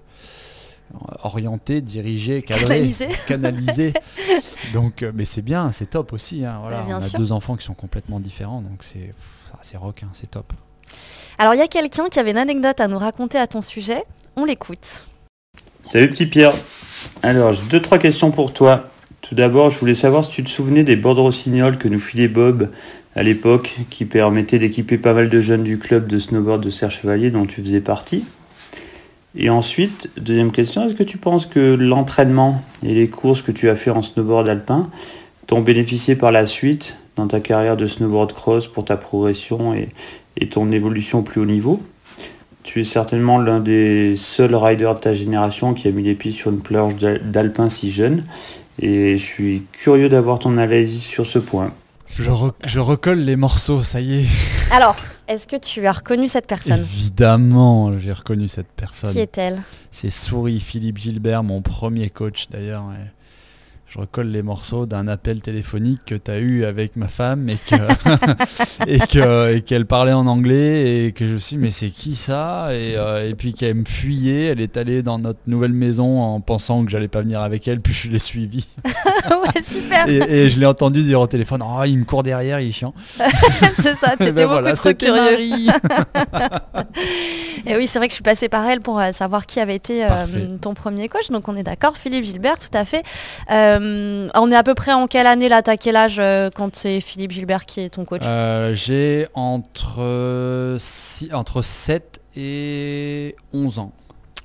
orienté, 1.23 1.81
dirigé, 1.81 2.41
cadré, 2.47 2.65
Canalisé. 2.65 3.07
canalisé. 3.27 3.93
Donc, 4.73 5.03
euh, 5.03 5.11
mais 5.13 5.25
c'est 5.25 5.41
bien, 5.41 5.71
c'est 5.71 5.89
top 5.89 6.13
aussi. 6.13 6.45
hein, 6.45 6.57
voilà. 6.61 6.85
On 6.87 6.93
a 6.95 7.01
sûr. 7.01 7.19
deux 7.19 7.31
enfants 7.31 7.55
qui 7.55 7.65
sont 7.65 7.73
complètement 7.73 8.19
différents, 8.19 8.61
donc 8.61 8.79
c'est 8.81 9.13
ah, 9.53 9.59
c'est 9.61 9.77
rock, 9.77 10.03
hein, 10.03 10.09
c'est 10.13 10.29
top. 10.29 10.53
Alors 11.37 11.53
il 11.53 11.57
y 11.57 11.63
a 11.63 11.67
quelqu'un 11.67 12.09
qui 12.09 12.19
avait 12.19 12.31
une 12.31 12.37
anecdote 12.37 12.79
à 12.79 12.87
nous 12.87 12.97
raconter 12.97 13.37
à 13.37 13.47
ton 13.47 13.61
sujet. 13.61 14.03
On 14.35 14.45
l'écoute. 14.45 15.05
Salut 15.83 16.09
petit 16.09 16.25
Pierre. 16.25 16.53
Alors 17.23 17.53
j'ai 17.53 17.61
deux 17.69 17.81
trois 17.81 17.97
questions 17.99 18.31
pour 18.31 18.53
toi. 18.53 18.89
Tout 19.21 19.35
d'abord, 19.35 19.69
je 19.69 19.77
voulais 19.79 19.95
savoir 19.95 20.23
si 20.23 20.31
tu 20.31 20.43
te 20.43 20.49
souvenais 20.49 20.83
des 20.83 20.95
bords 20.95 21.15
de 21.15 21.19
rossignol 21.21 21.77
que 21.77 21.87
nous 21.87 21.99
filait 21.99 22.27
Bob 22.27 22.69
à 23.15 23.23
l'époque, 23.23 23.77
qui 23.89 24.05
permettaient 24.05 24.59
d'équiper 24.59 24.97
pas 24.97 25.13
mal 25.13 25.29
de 25.29 25.41
jeunes 25.41 25.63
du 25.63 25.77
club 25.77 26.07
de 26.07 26.19
snowboard 26.19 26.63
de 26.63 26.69
Serre 26.69 26.91
Chevalier 26.91 27.29
dont 27.31 27.45
tu 27.45 27.61
faisais 27.61 27.81
partie. 27.81 28.23
Et 29.35 29.49
ensuite, 29.49 30.09
deuxième 30.17 30.51
question, 30.51 30.87
est-ce 30.87 30.95
que 30.95 31.03
tu 31.03 31.17
penses 31.17 31.45
que 31.45 31.75
l'entraînement 31.75 32.63
et 32.83 32.93
les 32.93 33.09
courses 33.09 33.41
que 33.41 33.51
tu 33.51 33.69
as 33.69 33.75
fait 33.75 33.91
en 33.91 34.01
snowboard 34.01 34.49
alpin 34.49 34.89
t'ont 35.47 35.61
bénéficié 35.61 36.15
par 36.15 36.31
la 36.31 36.45
suite 36.45 36.97
dans 37.15 37.27
ta 37.27 37.39
carrière 37.39 37.77
de 37.77 37.85
snowboard 37.85 38.33
cross 38.33 38.67
pour 38.67 38.85
ta 38.85 38.97
progression 38.97 39.73
et, 39.73 39.89
et 40.37 40.47
ton 40.47 40.71
évolution 40.71 41.19
au 41.19 41.21
plus 41.21 41.41
haut 41.41 41.45
niveau? 41.45 41.81
Tu 42.63 42.81
es 42.81 42.83
certainement 42.83 43.39
l'un 43.39 43.59
des 43.59 44.15
seuls 44.15 44.55
riders 44.55 44.95
de 44.95 44.99
ta 44.99 45.13
génération 45.13 45.73
qui 45.73 45.87
a 45.87 45.91
mis 45.91 46.03
les 46.03 46.15
pieds 46.15 46.31
sur 46.31 46.51
une 46.51 46.61
planche 46.61 46.95
d'alpin 46.95 47.69
si 47.69 47.89
jeune. 47.91 48.23
Et 48.81 49.17
je 49.17 49.23
suis 49.23 49.63
curieux 49.71 50.09
d'avoir 50.09 50.39
ton 50.39 50.57
analyse 50.57 51.01
sur 51.01 51.25
ce 51.27 51.39
point. 51.39 51.71
Je, 52.15 52.29
re- 52.29 52.53
je 52.65 52.79
recolle 52.79 53.19
les 53.19 53.35
morceaux, 53.35 53.83
ça 53.83 54.01
y 54.01 54.21
est. 54.21 54.25
Alors, 54.71 54.95
est-ce 55.29 55.47
que 55.47 55.55
tu 55.55 55.85
as 55.85 55.93
reconnu 55.93 56.27
cette 56.27 56.47
personne 56.47 56.79
Évidemment, 56.79 57.91
j'ai 57.99 58.11
reconnu 58.11 58.47
cette 58.47 58.67
personne. 58.75 59.13
Qui 59.13 59.19
est-elle 59.19 59.61
C'est 59.91 60.09
Souris 60.09 60.59
Philippe 60.59 60.97
Gilbert, 60.97 61.43
mon 61.43 61.61
premier 61.61 62.09
coach 62.09 62.47
d'ailleurs. 62.49 62.85
Je 63.91 63.97
recolle 63.97 64.27
les 64.27 64.43
morceaux 64.43 64.85
d'un 64.85 65.07
appel 65.07 65.41
téléphonique 65.41 66.01
que 66.05 66.13
tu 66.13 66.29
as 66.29 66.37
eu 66.37 66.63
avec 66.63 66.95
ma 66.95 67.07
femme 67.07 67.49
et 67.49 67.55
que 67.57 67.75
et 68.87 68.99
que- 68.99 69.55
et 69.55 69.61
qu'elle 69.61 69.87
parlait 69.87 70.13
en 70.13 70.27
anglais 70.27 71.05
et 71.07 71.11
que 71.11 71.25
je 71.27 71.33
me 71.33 71.37
suis 71.39 71.55
dit, 71.55 71.61
mais 71.63 71.71
c'est 71.71 71.89
qui 71.89 72.13
ça? 72.15 72.67
Et, 72.71 72.93
euh, 72.97 73.27
et 73.27 73.33
puis 73.33 73.55
qu'elle 73.55 73.73
me 73.73 73.85
fuyait, 73.85 74.45
elle 74.45 74.61
est 74.61 74.77
allée 74.77 75.01
dans 75.01 75.17
notre 75.17 75.39
nouvelle 75.47 75.73
maison 75.73 76.21
en 76.21 76.39
pensant 76.39 76.85
que 76.85 76.91
j'allais 76.91 77.07
pas 77.07 77.21
venir 77.21 77.41
avec 77.41 77.67
elle, 77.67 77.79
puis 77.81 77.95
je 77.95 78.09
l'ai 78.09 78.19
suivie. 78.19 78.67
ouais, 78.85 79.61
super. 79.63 80.07
Et, 80.07 80.17
et 80.17 80.49
je 80.51 80.59
l'ai 80.59 80.67
entendu 80.67 81.01
dire 81.01 81.19
au 81.19 81.25
téléphone, 81.27 81.63
oh 81.65 81.83
il 81.83 81.97
me 81.97 82.05
court 82.05 82.21
derrière, 82.21 82.59
il 82.59 82.69
est 82.69 82.71
chiant. 82.71 82.93
c'est 83.73 83.95
ça, 83.95 84.11
t'étais 84.11 84.31
ben 84.31 84.43
beaucoup 84.43 84.53
voilà, 84.61 84.73
trop 84.73 84.93
curieux. 84.93 85.71
Et 87.65 87.75
oui, 87.75 87.87
c'est 87.87 87.97
vrai 87.97 88.07
que 88.07 88.11
je 88.11 88.15
suis 88.15 88.23
passée 88.23 88.49
par 88.49 88.67
elle 88.69 88.81
pour 88.81 88.99
euh, 88.99 89.11
savoir 89.13 89.45
qui 89.47 89.59
avait 89.59 89.75
été 89.75 90.05
euh, 90.05 90.57
ton 90.61 90.75
premier 90.75 91.09
coach. 91.09 91.29
Donc 91.31 91.47
on 91.47 91.55
est 91.55 91.63
d'accord, 91.63 91.97
Philippe 91.97 92.23
Gilbert, 92.23 92.57
tout 92.59 92.75
à 92.77 92.85
fait. 92.85 93.03
Euh, 93.51 93.78
on 93.79 94.51
est 94.51 94.55
à 94.55 94.63
peu 94.63 94.73
près 94.75 94.93
en 94.93 95.07
quelle 95.07 95.27
année 95.27 95.49
là 95.49 95.61
T'as 95.61 95.77
quel 95.77 95.95
âge 95.95 96.17
euh, 96.19 96.49
quand 96.53 96.75
c'est 96.75 97.01
Philippe 97.01 97.31
Gilbert 97.31 97.65
qui 97.65 97.81
est 97.81 97.89
ton 97.89 98.05
coach 98.05 98.21
Euh, 98.25 98.73
j'ai 98.75 99.27
entre, 99.33 100.75
six- 100.79 101.33
entre 101.33 101.61
7 101.61 102.21
et 102.35 103.35
11 103.53 103.79
ans. 103.79 103.91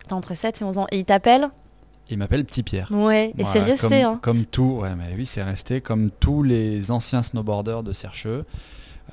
T'as 0.08 0.16
entre 0.16 0.34
7 0.34 0.60
et 0.60 0.64
11 0.64 0.78
ans. 0.78 0.86
Et 0.90 0.98
il 0.98 1.04
t'appelle? 1.04 1.48
Il 2.10 2.18
m'appelle 2.18 2.44
Petit 2.44 2.62
Pierre. 2.62 2.88
Ouais, 2.90 3.32
et 3.38 3.44
c'est 3.44 3.60
resté, 3.60 3.88
Comme, 3.88 3.92
hein. 4.12 4.18
comme 4.20 4.44
tout, 4.44 4.78
ouais, 4.82 4.94
mais 4.94 5.14
oui, 5.16 5.24
c'est 5.24 5.42
resté 5.42 5.80
comme 5.80 6.10
tous 6.10 6.42
les 6.42 6.90
anciens 6.90 7.22
snowboarders 7.22 7.82
de 7.82 7.92
Sercheux. 7.94 8.44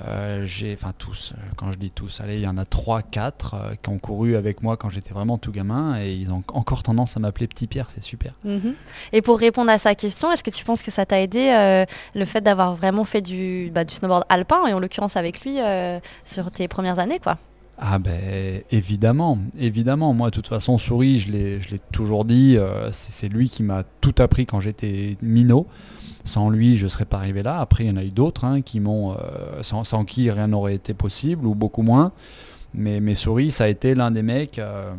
Euh, 0.07 0.45
j'ai, 0.45 0.73
enfin 0.73 0.93
tous, 0.97 1.33
euh, 1.33 1.41
quand 1.55 1.71
je 1.71 1.77
dis 1.77 1.91
tous, 1.91 2.21
allez, 2.21 2.35
il 2.35 2.41
y 2.41 2.47
en 2.47 2.57
a 2.57 2.65
3, 2.65 3.01
4 3.01 3.53
euh, 3.53 3.73
qui 3.81 3.89
ont 3.89 3.99
couru 3.99 4.35
avec 4.35 4.63
moi 4.63 4.77
quand 4.77 4.89
j'étais 4.89 5.13
vraiment 5.13 5.37
tout 5.37 5.51
gamin 5.51 5.99
et 5.99 6.13
ils 6.13 6.31
ont 6.31 6.43
encore 6.53 6.81
tendance 6.81 7.17
à 7.17 7.19
m'appeler 7.19 7.47
Petit 7.47 7.67
Pierre, 7.67 7.87
c'est 7.89 8.03
super. 8.03 8.33
Mhm. 8.43 8.73
Et 9.13 9.21
pour 9.21 9.37
répondre 9.37 9.69
à 9.69 9.77
sa 9.77 9.93
question, 9.93 10.31
est-ce 10.31 10.43
que 10.43 10.49
tu 10.49 10.65
penses 10.65 10.81
que 10.81 10.91
ça 10.91 11.05
t'a 11.05 11.21
aidé 11.21 11.53
euh, 11.55 11.85
le 12.15 12.25
fait 12.25 12.41
d'avoir 12.41 12.75
vraiment 12.75 13.03
fait 13.03 13.21
du, 13.21 13.71
bah, 13.73 13.83
du 13.83 13.93
snowboard 13.93 14.25
alpin 14.29 14.65
et 14.67 14.73
en 14.73 14.79
l'occurrence 14.79 15.17
avec 15.17 15.41
lui 15.41 15.57
sur 16.23 16.51
tes 16.51 16.67
premières 16.67 16.99
années 16.99 17.19
quoi? 17.19 17.37
Ah 17.77 17.97
ben 17.97 18.61
évidemment, 18.71 19.39
évidemment. 19.57 20.13
Moi 20.13 20.29
de 20.29 20.35
toute 20.35 20.47
façon 20.47 20.77
Souris, 20.77 21.19
je 21.19 21.31
l'ai, 21.31 21.61
je 21.61 21.71
l'ai 21.71 21.79
toujours 21.91 22.25
dit, 22.25 22.57
c'est, 22.91 23.11
c'est 23.11 23.29
lui 23.29 23.49
qui 23.49 23.63
m'a 23.63 23.83
tout 24.01 24.15
appris 24.19 24.45
quand 24.45 24.59
j'étais 24.59 25.17
minot. 25.21 25.67
Sans 26.23 26.49
lui, 26.49 26.77
je 26.77 26.83
ne 26.85 26.89
serais 26.89 27.05
pas 27.05 27.17
arrivé 27.17 27.43
là. 27.43 27.59
Après, 27.59 27.85
il 27.85 27.87
y 27.87 27.91
en 27.91 27.97
a 27.97 28.03
eu 28.03 28.11
d'autres 28.11 28.45
hein, 28.45 28.61
qui 28.61 28.79
m'ont, 28.79 29.13
euh, 29.13 29.63
sans, 29.63 30.05
qui 30.05 30.29
rien 30.29 30.47
n'aurait 30.47 30.75
été 30.75 30.93
possible 30.93 31.45
ou 31.45 31.55
beaucoup 31.55 31.81
moins. 31.81 32.11
Mais, 32.73 32.99
mais 33.01 33.15
Souris, 33.15 33.51
ça 33.51 33.65
a 33.65 33.67
été 33.67 33.95
l'un 33.95 34.11
des 34.11 34.21
mecs, 34.21 34.59
euh, 34.59 34.91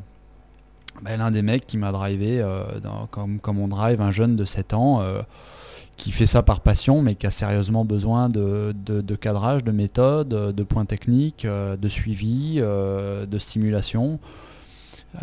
ben, 1.02 1.18
l'un 1.18 1.30
des 1.30 1.42
mecs 1.42 1.66
qui 1.66 1.78
m'a 1.78 1.92
drivé 1.92 2.40
euh, 2.40 2.64
comme, 3.10 3.58
on 3.58 3.68
drive 3.68 4.00
un 4.00 4.10
jeune 4.12 4.36
de 4.36 4.44
7 4.44 4.74
ans. 4.74 5.02
qui 5.96 6.10
fait 6.10 6.26
ça 6.26 6.42
par 6.42 6.60
passion, 6.60 7.02
mais 7.02 7.14
qui 7.14 7.26
a 7.26 7.30
sérieusement 7.30 7.84
besoin 7.84 8.28
de, 8.28 8.74
de- 8.74 9.14
cadrage, 9.14 9.62
de 9.62 9.70
méthode, 9.70 10.28
de 10.28 10.62
points 10.64 10.86
techniques, 10.86 11.46
de 11.46 11.88
suivi, 11.88 12.56
de 12.56 13.38
stimulation. 13.38 14.18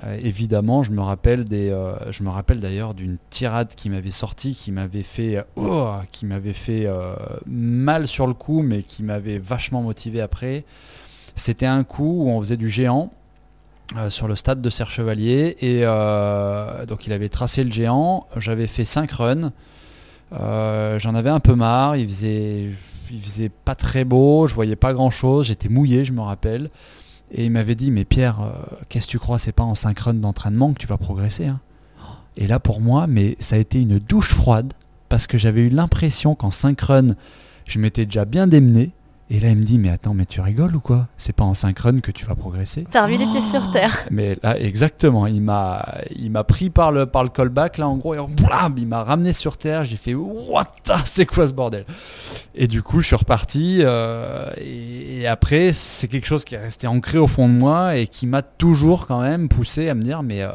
Euh, 0.04 0.20
évidemment, 0.22 0.84
je 0.84 0.92
me 0.92 1.02
rappelle 1.02 1.46
des, 1.46 1.70
euh, 1.72 1.94
je 2.12 2.22
me 2.24 2.30
rappelle 2.30 2.60
d'ailleurs 2.60 2.94
d'une 2.94 3.18
tirade 3.32 3.74
qui 3.76 3.90
m'avait 3.90 4.12
sorti, 4.12 4.54
qui 4.54 4.72
m'avait 4.72 5.04
fait, 5.04 5.38
euh, 5.38 5.44
oh, 5.56 5.94
qui 6.12 6.26
m'avait 6.26 6.54
fait 6.54 6.88
mal 7.46 8.08
sur 8.08 8.28
le 8.28 8.34
coup, 8.34 8.62
mais 8.62 8.84
qui 8.84 9.04
m'avait 9.04 9.40
vachement 9.40 9.82
motivé 9.82 10.22
après. 10.22 10.64
C'était 11.36 11.66
un 11.66 11.84
coup 11.84 12.24
où 12.24 12.30
on 12.30 12.40
faisait 12.42 12.58
du 12.58 12.70
géant 12.70 13.12
sur 14.10 14.28
le 14.28 14.36
stade 14.36 14.62
de 14.62 14.70
Serre 14.70 14.92
Chevalier 14.92 15.58
et 15.62 15.82
donc 16.86 17.08
il 17.08 17.14
avait 17.14 17.30
tracé 17.30 17.64
le 17.64 17.72
géant. 17.72 18.28
J'avais 18.38 18.68
fait 18.68 18.86
5 18.86 19.12
runs. 19.12 19.52
J'en 20.32 21.16
avais 21.16 21.30
un 21.30 21.40
peu 21.40 21.56
marre. 21.56 21.96
Il 21.96 22.08
faisait, 22.08 22.72
il 23.12 23.22
faisait 23.22 23.50
pas 23.50 23.76
très 23.76 24.04
beau. 24.04 24.48
Je 24.48 24.54
voyais 24.54 24.76
pas 24.76 24.94
grand 24.94 25.10
chose. 25.10 25.48
J'étais 25.48 25.70
mouillé, 25.70 26.06
je 26.06 26.14
me 26.14 26.22
rappelle. 26.22 26.70
Et 27.32 27.46
il 27.46 27.52
m'avait 27.52 27.76
dit, 27.76 27.92
mais 27.92 28.06
Pierre, 28.06 28.42
euh, 28.42 28.52
qu'est-ce 28.90 29.06
que 29.06 29.12
tu 29.12 29.20
crois, 29.20 29.38
c'est 29.38 29.52
pas 29.52 29.64
en 29.64 29.76
5 29.76 30.00
runs 30.00 30.14
d'entraînement 30.16 30.74
que 30.74 30.80
tu 30.80 30.88
vas 30.88 30.98
progresser. 30.98 31.46
hein? 31.48 31.60
Et 32.38 32.48
là, 32.48 32.60
pour 32.60 32.82
moi, 32.82 33.06
mais 33.08 33.36
ça 33.40 33.56
a 33.56 33.60
été 33.60 33.82
une 33.82 34.00
douche 34.00 34.30
froide, 34.30 34.74
parce 35.10 35.28
que 35.28 35.38
j'avais 35.38 35.62
eu 35.62 35.70
l'impression 35.70 36.36
qu'en 36.36 36.52
5 36.52 36.80
runs, 36.82 37.16
je 37.66 37.80
m'étais 37.80 38.06
déjà 38.06 38.26
bien 38.26 38.48
démené. 38.48 38.92
Et 39.32 39.40
là, 39.40 39.50
il 39.50 39.58
me 39.58 39.64
dit, 39.64 39.78
mais 39.78 39.90
attends, 39.90 40.16
mais 40.16 40.26
tu 40.26 40.42
rigoles 40.42 40.76
ou 40.76 40.80
quoi? 40.80 41.06
C'est 41.18 41.34
pas 41.34 41.44
en 41.44 41.54
5 41.54 41.78
runs 41.78 42.00
que 42.00 42.10
tu 42.10 42.26
vas 42.26 42.34
progresser. 42.34 42.88
T'as 42.90 43.04
remis 43.06 43.20
les 43.20 43.28
pieds 43.28 43.44
sur 43.44 43.72
terre. 43.72 44.06
Mais 44.10 44.36
là, 44.42 44.60
exactement, 44.60 45.28
il 45.28 45.42
m'a, 45.44 45.86
il 46.16 46.32
m'a 46.32 46.44
pris 46.44 46.72
par 46.72 46.92
le, 46.92 47.06
par 47.06 47.24
le 47.24 47.30
callback, 47.30 47.78
là, 47.78 47.88
en 47.88 47.98
gros, 47.98 48.16
et 48.16 48.18
blam, 48.18 48.74
il 48.78 48.88
m'a 48.88 49.04
ramené 49.04 49.34
sur 49.34 49.58
terre. 49.58 49.86
J'ai 49.86 49.98
fait, 49.98 50.16
what 50.16 50.66
c'est 51.06 51.28
quoi 51.28 51.48
ce 51.48 51.54
bordel? 51.54 51.86
Et 52.56 52.66
du 52.66 52.82
coup, 52.82 53.02
je 53.02 53.06
suis 53.08 53.16
reparti. 53.16 53.80
euh, 53.82 54.50
et, 54.58 55.22
et 55.22 55.28
après, 55.28 55.74
c'est 55.74 56.08
quelque 56.08 56.26
chose 56.28 56.44
qui 56.44 56.56
est 56.56 56.60
resté 56.60 56.88
ancré 56.88 57.20
au 57.20 57.28
fond 57.28 57.48
de 57.48 57.54
moi 57.54 57.98
et 57.98 58.08
qui 58.08 58.26
m'a 58.26 58.42
toujours 58.42 59.06
quand 59.06 59.22
même 59.22 59.48
poussé 59.48 59.90
à 59.90 59.94
me 59.94 60.02
dire, 60.02 60.24
mais 60.24 60.42
euh, 60.42 60.50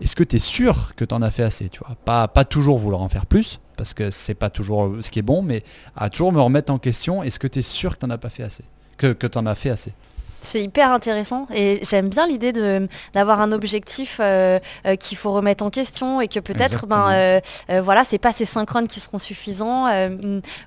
est-ce 0.00 0.16
que 0.16 0.24
tu 0.24 0.36
es 0.36 0.38
sûr 0.38 0.94
que 0.96 1.04
tu 1.04 1.14
en 1.14 1.20
as 1.20 1.30
fait 1.30 1.42
assez 1.42 1.68
tu 1.68 1.80
vois? 1.86 1.94
Pas, 2.06 2.26
pas 2.26 2.44
toujours 2.46 2.78
vouloir 2.78 3.02
en 3.02 3.10
faire 3.10 3.26
plus, 3.26 3.60
parce 3.82 3.94
que 3.94 4.12
c'est 4.12 4.34
pas 4.34 4.48
toujours 4.48 4.92
ce 5.00 5.10
qui 5.10 5.18
est 5.18 5.22
bon, 5.22 5.42
mais 5.42 5.64
à 5.96 6.08
toujours 6.08 6.30
me 6.30 6.40
remettre 6.40 6.72
en 6.72 6.78
question, 6.78 7.24
est-ce 7.24 7.40
que 7.40 7.48
tu 7.48 7.58
es 7.58 7.62
sûr 7.62 7.94
que 7.96 7.98
tu 7.98 8.06
n'en 8.06 8.14
as 8.14 8.18
pas 8.18 8.28
fait 8.28 8.44
assez? 8.44 8.62
Que, 8.96 9.08
que 9.12 9.26
tu 9.26 9.36
en 9.38 9.46
as 9.46 9.56
fait 9.56 9.70
assez? 9.70 9.92
C'est 10.40 10.62
hyper 10.62 10.92
intéressant 10.92 11.48
et 11.52 11.80
j'aime 11.82 12.08
bien 12.08 12.28
l'idée 12.28 12.52
de 12.52 12.86
d'avoir 13.12 13.40
un 13.40 13.50
objectif 13.50 14.18
euh, 14.20 14.60
euh, 14.86 14.94
qu'il 14.94 15.18
faut 15.18 15.32
remettre 15.32 15.64
en 15.64 15.70
question 15.70 16.20
et 16.20 16.28
que 16.28 16.38
peut-être 16.38 16.86
ben 16.86 17.10
euh, 17.10 17.40
voilà 17.82 18.04
c'est 18.04 18.18
pas 18.18 18.32
ces 18.32 18.44
synchrones 18.44 18.86
qui 18.86 19.00
seront 19.00 19.18
suffisants 19.18 19.86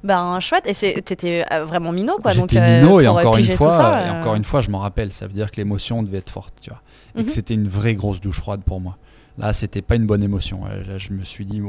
ben 0.03 0.39
chouette 0.41 0.65
et 0.67 1.43
euh, 1.53 1.65
vraiment 1.65 1.93
minot 1.93 2.17
quoi 2.21 2.33
donc 2.33 2.51
minot 2.51 2.99
et 2.99 3.07
encore 3.07 3.37
une 3.37 3.45
fois, 3.53 3.71
ça, 3.71 4.07
et 4.07 4.09
encore 4.09 4.35
une 4.35 4.43
fois, 4.43 4.59
je 4.59 4.69
m'en 4.69 4.79
rappelle. 4.79 5.13
Ça 5.13 5.25
veut 5.27 5.33
dire 5.33 5.51
que 5.51 5.57
l'émotion 5.57 6.03
devait 6.03 6.17
être 6.17 6.29
forte, 6.29 6.53
tu 6.61 6.69
vois, 6.69 6.81
et 7.15 7.19
Mhm. 7.21 7.27
que 7.27 7.31
c'était 7.31 7.53
une 7.53 7.69
vraie 7.69 7.95
grosse 7.95 8.19
douche 8.19 8.39
froide 8.39 8.61
pour 8.65 8.81
moi. 8.81 8.97
Là, 9.37 9.51
c'était 9.51 9.81
pas 9.81 9.95
une 9.95 10.05
bonne 10.05 10.23
émotion. 10.23 10.61
Là, 10.65 10.97
je 10.97 11.11
me 11.11 11.23
suis 11.23 11.45
dit, 11.45 11.61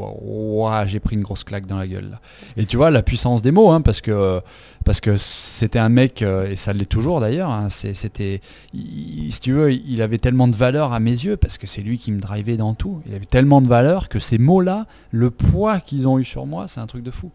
j'ai 0.86 1.00
pris 1.00 1.16
une 1.16 1.22
grosse 1.22 1.42
claque 1.42 1.66
dans 1.66 1.78
la 1.78 1.86
gueule. 1.86 2.18
Et 2.56 2.64
tu 2.64 2.76
vois, 2.76 2.90
la 2.90 3.02
puissance 3.02 3.42
des 3.42 3.50
mots, 3.50 3.70
hein, 3.70 3.80
parce 3.80 4.00
que 4.00 4.40
parce 4.84 5.00
que 5.00 5.16
c'était 5.16 5.80
un 5.80 5.88
mec, 5.88 6.22
euh, 6.22 6.48
et 6.48 6.54
ça 6.54 6.72
l'est 6.72 6.88
toujours 6.88 7.18
d'ailleurs. 7.18 7.50
hein, 7.50 7.68
c'était, 7.70 8.40
si 8.72 9.40
tu 9.40 9.52
veux, 9.52 9.72
il 9.72 10.00
avait 10.00 10.18
tellement 10.18 10.46
de 10.46 10.54
valeur 10.54 10.92
à 10.92 11.00
mes 11.00 11.10
yeux, 11.10 11.36
parce 11.36 11.58
que 11.58 11.66
c'est 11.66 11.82
lui 11.82 11.98
qui 11.98 12.12
me 12.12 12.20
drivait 12.20 12.56
dans 12.56 12.74
tout. 12.74 13.00
Il 13.06 13.14
avait 13.14 13.24
tellement 13.24 13.60
de 13.60 13.66
valeur 13.66 14.08
que 14.08 14.20
ces 14.20 14.38
mots-là, 14.38 14.86
le 15.10 15.30
poids 15.32 15.80
qu'ils 15.80 16.06
ont 16.06 16.20
eu 16.20 16.24
sur 16.24 16.46
moi, 16.46 16.68
c'est 16.68 16.78
un 16.78 16.86
truc 16.86 17.02
de 17.02 17.10
fou. 17.10 17.32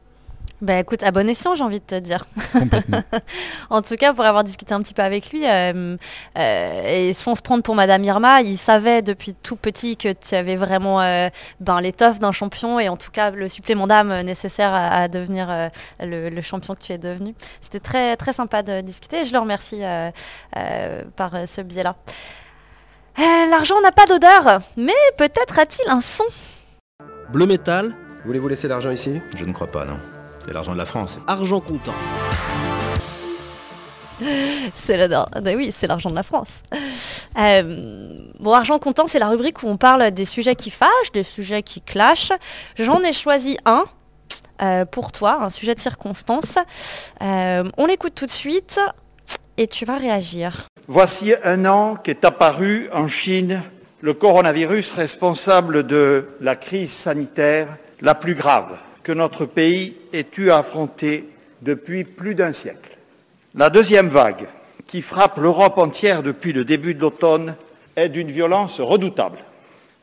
Bah 0.61 0.77
écoute, 0.79 1.01
à 1.01 1.09
bon 1.09 1.27
escient, 1.27 1.55
j'ai 1.55 1.63
envie 1.63 1.79
de 1.79 1.85
te 1.85 1.95
dire. 1.95 2.25
Complètement. 2.53 3.01
en 3.71 3.81
tout 3.81 3.95
cas, 3.95 4.13
pour 4.13 4.25
avoir 4.25 4.43
discuté 4.43 4.73
un 4.73 4.81
petit 4.81 4.93
peu 4.93 5.01
avec 5.01 5.31
lui, 5.31 5.47
euh, 5.47 5.97
euh, 6.37 6.83
et 7.09 7.13
sans 7.13 7.33
se 7.33 7.41
prendre 7.41 7.63
pour 7.63 7.73
Madame 7.73 8.03
Irma, 8.03 8.41
il 8.41 8.57
savait 8.57 9.01
depuis 9.01 9.33
tout 9.33 9.55
petit 9.55 9.97
que 9.97 10.13
tu 10.13 10.35
avais 10.35 10.55
vraiment 10.55 11.01
euh, 11.01 11.29
ben, 11.59 11.81
l'étoffe 11.81 12.19
d'un 12.19 12.31
champion 12.31 12.79
et 12.79 12.89
en 12.89 12.97
tout 12.97 13.09
cas 13.09 13.31
le 13.31 13.49
supplément 13.49 13.87
d'âme 13.87 14.21
nécessaire 14.21 14.71
à, 14.71 15.01
à 15.01 15.07
devenir 15.07 15.47
euh, 15.49 15.69
le, 15.99 16.29
le 16.29 16.41
champion 16.41 16.75
que 16.75 16.81
tu 16.81 16.93
es 16.93 16.99
devenu. 16.99 17.33
C'était 17.59 17.79
très, 17.79 18.15
très 18.15 18.33
sympa 18.33 18.61
de 18.61 18.81
discuter 18.81 19.21
et 19.21 19.25
je 19.25 19.33
le 19.33 19.39
remercie 19.39 19.83
euh, 19.83 20.11
euh, 20.57 21.03
par 21.15 21.31
ce 21.47 21.61
biais-là. 21.61 21.95
Euh, 23.17 23.49
L'argent 23.49 23.81
n'a 23.81 23.91
pas 23.91 24.05
d'odeur, 24.05 24.61
mais 24.77 24.93
peut-être 25.17 25.57
a-t-il 25.57 25.89
un 25.89 26.01
son? 26.01 26.23
Bleu 27.31 27.47
métal, 27.47 27.93
Voulez-vous 28.23 28.49
laisser 28.49 28.67
l'argent 28.67 28.91
ici? 28.91 29.19
Je 29.35 29.45
ne 29.45 29.51
crois 29.51 29.71
pas, 29.71 29.83
non. 29.83 29.97
C'est 30.43 30.53
l'argent 30.53 30.73
de 30.73 30.77
la 30.77 30.85
France. 30.85 31.19
argent 31.27 31.59
comptant. 31.59 31.93
c'est 34.73 34.97
le, 34.97 35.55
oui, 35.55 35.71
c'est 35.75 35.87
l'argent 35.87 36.09
de 36.09 36.15
la 36.15 36.23
France. 36.23 36.63
Euh, 37.39 38.27
bon, 38.39 38.51
argent 38.51 38.79
comptant, 38.79 39.07
c'est 39.07 39.19
la 39.19 39.29
rubrique 39.29 39.63
où 39.63 39.67
on 39.67 39.77
parle 39.77 40.11
des 40.11 40.25
sujets 40.25 40.55
qui 40.55 40.69
fâchent, 40.69 41.11
des 41.13 41.23
sujets 41.23 41.63
qui 41.63 41.81
clashent. 41.81 42.33
J'en 42.75 43.01
ai 43.01 43.13
choisi 43.13 43.57
un 43.65 43.85
euh, 44.61 44.85
pour 44.85 45.11
toi, 45.11 45.39
un 45.41 45.49
sujet 45.49 45.75
de 45.75 45.79
circonstance. 45.79 46.57
Euh, 47.21 47.69
on 47.77 47.85
l'écoute 47.85 48.15
tout 48.15 48.25
de 48.25 48.31
suite 48.31 48.79
et 49.57 49.67
tu 49.67 49.85
vas 49.85 49.97
réagir. 49.97 50.67
Voici 50.87 51.33
un 51.43 51.65
an 51.65 51.95
qu'est 51.95 52.25
apparu 52.25 52.89
en 52.93 53.07
Chine 53.07 53.61
le 54.01 54.13
coronavirus 54.13 54.93
responsable 54.93 55.85
de 55.85 56.27
la 56.41 56.55
crise 56.55 56.91
sanitaire 56.91 57.67
la 58.01 58.15
plus 58.15 58.33
grave 58.33 58.79
que 59.03 59.11
notre 59.11 59.45
pays 59.45 59.95
ait 60.13 60.25
eu 60.37 60.49
à 60.49 60.59
affronter 60.59 61.27
depuis 61.61 62.03
plus 62.03 62.35
d'un 62.35 62.53
siècle. 62.53 62.97
La 63.55 63.69
deuxième 63.69 64.09
vague, 64.09 64.47
qui 64.87 65.01
frappe 65.01 65.37
l'Europe 65.37 65.77
entière 65.77 66.23
depuis 66.23 66.53
le 66.53 66.65
début 66.65 66.93
de 66.93 67.01
l'automne, 67.01 67.55
est 67.95 68.09
d'une 68.09 68.31
violence 68.31 68.79
redoutable. 68.79 69.39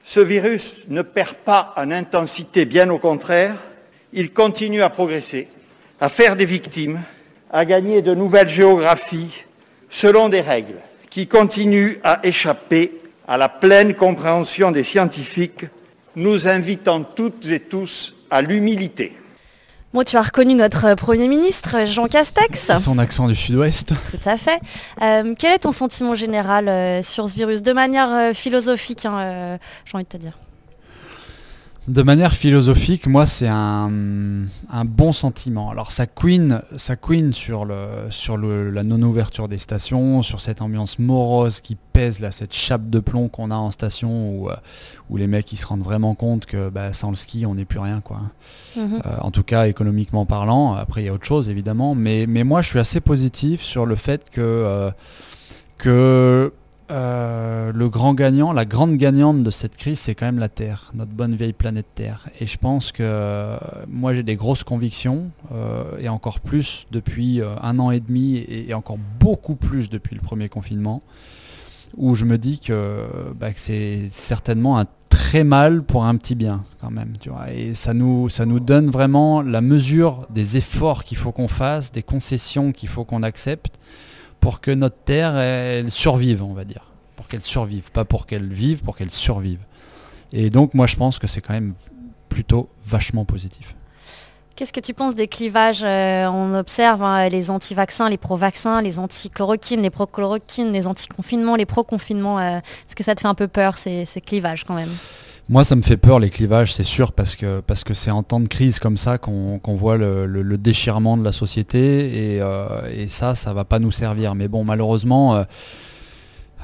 Ce 0.05 0.20
virus 0.20 0.84
ne 0.88 1.03
perd 1.03 1.34
pas 1.34 1.74
en 1.76 1.90
intensité, 1.90 2.64
bien 2.64 2.88
au 2.90 2.99
contraire, 2.99 3.57
il 4.12 4.32
continue 4.32 4.82
à 4.82 4.90
progresser, 4.90 5.49
à 6.01 6.09
faire 6.09 6.36
des 6.36 6.46
victimes, 6.46 7.01
à 7.51 7.64
gagner 7.64 8.03
de 8.03 8.14
nouvelles 8.14 8.49
géographies 8.49 9.44
selon 9.90 10.28
des 10.28 10.40
règles 10.40 10.80
qui 11.11 11.26
continuent 11.26 11.96
à 12.05 12.20
échapper 12.22 12.92
à 13.26 13.36
la 13.36 13.49
pleine 13.49 13.94
compréhension 13.94 14.70
des 14.70 14.84
scientifiques, 14.84 15.64
nous 16.16 16.49
invitant 16.49 17.03
toutes 17.03 17.46
et 17.46 17.61
tous 17.61 18.14
à 18.31 18.43
l'humilité. 18.43 19.14
Moi, 19.95 20.05
tu 20.05 20.18
as 20.18 20.22
reconnu 20.22 20.55
notre 20.55 20.95
Premier 20.95 21.29
ministre, 21.29 21.87
Jean 21.87 22.09
Castex. 22.09 22.72
Son 22.83 22.99
accent 22.99 23.26
du 23.26 23.35
sud-ouest. 23.35 23.95
Tout 24.11 24.29
à 24.29 24.37
fait. 24.37 24.61
Euh, 25.01 25.35
quel 25.39 25.55
est 25.55 25.61
ton 25.61 25.72
sentiment 25.72 26.14
général 26.14 26.68
euh, 26.68 27.03
sur 27.03 27.29
ce 27.29 27.35
virus? 27.35 27.62
De 27.62 27.72
manière 27.72 28.11
euh, 28.12 28.35
philosophique, 28.35 29.07
hein, 29.07 29.59
j'ai 29.87 29.95
envie 29.95 30.05
de 30.05 30.09
te 30.09 30.18
dire. 30.18 30.39
De 31.89 32.03
manière 32.03 32.34
philosophique, 32.34 33.07
moi, 33.07 33.24
c'est 33.24 33.49
un, 33.49 33.89
bon 34.84 35.14
sentiment. 35.14 35.70
Alors, 35.70 35.91
ça 35.91 36.07
queen, 36.07 36.61
ça 36.76 36.97
queen 36.97 37.32
sur, 37.32 37.64
le, 37.64 37.78
sur 38.11 38.36
la 38.36 38.82
non-ouverture 38.82 39.49
des 39.49 39.57
stations, 39.57 40.22
sur 40.22 40.43
cette 40.43 40.61
ambiance 40.61 40.99
morose 40.99 41.61
qui 41.62 41.78
pèse, 41.95 42.20
là, 42.20 42.30
cette 42.30 42.53
chape 42.53 42.91
de 42.91 43.01
plomb 43.01 43.28
qu'on 43.28 43.51
a 43.51 43.55
en 43.55 43.70
station 43.70 44.30
où, 44.30 44.51
euh, 44.51 44.57
où 45.09 45.16
les 45.16 45.26
mecs 45.26 45.51
ils 45.51 45.57
se 45.57 45.66
rendent 45.66 45.82
vraiment 45.82 46.14
compte 46.14 46.45
que 46.45 46.68
bah, 46.68 46.93
sans 46.93 47.09
le 47.09 47.16
ski, 47.16 47.47
on 47.47 47.55
n'est 47.55 47.64
plus 47.64 47.78
rien. 47.78 48.03
Quoi. 48.03 48.20
Mhm. 48.76 49.01
Euh, 49.07 49.16
en 49.22 49.30
tout 49.30 49.43
cas, 49.43 49.66
économiquement 49.66 50.26
parlant. 50.26 50.74
Après, 50.74 51.03
il 51.03 51.07
y 51.07 51.09
a 51.09 51.14
autre 51.14 51.26
chose, 51.26 51.49
évidemment. 51.49 51.95
Mais, 51.95 52.26
mais 52.28 52.45
moi, 52.45 52.61
je 52.61 52.68
suis 52.68 52.78
assez 52.78 53.01
positif 53.01 53.62
sur 53.62 53.86
le 53.86 53.97
fait 53.97 54.28
que, 54.28 54.43
euh, 54.43 54.91
que 55.78 56.53
euh, 56.91 57.70
le 57.72 57.89
grand 57.91 58.14
gagnant, 58.14 58.53
la 58.53 58.64
grande 58.64 58.97
gagnante 58.97 59.43
de 59.43 59.51
cette 59.51 59.76
crise, 59.76 59.99
c'est 59.99 60.14
quand 60.14 60.24
même 60.24 60.39
la 60.39 60.49
Terre, 60.49 60.91
notre 60.95 61.12
bonne 61.12 61.34
vieille 61.34 61.53
planète 61.53 61.86
Terre. 61.95 62.28
Et 62.41 62.47
je 62.47 62.57
pense 62.57 62.93
que 62.93 63.03
euh, 63.03 63.59
moi 63.89 64.14
j'ai 64.14 64.22
des 64.22 64.36
grosses 64.36 64.64
convictions, 64.64 65.30
euh, 65.53 65.99
et 66.01 66.09
encore 66.09 66.41
plus 66.41 66.86
depuis 66.91 67.43
un 67.62 67.78
an 67.78 67.91
et 67.91 68.01
demi, 68.01 68.36
et, 68.36 68.72
encore 68.72 68.99
beaucoup 69.20 69.55
plus 69.55 69.91
depuis 69.91 70.14
le 70.14 70.22
premier 70.22 70.49
confinement, 70.49 71.03
où 71.97 72.14
je 72.14 72.24
me 72.24 72.39
dis 72.39 72.59
que, 72.59 73.07
bah, 73.39 73.53
que 73.53 73.61
c'est 73.61 74.09
certainement 74.11 74.78
un 74.78 74.86
très 75.11 75.45
mal 75.45 75.82
pour 75.82 76.07
un 76.07 76.16
petit 76.16 76.34
bien 76.34 76.64
quand 76.80 76.91
même. 76.91 77.14
Tu 77.20 77.28
vois. 77.28 77.51
Et 77.53 77.74
ça 77.74 77.93
nous, 77.93 78.30
ça 78.30 78.47
nous 78.47 78.61
donne 78.61 78.89
vraiment 78.89 79.43
la 79.43 79.61
mesure 79.61 80.26
des 80.30 80.57
efforts 80.57 81.05
qu'il 81.05 81.18
faut 81.18 81.32
qu'on 81.32 81.49
fasse, 81.49 81.93
des 81.93 82.03
concessions 82.03 82.72
qu'il 82.72 82.89
faut 82.89 83.05
qu'on 83.05 83.22
accepte 83.22 83.78
pour 84.41 84.61
que 84.61 84.70
notre 84.70 84.97
terre 85.05 85.36
elle 85.36 85.91
survive, 85.91 86.43
on 86.43 86.55
va 86.55 86.64
dire. 86.64 86.93
Pour 87.16 87.28
qu'elle 87.28 87.43
survive, 87.43 87.91
pas 87.91 88.05
pour 88.05 88.26
qu'elle 88.26 88.53
vive, 88.53 88.82
pour 88.82 88.97
qu'elle 88.97 89.11
survive. 89.11 89.61
Et 90.32 90.51
donc 90.51 90.74
moi 90.74 90.86
je 90.86 90.97
pense 90.97 91.18
que 91.18 91.26
c'est 91.26 91.41
quand 91.41 91.55
même 91.55 91.74
plutôt 92.28 92.68
vachement 92.84 93.24
positif. 93.24 93.74
Qu'est-ce 94.59 94.72
que 94.72 94.80
tu 94.80 94.93
penses 94.93 95.14
des 95.14 95.28
clivages 95.28 95.84
euh, 95.84 96.26
On 96.26 96.53
observe 96.55 97.01
hein, 97.05 97.28
les 97.28 97.49
anti-vaccins, 97.49 98.09
les 98.09 98.16
pro-vaccins, 98.16 98.82
les 98.82 98.99
anti-chloroquines, 98.99 99.82
les 99.82 99.91
pro-chloroquines, 99.91 100.72
les 100.72 100.89
anti-confinements, 100.89 101.55
les 101.55 101.64
pro-confinements. 101.64 102.41
Euh, 102.41 102.59
est-ce 102.59 102.97
que 102.97 103.05
ça 103.05 103.14
te 103.14 103.20
fait 103.20 103.28
un 103.28 103.36
peu 103.36 103.47
peur 103.47 103.76
ces 103.76 104.05
clivages 104.20 104.64
quand 104.64 104.74
même? 104.74 104.91
Moi, 105.49 105.64
ça 105.64 105.76
me 105.76 105.82
fait 105.82 105.96
peur 105.96 106.18
les 106.20 106.30
clivages, 106.30 106.74
c'est 106.74 106.82
sûr, 106.82 107.12
parce 107.12 107.34
que 107.34 107.61
parce 107.61 107.84
que 107.84 107.94
c'est 107.94 108.11
en 108.11 108.22
temps 108.22 108.40
de 108.40 108.49
crise 108.49 108.78
comme 108.78 108.99
ça 108.99 109.18
qu'on 109.18 109.61
voit 109.64 109.96
le, 109.96 110.57
déchirement 110.59 111.16
de 111.16 111.24
la 111.24 111.32
société 111.32 112.34
et, 112.34 112.42
euh, 112.42 112.66
et, 112.94 113.09
ça, 113.09 113.34
ça 113.34 113.55
va 113.55 113.64
pas 113.64 113.78
nous 113.78 113.90
servir. 113.90 114.34
Mais 114.34 114.49
bon, 114.49 114.64
malheureusement, 114.64 115.44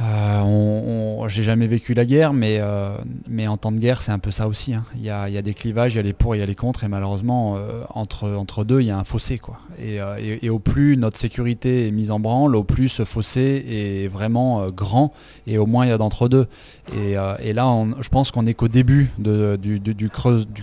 euh, 0.02 1.28
j'ai 1.28 1.42
jamais 1.42 1.66
vécu 1.66 1.94
la 1.94 2.04
guerre, 2.04 2.32
mais, 2.32 2.58
euh, 2.60 2.96
mais 3.28 3.46
en 3.46 3.56
temps 3.56 3.72
de 3.72 3.78
guerre, 3.78 4.02
c'est 4.02 4.12
un 4.12 4.18
peu 4.18 4.30
ça 4.30 4.48
aussi. 4.48 4.74
hein. 4.74 4.84
Il 4.96 5.02
y, 5.04 5.10
a, 5.10 5.28
y 5.28 5.38
a 5.38 5.42
des 5.42 5.54
clivages, 5.54 5.94
il 5.94 5.96
y 5.96 6.00
a 6.00 6.02
les 6.02 6.12
pour, 6.12 6.34
il 6.34 6.40
y 6.40 6.42
a 6.42 6.46
les 6.46 6.54
contre, 6.54 6.84
et 6.84 6.88
malheureusement, 6.88 7.56
euh, 7.56 7.82
entre, 7.90 8.28
entre 8.30 8.64
deux, 8.64 8.80
il 8.80 8.86
y 8.86 8.90
a 8.90 8.98
un 8.98 9.04
fossé. 9.04 9.38
Quoi. 9.38 9.58
Et, 9.80 9.98
et- 10.42 10.50
au 10.50 10.58
plus 10.58 10.96
notre 10.96 11.18
sécurité 11.18 11.88
est 11.88 11.90
mise 11.90 12.10
en 12.10 12.20
branle, 12.20 12.54
au 12.56 12.64
plus 12.64 12.88
ce 12.88 13.04
fossé 13.04 13.64
est 13.68 14.08
vraiment 14.08 14.68
grand, 14.70 15.12
et 15.46 15.58
au 15.58 15.66
moins 15.66 15.86
il 15.86 15.88
y 15.88 15.92
a 15.92 15.98
d'entre 15.98 16.28
deux. 16.28 16.46
Et, 16.94 17.14
et 17.42 17.52
là, 17.52 17.72
je 18.00 18.08
pense 18.08 18.30
qu'on 18.30 18.42
n'est 18.44 18.54
qu'au 18.54 18.68
début 18.68 19.10
du, 19.18 19.80
du 19.80 20.10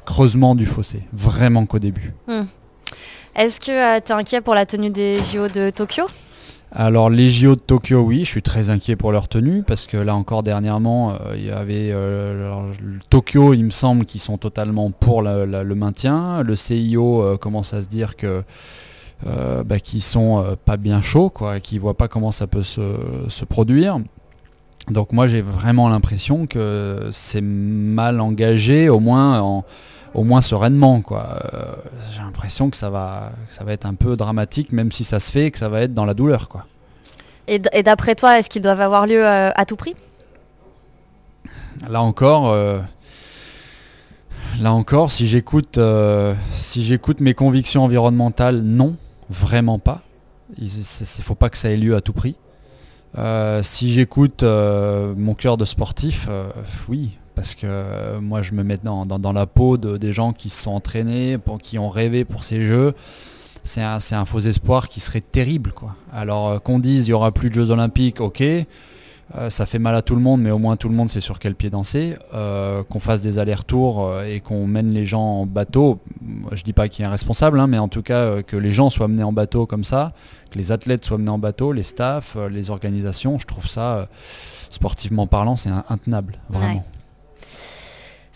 creusement 0.06 0.56
du 0.56 0.66
fossé. 0.66 1.04
Vraiment 1.14 1.66
qu'au 1.66 1.80
début. 1.80 2.14
Hmm. 2.28 2.44
Est-ce 3.36 3.60
que 3.62 4.00
tu 4.00 4.12
es 4.12 4.16
inquiet 4.16 4.42
pour 4.42 4.56
la 4.56 4.66
tenue 4.66 4.90
des 4.90 5.20
JO 5.22 5.48
de 5.48 5.70
Tokyo? 5.70 6.04
Alors 6.74 7.10
les 7.10 7.30
JO 7.30 7.56
de 7.56 7.60
Tokyo, 7.60 8.00
oui, 8.00 8.20
je 8.20 8.30
suis 8.30 8.42
très 8.42 8.70
inquiet 8.70 8.96
pour 8.96 9.12
leur 9.12 9.28
tenue 9.28 9.62
parce 9.62 9.88
que 9.88 9.98
là 9.98 10.16
encore 10.16 10.42
dernièrement, 10.42 11.12
euh, 11.12 11.36
il 11.36 11.46
y 11.46 11.52
avait 11.52 11.92
euh, 11.92 12.54
Tokyo, 13.10 13.54
il 13.54 13.66
me 13.66 13.72
semble, 13.72 14.06
qu'ils 14.06 14.22
sont 14.22 14.38
totalement 14.38 14.90
pour 14.90 15.22
le 15.22 15.74
maintien. 15.76 16.44
Le 16.44 16.56
CIO 16.56 17.22
euh, 17.22 17.38
commence 17.38 17.74
à 17.74 17.82
se 17.82 17.88
dire 17.88 18.16
que 18.16 18.44
bah, 19.66 19.80
qu'ils 19.80 20.02
sont 20.02 20.44
pas 20.66 20.78
bien 20.78 21.02
chauds, 21.02 21.30
quoi, 21.30 21.60
qu'ils 21.60 21.80
voient 21.80 21.98
pas 21.98 22.08
comment 22.08 22.32
ça 22.32 22.48
peut 22.48 22.64
se, 22.64 22.82
se 23.28 23.46
produire. 23.46 24.00
Donc 24.90 25.12
moi 25.12 25.28
j'ai 25.28 25.42
vraiment 25.42 25.90
l'impression 25.90 26.48
que 26.48 27.10
c'est 27.12 27.42
mal 27.42 28.20
engagé, 28.20 28.90
au 28.90 29.00
moins 29.00 29.40
en, 29.40 29.64
au 30.14 30.24
moins 30.24 30.42
sereinement 30.42 31.02
quoi. 31.02 31.38
Euh, 31.54 31.76
j'ai 32.12 32.22
l'impression 32.22 32.70
que 32.70 32.78
ça 32.78 32.90
va 32.90 33.32
que 33.48 33.54
ça 33.54 33.64
va 33.64 33.74
être 33.74 33.86
un 33.86 33.96
peu 33.96 34.16
dramatique 34.16 34.72
même 34.72 34.92
si 34.92 35.04
ça 35.04 35.20
se 35.20 35.32
fait 35.32 35.46
et 35.46 35.52
que 35.52 35.58
ça 35.58 35.70
va 35.70 35.82
être 35.82 35.94
dans 35.94 36.06
la 36.06 36.14
douleur 36.14 36.50
quoi. 36.50 36.66
Et 37.48 37.60
d'après 37.60 38.16
toi, 38.16 38.40
est-ce 38.40 38.50
qu'ils 38.50 38.62
doivent 38.62 38.80
avoir 38.80 39.08
lieu 39.08 39.26
euh, 39.26 39.50
à 39.54 39.66
tout 39.66 39.76
prix? 39.76 39.96
Là 41.90 42.02
encore 42.02 42.50
euh, 42.50 42.80
là 44.60 44.72
encore 44.72 45.12
si 45.12 45.28
j'écoute 45.28 45.80
si 46.54 46.84
j'écoute 46.84 47.20
mes 47.20 47.34
convictions 47.34 47.84
environnementales 47.84 48.62
non, 48.62 48.96
vraiment 49.30 49.80
pas. 49.80 50.02
Il 50.58 50.68
ne 50.68 51.24
faut 51.24 51.36
pas 51.36 51.50
que 51.50 51.58
ça 51.58 51.70
ait 51.70 51.78
lieu 51.78 51.96
à 51.96 52.02
tout 52.02 52.14
prix. 52.14 52.36
Si 53.64 53.94
j'écoute 53.94 54.44
mon 54.44 55.34
cœur 55.34 55.58
de 55.58 55.66
sportif, 55.66 56.30
oui, 56.88 57.18
parce 57.36 57.56
que 57.56 57.66
euh, 57.66 58.22
moi 58.22 58.42
je 58.42 58.54
me 58.54 58.64
mets 58.64 58.78
dans, 58.84 59.06
la 59.34 59.46
peau 59.46 59.78
de- 59.78 59.98
des 59.98 60.14
gens 60.14 60.34
qui 60.34 60.50
se 60.50 60.64
sont 60.64 60.72
entraînés, 60.72 61.38
qui 61.62 61.80
ont 61.80 61.90
rêvé 61.90 62.26
pour 62.26 62.44
ces 62.44 62.66
jeux. 62.66 62.94
C'est 63.64 63.82
un, 63.84 64.26
faux 64.26 64.40
espoir 64.40 64.90
qui 64.90 65.00
serait 65.00 65.22
terrible. 65.22 65.72
Alors 66.12 66.50
euh, 66.50 66.60
qu'on 66.60 66.80
dise 66.80 67.08
il 67.08 67.12
n'y 67.12 67.14
aura 67.14 67.32
plus 67.32 67.50
de 67.50 67.54
Jeux 67.56 67.70
Olympiques, 67.70 68.20
ok, 68.20 68.42
euh, 68.42 69.50
ça 69.50 69.68
fait 69.68 69.78
mal 69.78 69.94
à 69.94 70.02
tout 70.02 70.16
le 70.16 70.22
monde, 70.22 70.42
mais 70.42 70.50
au 70.50 70.58
moins 70.58 70.78
tout 70.78 70.90
le 70.90 70.96
monde 70.96 71.10
sait 71.10 71.22
sur 71.22 71.38
quel 71.38 71.54
pied 71.54 71.70
danser. 71.70 72.16
Qu'on 72.32 73.00
fasse 73.00 73.22
des 73.22 73.38
allers-retours 73.38 74.22
et 74.24 74.40
qu'on 74.40 74.66
mène 74.66 74.92
les 74.94 75.06
gens 75.06 75.22
en 75.22 75.46
bateau, 75.46 76.02
je 76.52 76.64
dis 76.64 76.74
pas 76.74 76.90
qu'il 76.90 77.04
y 77.04 77.06
a 77.06 77.10
un 77.10 77.12
responsable, 77.12 77.60
hein, 77.60 77.68
mais 77.68 77.78
en 77.78 77.88
tout 77.88 78.02
cas 78.02 78.42
que 78.42 78.58
les 78.58 78.72
gens 78.72 78.90
soient 78.90 79.08
menés 79.08 79.24
en 79.24 79.32
bateau 79.32 79.68
comme 79.68 79.84
ça, 79.84 80.14
que 80.50 80.58
les 80.58 80.72
athlètes 80.72 81.06
soient 81.06 81.20
menés 81.20 81.30
en 81.30 81.38
bateau, 81.40 81.72
les 81.72 81.84
staffs, 81.84 82.36
les 82.50 82.72
organisations, 82.72 83.38
je 83.38 83.46
trouve 83.46 83.68
ça, 83.68 84.10
sportivement 84.72 85.28
parlant, 85.28 85.56
c'est 85.56 85.70
intenable, 85.90 86.40
vraiment. 86.50 86.84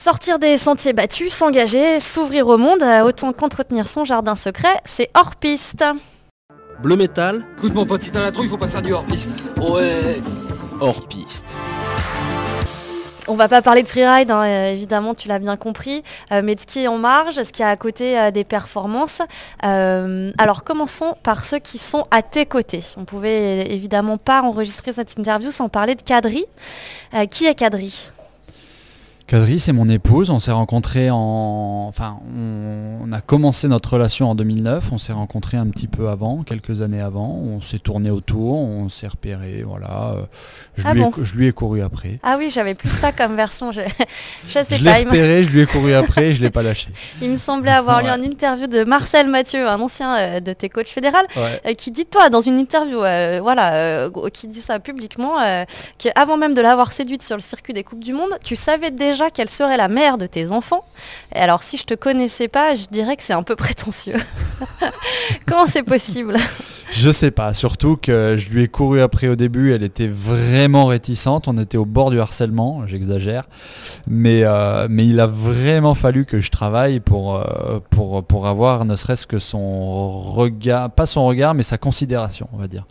Sortir 0.05 0.37
des 0.37 0.59
sentiers 0.59 0.93
battus, 0.93 1.33
s'engager, 1.33 1.99
s'ouvrir 1.99 2.47
au 2.47 2.59
monde, 2.59 2.83
euh, 2.83 3.01
autant 3.01 3.33
qu'entretenir 3.33 3.87
son 3.87 4.05
jardin 4.05 4.35
secret, 4.35 4.79
c'est 4.85 5.09
hors 5.15 5.35
piste. 5.35 5.83
Bleu 6.83 6.95
métal, 6.95 7.43
Écoute 7.57 7.73
mon 7.73 7.87
pote, 7.87 8.03
si 8.03 8.11
t'as 8.11 8.21
la 8.21 8.31
trouille, 8.31 8.47
faut 8.47 8.55
pas 8.55 8.67
faire 8.67 8.83
du 8.83 8.93
hors-piste. 8.93 9.33
Ouais. 9.57 10.21
hors 10.79 11.07
piste. 11.07 11.57
On 13.27 13.33
va 13.33 13.47
pas 13.47 13.63
parler 13.63 13.81
de 13.81 13.87
freeride, 13.87 14.29
hein, 14.29 14.43
euh, 14.43 14.73
évidemment, 14.73 15.15
tu 15.15 15.27
l'as 15.27 15.39
bien 15.39 15.57
compris, 15.57 16.03
euh, 16.31 16.41
mais 16.43 16.53
de 16.53 16.59
ski 16.59 16.87
en 16.87 16.99
marge, 16.99 17.41
ce 17.41 17.51
qui 17.51 17.63
est 17.63 17.65
à 17.65 17.75
côté 17.75 18.19
euh, 18.19 18.29
des 18.29 18.43
performances. 18.43 19.23
Euh, 19.65 20.31
alors 20.37 20.63
commençons 20.63 21.15
par 21.23 21.45
ceux 21.45 21.57
qui 21.57 21.79
sont 21.79 22.05
à 22.11 22.21
tes 22.21 22.45
côtés. 22.45 22.81
On 22.97 23.05
pouvait 23.05 23.71
évidemment 23.73 24.19
pas 24.19 24.43
enregistrer 24.43 24.93
cette 24.93 25.17
interview 25.17 25.49
sans 25.49 25.67
parler 25.67 25.95
de. 25.95 26.03
Euh, 27.15 27.25
qui 27.25 27.45
est 27.45 27.55
Cadry 27.55 28.11
Kadri, 29.27 29.59
c'est 29.59 29.73
mon 29.73 29.89
épouse. 29.89 30.29
On 30.29 30.39
s'est 30.39 30.51
rencontrés 30.51 31.09
en. 31.09 31.85
Enfin, 31.89 32.19
on, 32.37 33.11
a 33.11 33.21
commencé 33.21 33.67
notre 33.67 33.93
relation 33.93 34.29
en 34.29 34.35
2009. 34.35 34.89
On 34.91 34.99
s'est 34.99 35.13
rencontrés 35.13 35.57
un 35.57 35.65
petit 35.65 35.87
peu 35.87 36.09
avant, 36.09 36.43
quelques 36.43 36.81
années 36.83 37.01
avant. 37.01 37.29
On 37.31 37.59
s'est 37.59 37.79
tourné 37.79 38.11
autour, 38.11 38.53
on 38.53 38.87
s'est 38.87 39.07
repéré. 39.07 39.63
Voilà. 39.65 40.13
Je, 40.77 40.83
Ah 40.85 40.93
lui 40.93 41.01
bon 41.01 41.09
ai, 41.09 41.25
je 41.25 41.33
lui 41.33 41.47
ai 41.47 41.53
couru 41.53 41.81
après. 41.81 42.19
Ah 42.21 42.35
oui, 42.37 42.51
j'avais 42.51 42.75
plus 42.75 42.89
ça 42.89 43.11
comme 43.11 43.35
version. 43.35 43.71
Je, 43.71 43.81
je 44.47 44.63
sais 44.63 44.75
Je 44.75 44.83
pas. 44.83 44.99
me- 44.99 45.05
repéré, 45.05 45.43
je 45.43 45.49
lui 45.49 45.61
ai 45.61 45.65
couru 45.65 45.93
après, 45.93 46.35
je 46.35 46.41
l'ai 46.43 46.51
pas 46.51 46.61
lâché. 46.61 46.89
Il 47.21 47.31
me 47.31 47.35
semblait 47.35 47.71
avoir 47.71 48.03
lu 48.03 48.09
une 48.09 48.25
interview 48.25 48.67
de 48.67 48.83
Marcel 48.83 49.27
Mathieu, 49.27 49.67
un 49.67 49.81
ancien 49.81 50.15
euh, 50.19 50.39
de 50.39 50.53
tes 50.53 50.69
coachs 50.69 50.89
fédérales, 50.89 51.25
Ouais. 51.35 51.61
euh, 51.71 51.73
qui 51.73 51.89
dit 51.89 52.05
toi 52.05 52.29
dans 52.29 52.41
une 52.41 52.59
interview, 52.59 53.01
euh, 53.03 53.39
voilà, 53.41 53.73
euh, 53.73 54.09
qui 54.31 54.47
dit 54.47 54.61
ça 54.61 54.79
publiquement, 54.79 55.39
euh, 55.41 55.65
qu'avant 55.97 56.37
même 56.37 56.53
de 56.53 56.61
l'avoir 56.61 56.91
séduite 56.91 57.23
sur 57.23 57.35
le 57.37 57.41
circuit 57.41 57.73
des 57.73 57.83
coupes 57.83 58.03
du 58.03 58.13
monde, 58.13 58.29
tu 58.43 58.55
savais 58.55 58.91
déjà 58.91 59.14
qu'elle 59.33 59.49
serait 59.49 59.77
la 59.77 59.87
mère 59.87 60.17
de 60.17 60.27
tes 60.27 60.51
enfants. 60.51 60.85
Et 61.33 61.39
alors 61.39 61.63
si 61.63 61.77
je 61.77 61.83
te 61.83 61.93
connaissais 61.93 62.47
pas, 62.47 62.75
je 62.75 62.85
dirais 62.85 63.15
que 63.15 63.23
c'est 63.23 63.33
un 63.33 63.43
peu 63.43 63.55
prétentieux. 63.65 64.17
Comment 65.45 65.67
c'est 65.67 65.83
possible? 65.83 66.37
Je 66.91 67.09
sais 67.09 67.31
pas, 67.31 67.53
surtout 67.53 67.97
que 67.97 68.35
je 68.37 68.49
lui 68.49 68.63
ai 68.63 68.67
couru 68.67 69.01
après 69.01 69.27
au 69.27 69.35
début, 69.35 69.73
elle 69.73 69.83
était 69.83 70.07
vraiment 70.07 70.85
réticente, 70.85 71.47
on 71.47 71.57
était 71.57 71.77
au 71.77 71.85
bord 71.85 72.09
du 72.11 72.19
harcèlement, 72.19 72.87
j'exagère, 72.87 73.49
mais, 74.07 74.43
euh, 74.43 74.87
mais 74.89 75.05
il 75.05 75.19
a 75.19 75.27
vraiment 75.27 75.95
fallu 75.95 76.25
que 76.25 76.39
je 76.39 76.51
travaille 76.51 76.99
pour, 77.01 77.35
euh, 77.35 77.79
pour, 77.89 78.23
pour 78.23 78.47
avoir 78.47 78.85
ne 78.85 78.95
serait-ce 78.95 79.27
que 79.27 79.39
son 79.39 80.21
regard, 80.21 80.91
pas 80.91 81.05
son 81.05 81.25
regard, 81.25 81.53
mais 81.53 81.63
sa 81.63 81.77
considération, 81.77 82.47
on 82.53 82.57
va 82.57 82.67
dire. 82.67 82.85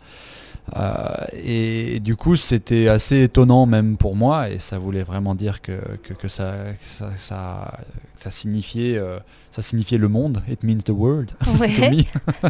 Euh, 0.75 1.07
et, 1.33 1.99
du 1.99 2.15
coup, 2.15 2.35
c'était 2.35 2.87
assez 2.87 3.23
étonnant 3.23 3.65
même 3.67 3.97
pour 3.97 4.15
moi, 4.15 4.49
et 4.49 4.57
ça 4.59 4.79
voulait 4.79 5.03
vraiment 5.03 5.35
dire 5.35 5.61
que, 5.61 5.79
que, 6.03 6.13
que 6.13 6.27
ça, 6.27 6.53
que 6.79 6.85
ça, 6.85 7.11
ça, 7.17 7.77
que 8.15 8.21
ça 8.21 8.31
signifiait, 8.31 8.97
euh, 8.97 9.19
ça 9.51 9.61
signifiait 9.61 9.99
le 9.99 10.07
monde. 10.07 10.41
It 10.49 10.63
means 10.63 10.79
the 10.79 10.89
world. 10.89 11.31
Ouais. 11.59 11.73
to 11.73 11.81
me. 11.91 12.03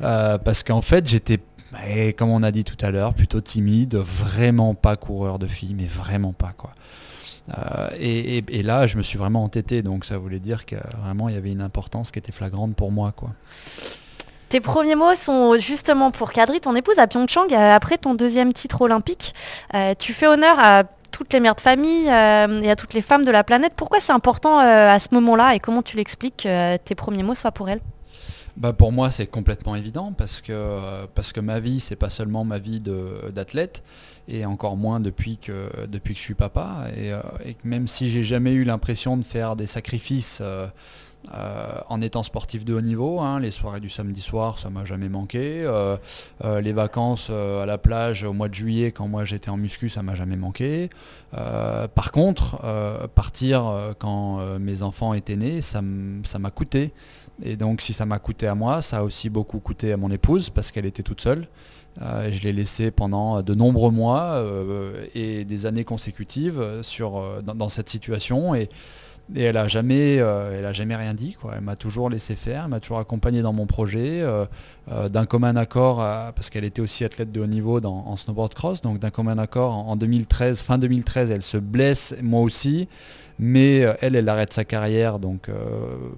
Euh, 0.00 0.36
parce 0.38 0.62
qu'en 0.64 0.82
fait, 0.82 1.06
j'étais, 1.06 1.38
comme 2.16 2.30
on 2.30 2.42
a 2.42 2.50
dit 2.50 2.64
tout 2.64 2.76
à 2.84 2.90
l'heure, 2.90 3.14
plutôt 3.14 3.40
timide, 3.40 3.94
vraiment 3.96 4.74
pas 4.74 4.96
coureur 4.96 5.38
de 5.38 5.46
filles, 5.46 5.74
mais 5.74 5.84
vraiment 5.86 6.32
pas 6.32 6.52
quoi. 6.56 6.74
Euh, 7.56 7.88
et, 7.98 8.38
et- 8.38 8.44
et 8.48 8.62
là, 8.64 8.86
je 8.88 8.96
me 8.96 9.02
suis 9.02 9.16
vraiment 9.18 9.44
entêté, 9.44 9.82
donc 9.82 10.04
ça 10.04 10.18
voulait 10.18 10.40
dire 10.40 10.64
que 10.66 10.74
vraiment 11.02 11.28
il 11.28 11.34
y 11.36 11.38
avait 11.38 11.52
une 11.52 11.60
importance 11.60 12.10
qui 12.10 12.18
était 12.18 12.32
flagrante 12.32 12.74
pour 12.74 12.90
moi 12.90 13.12
quoi. 13.12 13.30
Tes 14.52 14.60
premiers 14.60 14.96
mots 14.96 15.14
sont 15.14 15.56
justement 15.58 16.10
pour 16.10 16.30
Kadri, 16.30 16.60
ton 16.60 16.76
épouse, 16.76 16.98
à 16.98 17.06
Pyeongchang, 17.06 17.50
euh, 17.52 17.74
après 17.74 17.96
ton 17.96 18.12
deuxième 18.12 18.52
titre 18.52 18.82
olympique. 18.82 19.34
Euh, 19.72 19.94
tu 19.98 20.12
fais 20.12 20.26
honneur 20.26 20.58
à 20.58 20.84
toutes 21.10 21.32
les 21.32 21.40
mères 21.40 21.54
de 21.54 21.62
famille 21.62 22.10
euh, 22.10 22.60
et 22.60 22.70
à 22.70 22.76
toutes 22.76 22.92
les 22.92 23.00
femmes 23.00 23.24
de 23.24 23.30
la 23.30 23.44
planète. 23.44 23.72
Pourquoi 23.74 23.98
c'est 23.98 24.12
important 24.12 24.58
à 24.58 24.98
ce 24.98 25.08
moment-là 25.12 25.54
et 25.54 25.58
comment 25.58 25.80
tu 25.80 25.96
l'expliques 25.96 26.42
que 26.42 26.76
tes 26.76 26.94
premiers 26.94 27.22
mots 27.22 27.34
soient 27.34 27.50
pour 27.50 27.70
elles 27.70 27.80
Bah 28.58 28.74
pour 28.74 28.92
moi 28.92 29.10
c'est 29.10 29.26
complètement 29.26 29.74
évident 29.74 30.12
parce 30.12 30.42
que, 30.42 31.06
parce 31.14 31.32
que 31.32 31.40
ma 31.40 31.58
vie 31.58 31.80
c'est 31.80 31.96
pas 31.96 32.10
seulement 32.10 32.44
ma 32.44 32.58
vie 32.58 32.82
d'athlète 33.30 33.82
et 34.28 34.44
encore 34.44 34.76
moins 34.76 35.00
depuis 35.00 35.38
que, 35.38 35.70
depuis 35.86 36.12
que 36.12 36.20
je 36.20 36.24
suis 36.24 36.34
papa 36.34 36.88
et, 36.94 37.12
même 37.64 37.88
si 37.88 38.10
j'ai 38.10 38.22
jamais 38.22 38.52
eu 38.52 38.64
l'impression 38.64 39.16
de 39.16 39.22
faire 39.22 39.56
des 39.56 39.66
sacrifices 39.66 40.42
euh, 41.32 41.78
en 41.88 42.00
étant 42.00 42.24
sportif 42.24 42.64
de 42.64 42.74
haut 42.74 42.80
niveau, 42.80 43.20
hein, 43.20 43.38
les 43.38 43.52
soirées 43.52 43.78
du 43.78 43.88
samedi 43.88 44.20
soir 44.20 44.58
ça 44.58 44.70
m'a 44.70 44.84
jamais 44.84 45.08
manqué, 45.08 45.62
euh, 45.62 45.96
euh, 46.44 46.60
les 46.60 46.72
vacances 46.72 47.30
à 47.30 47.64
la 47.64 47.78
plage 47.78 48.24
au 48.24 48.32
mois 48.32 48.48
de 48.48 48.54
juillet 48.54 48.90
quand 48.90 49.06
moi 49.06 49.24
j'étais 49.24 49.48
en 49.48 49.56
muscu 49.56 49.88
ça 49.88 50.02
m'a 50.02 50.14
jamais 50.14 50.36
manqué. 50.36 50.90
Par 51.30 52.12
contre 52.12 52.60
partir 53.14 53.94
quand 53.98 54.58
mes 54.58 54.82
enfants 54.82 55.14
étaient 55.14 55.36
nés 55.36 55.62
ça 55.62 55.80
m'a 55.80 56.50
coûté. 56.50 56.92
Et 57.42 57.56
donc 57.56 57.80
si 57.80 57.92
ça 57.92 58.04
m'a 58.04 58.18
coûté 58.18 58.46
à 58.46 58.54
moi, 58.54 58.82
ça 58.82 58.98
a 58.98 59.02
aussi 59.02 59.30
beaucoup 59.30 59.60
coûté 59.60 59.92
à 59.92 59.96
mon 59.96 60.10
épouse 60.10 60.50
parce 60.50 60.70
qu'elle 60.70 60.86
était 60.86 61.02
toute 61.02 61.20
seule. 61.20 61.46
Je 62.00 62.40
l'ai 62.42 62.52
laissée 62.52 62.90
pendant 62.90 63.42
de 63.42 63.54
nombreux 63.54 63.90
mois 63.90 64.44
et 65.14 65.44
des 65.44 65.66
années 65.66 65.84
consécutives 65.84 66.82
dans, 67.42 67.68
cette 67.68 67.88
situation. 67.88 68.54
Et 69.34 69.42
elle 69.42 69.56
a 69.56 69.68
jamais, 69.68 70.18
euh, 70.18 70.58
elle 70.58 70.64
a 70.64 70.72
jamais 70.72 70.96
rien 70.96 71.14
dit. 71.14 71.36
Quoi. 71.40 71.52
Elle 71.56 71.62
m'a 71.62 71.76
toujours 71.76 72.10
laissé 72.10 72.34
faire, 72.34 72.64
elle 72.64 72.70
m'a 72.70 72.80
toujours 72.80 72.98
accompagné 72.98 73.42
dans 73.42 73.52
mon 73.52 73.66
projet, 73.66 74.20
euh, 74.22 74.44
euh, 74.90 75.08
d'un 75.08 75.26
commun 75.26 75.56
accord, 75.56 75.98
parce 76.34 76.50
qu'elle 76.50 76.64
était 76.64 76.82
aussi 76.82 77.04
athlète 77.04 77.32
de 77.32 77.40
haut 77.40 77.46
niveau 77.46 77.84
en 77.84 78.16
snowboard 78.16 78.54
cross, 78.54 78.82
donc 78.82 78.98
d'un 78.98 79.10
commun 79.10 79.38
accord 79.38 79.72
en 79.72 79.96
2013, 79.96 80.60
fin 80.60 80.78
2013, 80.78 81.30
elle 81.30 81.42
se 81.42 81.56
blesse, 81.56 82.14
moi 82.22 82.40
aussi, 82.40 82.88
mais 83.38 83.84
euh, 83.84 83.94
elle, 84.00 84.16
elle 84.16 84.28
arrête 84.28 84.52
sa 84.52 84.64
carrière, 84.64 85.18
donc 85.18 85.48
euh, 85.48 85.54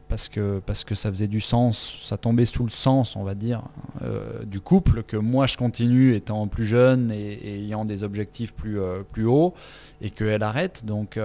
parce 0.08 0.28
que 0.28 0.60
parce 0.64 0.84
que 0.84 0.94
ça 0.94 1.10
faisait 1.10 1.28
du 1.28 1.40
sens, 1.40 1.98
ça 2.02 2.16
tombait 2.16 2.44
sous 2.44 2.64
le 2.64 2.70
sens, 2.70 3.16
on 3.16 3.22
va 3.24 3.34
dire, 3.34 3.62
euh, 4.02 4.44
du 4.44 4.60
couple, 4.60 5.02
que 5.02 5.16
moi 5.16 5.46
je 5.46 5.56
continue 5.56 6.14
étant 6.14 6.46
plus 6.48 6.66
jeune 6.66 7.10
et, 7.10 7.32
et 7.32 7.54
ayant 7.64 7.84
des 7.84 8.02
objectifs 8.02 8.52
plus 8.52 8.78
plus 9.12 9.26
hauts, 9.26 9.54
et 10.02 10.10
qu'elle 10.10 10.42
arrête, 10.42 10.84
donc 10.84 11.18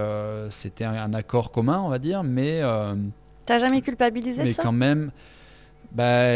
c'était 0.50 0.84
un, 0.84 0.94
un 0.94 1.14
accord 1.14 1.50
commun, 1.52 1.80
on 1.84 1.88
va 1.88 1.98
dire, 1.98 2.22
mais 2.22 2.60
T'as 3.46 3.58
jamais 3.58 3.80
culpabilisé 3.80 4.42
de 4.42 4.46
mais 4.46 4.52
ça? 4.52 4.62
quand 4.62 4.72
même, 4.72 5.10
bah, 5.92 6.32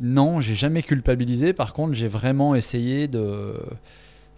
non, 0.00 0.40
j'ai 0.40 0.54
jamais 0.54 0.82
culpabilisé. 0.82 1.52
Par 1.52 1.74
contre, 1.74 1.94
j'ai 1.94 2.06
vraiment 2.08 2.54
essayé 2.54 3.08
de, 3.08 3.54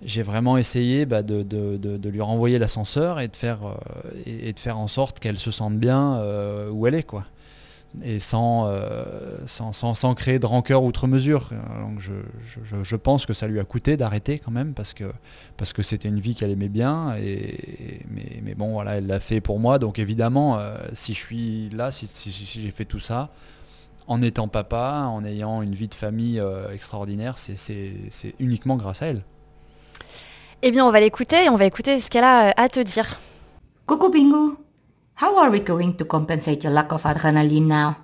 j'ai 0.04 0.22
vraiment 0.22 0.56
essayé 0.56 1.04
bah, 1.06 1.22
de, 1.22 2.08
lui 2.08 2.20
renvoyer 2.20 2.58
l'ascenseur 2.58 3.20
et 3.20 3.28
de 3.28 3.36
faire 3.36 3.66
euh, 3.66 4.10
et, 4.26 4.52
de 4.52 4.58
faire 4.58 4.78
en 4.78 4.88
sorte 4.88 5.20
qu'elle 5.20 5.38
se 5.38 5.50
sente 5.50 5.76
bien 5.76 6.16
euh, 6.16 6.70
où 6.70 6.86
elle 6.86 6.94
est, 6.94 7.02
quoi. 7.02 7.24
Et 8.04 8.20
sans, 8.20 8.68
euh, 8.68 9.36
sans, 9.46 10.14
créer 10.14 10.38
de 10.38 10.46
rancœur 10.46 10.84
outre 10.84 11.08
mesure. 11.08 11.50
Donc 11.80 11.98
je, 12.00 12.96
pense 12.96 13.26
que 13.26 13.32
ça 13.32 13.48
lui 13.48 13.58
a 13.58 13.64
coûté 13.64 13.96
d'arrêter 13.96 14.38
quand 14.38 14.52
même 14.52 14.74
parce 14.74 14.94
que 14.94 15.82
c'était 15.82 16.08
une 16.08 16.20
vie 16.20 16.36
qu'elle 16.36 16.52
aimait 16.52 16.68
bien. 16.68 17.16
Mais, 18.08 18.54
bon, 18.54 18.74
voilà, 18.74 18.98
elle 18.98 19.08
l'a 19.08 19.18
fait 19.18 19.40
pour 19.40 19.58
moi. 19.58 19.80
Donc 19.80 19.98
évidemment, 19.98 20.60
si 20.92 21.14
je 21.14 21.18
suis 21.18 21.68
là, 21.70 21.90
si, 21.90 22.06
j'ai 22.30 22.70
fait 22.70 22.84
tout 22.84 23.00
ça, 23.00 23.30
en 24.06 24.22
étant 24.22 24.46
papa, 24.46 25.06
en 25.10 25.24
ayant 25.24 25.60
une 25.60 25.74
vie 25.74 25.88
de 25.88 25.94
famille 25.94 26.40
extraordinaire, 26.72 27.38
c'est 27.38 28.34
uniquement 28.38 28.76
grâce 28.76 29.02
à 29.02 29.06
elle. 29.06 29.24
Eh 30.62 30.70
bien, 30.70 30.84
on 30.84 30.90
va 30.90 31.00
l'écouter 31.00 31.44
et 31.44 31.48
on 31.48 31.56
va 31.56 31.64
écouter 31.64 31.98
ce 32.00 32.10
qu'elle 32.10 32.24
a 32.24 32.48
euh, 32.48 32.52
à 32.56 32.68
te 32.68 32.80
dire. 32.80 33.18
Coucou 33.86 34.10
Bingu. 34.10 34.56
How 35.22 35.38
are 35.38 35.50
we 35.50 35.62
going 35.62 35.92
to 35.92 36.04
compensate 36.04 36.62
your 36.64 36.72
lack 36.72 36.92
of 36.92 37.04
adrenaline 37.04 37.66
now? 37.66 37.94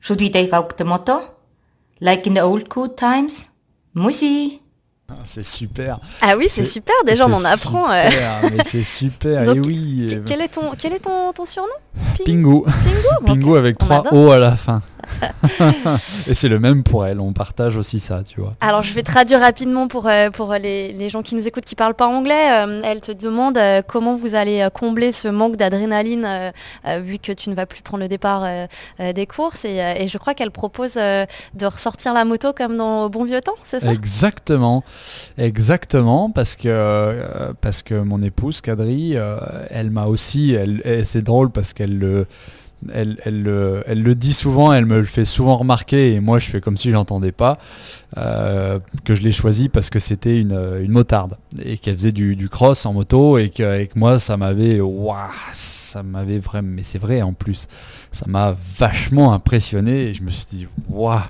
Should 0.00 0.20
we 0.20 0.30
take 0.30 0.52
out 0.52 0.76
the 0.76 0.82
motto? 0.84 1.20
Like 2.00 2.26
in 2.26 2.34
the 2.34 2.40
old 2.42 2.68
good 2.68 2.96
times? 2.96 3.50
Musi. 3.94 4.60
Ah, 5.08 5.14
C'est 5.24 5.42
super. 5.44 5.98
Ah 6.22 6.36
oui, 6.36 6.46
c'est 6.48 6.64
super, 6.64 6.94
déjà, 7.04 7.26
on 7.26 7.32
en 7.32 7.44
apprend, 7.44 7.90
euh. 7.90 8.10
super, 8.10 8.40
mais 8.56 8.64
c'est 8.64 8.84
super, 8.98 9.44
Donc, 9.44 9.56
et 9.56 9.60
oui. 9.68 10.06
euh, 10.12 10.22
Quel 10.24 10.40
est 10.40 10.48
ton, 10.48 10.70
quel 10.78 10.92
est 10.92 11.00
ton, 11.00 11.32
ton 11.32 11.44
surnom? 11.44 11.68
Pi- 12.14 12.22
Pingu. 12.24 12.62
Pingu, 12.62 13.26
Pingu 13.26 13.50
ok. 13.50 13.56
avec 13.56 13.78
trois. 13.78 14.04
O 14.12 14.30
à 14.30 14.38
la 14.38 14.54
fin. 14.54 14.82
et 16.28 16.34
c'est 16.34 16.48
le 16.48 16.58
même 16.58 16.82
pour 16.82 17.06
elle, 17.06 17.20
on 17.20 17.32
partage 17.32 17.76
aussi 17.76 18.00
ça, 18.00 18.22
tu 18.22 18.40
vois. 18.40 18.52
Alors 18.60 18.82
je 18.82 18.94
vais 18.94 19.02
traduire 19.02 19.40
rapidement 19.40 19.88
pour, 19.88 20.06
euh, 20.08 20.30
pour 20.30 20.52
les, 20.54 20.92
les 20.92 21.08
gens 21.08 21.22
qui 21.22 21.34
nous 21.34 21.46
écoutent 21.46 21.64
qui 21.64 21.74
parlent 21.74 21.94
pas 21.94 22.06
anglais. 22.06 22.50
Euh, 22.52 22.80
elle 22.84 23.00
te 23.00 23.12
demande 23.12 23.58
euh, 23.58 23.82
comment 23.86 24.14
vous 24.14 24.34
allez 24.34 24.60
euh, 24.60 24.70
combler 24.70 25.12
ce 25.12 25.28
manque 25.28 25.56
d'adrénaline 25.56 26.24
euh, 26.24 26.50
euh, 26.86 27.00
vu 27.00 27.18
que 27.18 27.32
tu 27.32 27.50
ne 27.50 27.54
vas 27.54 27.66
plus 27.66 27.82
prendre 27.82 28.02
le 28.02 28.08
départ 28.08 28.42
euh, 28.44 28.66
euh, 29.00 29.12
des 29.12 29.26
courses. 29.26 29.64
Et, 29.64 29.80
euh, 29.80 29.94
et 29.96 30.08
je 30.08 30.18
crois 30.18 30.34
qu'elle 30.34 30.50
propose 30.50 30.94
euh, 30.96 31.26
de 31.54 31.66
ressortir 31.66 32.14
la 32.14 32.24
moto 32.24 32.52
comme 32.52 32.76
dans 32.76 33.04
au 33.04 33.08
bon 33.08 33.24
vieux 33.24 33.40
temps, 33.40 33.56
c'est 33.64 33.80
ça? 33.80 33.92
Exactement, 33.92 34.84
exactement, 35.38 36.30
parce 36.30 36.56
que 36.56 36.68
euh, 36.68 37.52
parce 37.60 37.82
que 37.82 37.94
mon 37.94 38.22
épouse 38.22 38.60
Kadri, 38.60 39.16
euh, 39.16 39.36
elle 39.70 39.90
m'a 39.90 40.06
aussi, 40.06 40.52
elle, 40.52 40.82
et 40.84 41.04
c'est 41.04 41.22
drôle 41.22 41.50
parce 41.50 41.72
qu'elle 41.72 41.98
le, 41.98 42.26
elle, 42.92 43.18
le- 43.24 44.14
dit 44.14 44.32
souvent, 44.32 44.72
elle 44.72 44.86
me 44.86 44.98
le 44.98 45.04
fait 45.04 45.24
souvent 45.24 45.56
remarquer, 45.56 46.14
et 46.14 46.20
moi 46.20 46.38
je 46.38 46.46
fais 46.46 46.60
comme 46.60 46.76
si 46.76 46.88
je 46.88 46.94
l'entendais 46.94 47.32
pas, 47.32 47.58
euh, 48.16 48.78
que 49.04 49.14
je 49.14 49.22
l'ai 49.22 49.32
choisi 49.32 49.68
parce 49.68 49.90
que 49.90 49.98
c'était 49.98 50.40
une, 50.40 50.58
une 50.82 50.92
motarde 50.92 51.36
et 51.62 51.78
qu'elle 51.78 51.96
faisait 51.96 52.12
du, 52.12 52.48
cross 52.48 52.86
en 52.86 52.92
moto 52.92 53.38
et 53.38 53.50
qu'avec 53.50 53.96
moi 53.96 54.18
ça 54.18 54.36
m'avait, 54.36 54.80
ça 55.52 56.02
m'avait 56.02 56.38
vraiment, 56.38 56.70
mais 56.72 56.82
c'est 56.82 56.98
vrai 56.98 57.22
en 57.22 57.32
plus, 57.32 57.66
ça 58.12 58.26
m'a 58.28 58.56
vachement 58.78 59.32
impressionné 59.32 60.08
et 60.08 60.14
je 60.14 60.22
me 60.22 60.30
suis 60.30 60.46
dit, 60.50 60.66
waouh 60.88 61.20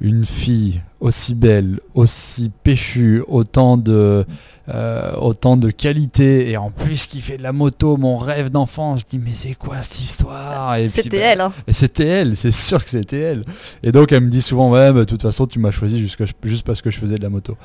une 0.00 0.24
fille 0.24 0.80
aussi 1.00 1.34
belle, 1.34 1.80
aussi 1.94 2.50
péchue, 2.64 3.22
autant 3.28 3.76
de, 3.76 4.26
euh, 4.68 5.12
autant 5.16 5.56
de 5.56 5.70
qualité, 5.70 6.50
et 6.50 6.56
en 6.56 6.70
plus 6.70 7.06
qui 7.06 7.20
fait 7.20 7.38
de 7.38 7.42
la 7.42 7.52
moto, 7.52 7.96
mon 7.96 8.18
rêve 8.18 8.50
d'enfant, 8.50 8.96
je 8.96 9.04
dis 9.08 9.18
mais 9.18 9.32
c'est 9.32 9.54
quoi 9.54 9.76
cette 9.82 10.00
histoire? 10.00 10.76
C'était 10.88 11.08
bah, 11.08 11.24
elle, 11.24 11.40
hein. 11.40 11.52
C'était 11.68 12.06
elle, 12.06 12.36
c'est 12.36 12.50
sûr 12.50 12.82
que 12.82 12.90
c'était 12.90 13.20
elle. 13.20 13.44
Et 13.82 13.92
donc 13.92 14.10
elle 14.10 14.24
me 14.24 14.28
dit 14.30 14.42
souvent 14.42 14.70
ouais, 14.72 14.92
bah, 14.92 15.00
de 15.00 15.04
toute 15.04 15.22
façon 15.22 15.46
tu 15.46 15.60
m'as 15.60 15.70
choisi 15.70 16.00
jusque- 16.00 16.24
juste 16.42 16.66
parce 16.66 16.82
que 16.82 16.90
je 16.90 16.98
faisais 16.98 17.16
de 17.16 17.22
la 17.22 17.30
moto. 17.30 17.56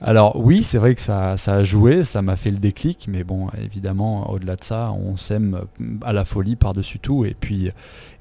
Alors 0.00 0.36
oui, 0.44 0.64
c'est 0.64 0.78
vrai 0.78 0.96
que 0.96 1.00
ça, 1.00 1.36
ça 1.36 1.54
a 1.54 1.64
joué, 1.64 2.02
ça 2.02 2.20
m'a 2.20 2.34
fait 2.34 2.50
le 2.50 2.58
déclic, 2.58 3.06
mais 3.08 3.22
bon, 3.22 3.46
évidemment, 3.64 4.28
au-delà 4.30 4.56
de 4.56 4.64
ça, 4.64 4.92
on 4.92 5.16
s'aime 5.16 5.60
à 6.02 6.12
la 6.12 6.24
folie 6.24 6.56
par-dessus 6.56 6.98
tout, 6.98 7.24
et 7.24 7.36
puis, 7.38 7.70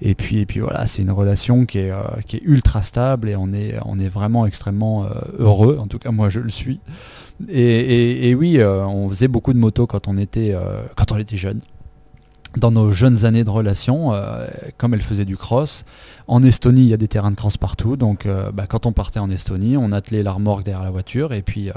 et 0.02 0.14
puis, 0.14 0.38
et 0.40 0.46
puis 0.46 0.60
voilà, 0.60 0.86
c'est 0.86 1.02
une 1.02 1.12
relation 1.12 1.66
qui 1.66 1.80
est, 1.80 1.92
euh, 1.92 2.02
qui 2.26 2.38
est 2.38 2.44
ultra 2.44 2.84
stable, 2.84 3.28
et 3.28 3.36
on 3.36 3.52
est, 3.54 3.78
on 3.86 4.00
est 4.00 4.10
vraiment 4.10 4.46
extrêmement 4.52 5.06
euh, 5.06 5.10
heureux, 5.40 5.78
en 5.80 5.88
tout 5.88 5.98
cas 5.98 6.12
moi 6.12 6.30
je 6.30 6.42
le 6.42 6.50
suis. 6.50 6.82
Et, 7.48 8.36
oui, 8.36 8.60
euh, 8.60 8.86
on 8.86 9.10
faisait 9.10 9.30
beaucoup 9.30 9.54
de 9.54 9.58
motos 9.58 9.88
quand 9.88 10.10
on 10.10 10.18
était, 10.18 10.52
euh, 10.54 10.84
quand 10.98 11.14
on 11.14 11.18
était 11.18 11.38
jeune 11.38 11.62
dans 12.58 12.70
nos 12.70 12.92
jeunes 12.92 13.24
années 13.24 13.46
de 13.46 13.50
relation, 13.50 14.12
comme 14.78 14.94
elle 14.94 15.02
faisait 15.02 15.24
du 15.24 15.38
cross, 15.38 15.86
en 16.28 16.44
Estonie, 16.44 16.82
il 16.82 16.90
y 16.90 16.94
a 16.94 16.98
des 16.98 17.08
terrains 17.08 17.32
de 17.32 17.38
cross 17.38 17.56
partout. 17.56 17.96
Donc, 17.96 18.28
bah, 18.54 18.66
quand 18.68 18.86
on 18.86 18.92
partait 18.92 19.22
en 19.22 19.30
Estonie, 19.30 19.78
on 19.78 19.94
attelait 19.94 20.22
la 20.22 20.34
remorque 20.34 20.64
derrière 20.64 20.84
la 20.84 20.92
voiture 20.92 21.32
et 21.32 21.44
puis, 21.44 21.70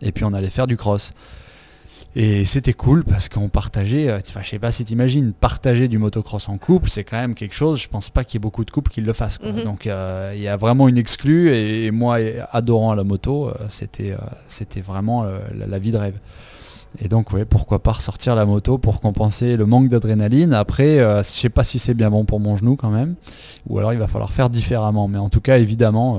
et 0.00 0.12
puis 0.12 0.24
on 0.24 0.32
allait 0.32 0.50
faire 0.50 0.68
du 0.68 0.76
cross. 0.76 1.14
Et 2.16 2.44
c'était 2.44 2.72
cool 2.72 3.04
parce 3.04 3.28
qu'on 3.28 3.48
partageait, 3.48 4.08
euh, 4.08 4.18
enfin, 4.18 4.40
je 4.42 4.48
sais 4.48 4.58
pas 4.58 4.72
si 4.72 4.84
t'imagines, 4.84 5.32
partager 5.32 5.86
du 5.86 5.98
motocross 5.98 6.48
en 6.48 6.58
couple, 6.58 6.90
c'est 6.90 7.04
quand 7.04 7.16
même 7.18 7.34
quelque 7.34 7.54
chose, 7.54 7.80
je 7.80 7.88
pense 7.88 8.10
pas 8.10 8.24
qu'il 8.24 8.34
y 8.34 8.38
ait 8.38 8.42
beaucoup 8.42 8.64
de 8.64 8.70
couples 8.72 8.90
qui 8.90 9.00
le 9.00 9.12
fassent. 9.12 9.38
quoi. 9.38 9.52
Mhm. 9.52 9.62
Donc 9.62 9.86
euh, 9.86 10.32
il 10.34 10.42
y 10.42 10.48
a 10.48 10.56
vraiment 10.56 10.88
une 10.88 10.98
exclue 10.98 11.50
et, 11.50 11.86
et 11.86 11.90
moi, 11.92 12.16
adorant 12.50 12.94
la 12.94 13.04
moto, 13.04 13.48
euh, 13.48 13.54
c'était 13.68 14.12
euh, 14.12 14.82
vraiment 14.84 15.22
la, 15.22 15.66
la 15.68 15.78
vie 15.78 15.92
de 15.92 15.98
rêve. 15.98 16.18
Et 16.98 17.06
donc 17.06 17.32
ouais, 17.32 17.44
pourquoi 17.44 17.80
pas 17.80 17.92
ressortir 17.92 18.34
la 18.34 18.44
moto 18.44 18.76
pour 18.76 19.00
compenser 19.00 19.56
le 19.56 19.64
manque 19.64 19.88
d'adrénaline. 19.88 20.52
Après, 20.52 20.98
je 20.98 21.22
sais 21.22 21.48
pas 21.48 21.62
si 21.62 21.78
c'est 21.78 21.94
bien 21.94 22.10
bon 22.10 22.24
pour 22.24 22.40
mon 22.40 22.56
genou 22.56 22.74
quand 22.74 22.90
même, 22.90 23.14
ou 23.68 23.78
alors 23.78 23.92
il 23.92 24.00
va 24.00 24.08
falloir 24.08 24.32
faire 24.32 24.50
différemment. 24.50 25.06
Mais 25.06 25.18
en 25.18 25.28
tout 25.28 25.40
cas, 25.40 25.58
évidemment, 25.58 26.18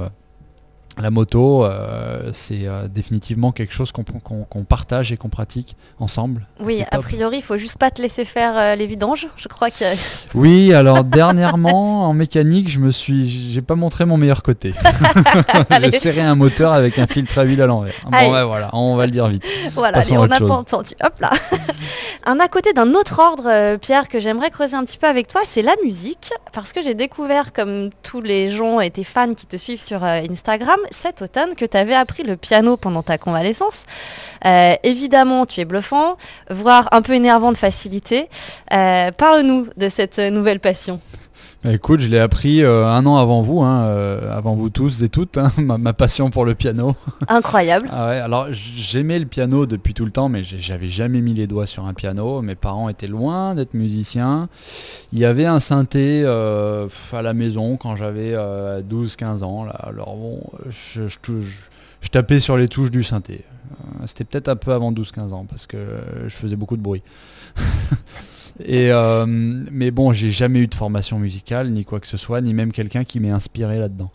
la 1.00 1.10
moto, 1.10 1.64
euh, 1.64 2.32
c'est 2.34 2.68
euh, 2.68 2.88
définitivement 2.88 3.52
quelque 3.52 3.74
chose 3.74 3.92
qu'on 3.92 4.64
partage 4.64 5.12
et 5.12 5.18
qu'on 5.18 5.30
pratique 5.30 5.76
ensemble. 6.00 6.48
Oui, 6.60 6.84
a 6.92 7.00
priori, 7.00 7.38
il 7.38 7.44
faut 7.44 7.58
juste 7.58 7.78
pas 7.78 7.92
te 7.92 8.02
laisser 8.02 8.26
faire 8.26 8.54
euh, 8.58 8.76
les 8.76 8.88
vidanges. 8.88 9.28
Je 9.38 9.48
crois 9.48 9.70
que. 9.70 9.86
Oui, 10.36 10.74
alors 10.74 11.04
dernièrement 11.04 12.08
en 12.08 12.14
mécanique, 12.14 12.70
je 12.70 12.80
me 12.80 12.92
suis, 12.92 13.52
j'ai 13.52 13.62
pas 13.62 13.76
montré 13.76 14.06
mon 14.06 14.18
meilleur 14.18 14.44
côté. 14.44 14.74
J'ai 15.82 15.92
serré 15.92 16.22
un 16.22 16.36
moteur 16.36 16.72
avec 16.72 16.98
un 17.00 17.08
filtre 17.08 17.38
à 17.38 17.44
huile 17.44 17.62
à 17.62 17.66
l'envers. 17.66 17.94
Bon, 18.10 18.18
ouais, 18.18 18.44
voilà, 18.44 18.70
on 18.74 18.96
va 18.96 19.06
le 19.06 19.12
dire 19.12 19.28
vite. 19.28 19.44
Voilà, 19.74 20.00
allez, 20.00 20.18
on 20.18 20.28
n'a 20.28 20.40
pas 20.40 20.54
entendu. 20.54 20.94
Hop 21.04 21.20
là. 21.20 21.32
un 22.26 22.40
à 22.40 22.48
côté 22.48 22.72
d'un 22.74 22.94
autre 22.94 23.20
ordre, 23.20 23.78
Pierre, 23.78 24.08
que 24.08 24.20
j'aimerais 24.20 24.50
creuser 24.52 24.76
un 24.76 24.86
petit 24.86 24.98
peu 24.98 25.08
avec 25.08 25.28
toi, 25.28 25.42
c'est 25.46 25.62
la 25.62 25.76
musique. 25.84 26.32
Parce 26.54 26.72
que 26.72 26.82
j'ai 26.82 26.94
découvert, 26.94 27.52
comme 27.52 27.90
tous 28.04 28.22
les 28.22 28.50
gens 28.50 28.80
et 28.80 28.90
tes 28.90 29.04
fans 29.04 29.34
qui 29.34 29.46
te 29.46 29.58
suivent 29.58 29.82
sur 29.82 30.04
Instagram, 30.04 30.80
cet 30.90 31.22
automne, 31.22 31.56
que 31.56 31.66
tu 31.66 31.78
avais 31.78 31.94
appris 31.94 32.24
le 32.24 32.38
piano 32.38 32.78
pendant 32.78 33.04
ta 33.04 33.18
convalescence. 33.18 33.86
Euh, 34.46 34.76
évidemment, 34.84 35.46
tu 35.46 35.62
es 35.62 35.66
bluffant, 35.66 36.18
voire 36.50 36.88
un 36.92 37.02
peu 37.02 37.14
énervant 37.14 37.52
de 37.52 37.58
facilité. 37.58 38.30
Euh, 38.74 39.12
Parle-nous 39.12 39.68
de 39.78 39.90
cette 39.90 40.20
nouvelle 40.20 40.60
passion. 40.60 41.00
Écoute, 41.64 42.00
je 42.00 42.08
l'ai 42.08 42.18
appris 42.18 42.64
euh, 42.64 42.88
un 42.88 43.06
an 43.06 43.18
avant 43.18 43.44
vous, 43.44 43.62
hein, 43.62 43.84
euh, 43.84 44.36
avant 44.36 44.56
vous 44.56 44.72
tous 44.72 45.04
et 45.04 45.10
toutes, 45.10 45.38
hein, 45.38 45.52
ma, 45.58 45.78
ma 45.78 45.94
passion 45.94 46.32
pour 46.32 46.44
le 46.44 46.56
piano. 46.56 46.96
Incroyable. 47.28 47.88
Ah 47.92 48.08
ouais, 48.10 48.18
alors 48.18 48.48
j'aimais 48.52 49.20
le 49.20 49.28
piano 49.28 49.68
depuis 49.68 49.94
tout 49.94 50.04
le 50.06 50.10
temps, 50.12 50.28
mais 50.28 50.44
j'avais 50.44 50.88
jamais 50.88 51.22
mis 51.22 51.36
les 51.36 51.46
doigts 51.46 51.68
sur 51.68 51.86
un 51.86 51.94
piano. 51.94 52.42
Mes 52.42 52.56
parents 52.56 52.90
étaient 52.90 53.06
loin 53.08 53.54
d'être 53.54 53.76
musiciens. 53.76 54.50
Il 55.14 55.20
y 55.20 55.26
avait 55.26 55.46
un 55.46 55.60
synthé 55.60 56.24
euh, 56.26 56.88
à 57.14 57.22
la 57.22 57.34
maison 57.36 57.78
quand 57.78 57.96
j'avais 57.96 58.34
12-15 58.34 59.44
ans. 59.44 59.64
Là. 59.64 59.74
Alors 59.84 60.16
bon, 60.16 60.42
je, 60.96 61.08
je 61.08 61.20
tou- 61.22 61.44
je- 61.44 61.58
je 62.02 62.10
tapais 62.10 62.40
sur 62.40 62.58
les 62.58 62.68
touches 62.70 62.90
du 62.90 63.04
synthé. 63.04 63.46
C'était 64.08 64.24
peut-être 64.24 64.48
un 64.50 64.56
peu 64.56 64.74
avant 64.74 64.92
12-15 64.92 65.32
ans 65.32 65.46
parce 65.48 65.68
que 65.68 65.78
je 66.24 66.34
faisais 66.34 66.56
beaucoup 66.56 66.76
de 66.76 66.82
bruit. 66.82 67.04
Euh, 68.70 69.26
mais 69.28 69.92
bon, 69.92 70.14
j'ai 70.14 70.32
jamais 70.32 70.60
eu 70.60 70.68
de 70.68 70.76
formation 70.76 71.20
musicale, 71.20 71.70
ni 71.70 71.86
quoi 71.86 72.00
que 72.00 72.08
ce 72.08 72.18
soit, 72.18 72.42
ni 72.42 72.54
même 72.54 72.72
quelqu'un 72.72 73.04
qui 73.04 73.20
m'ait 73.20 73.30
inspiré 73.30 73.80
là-dedans. 73.80 74.12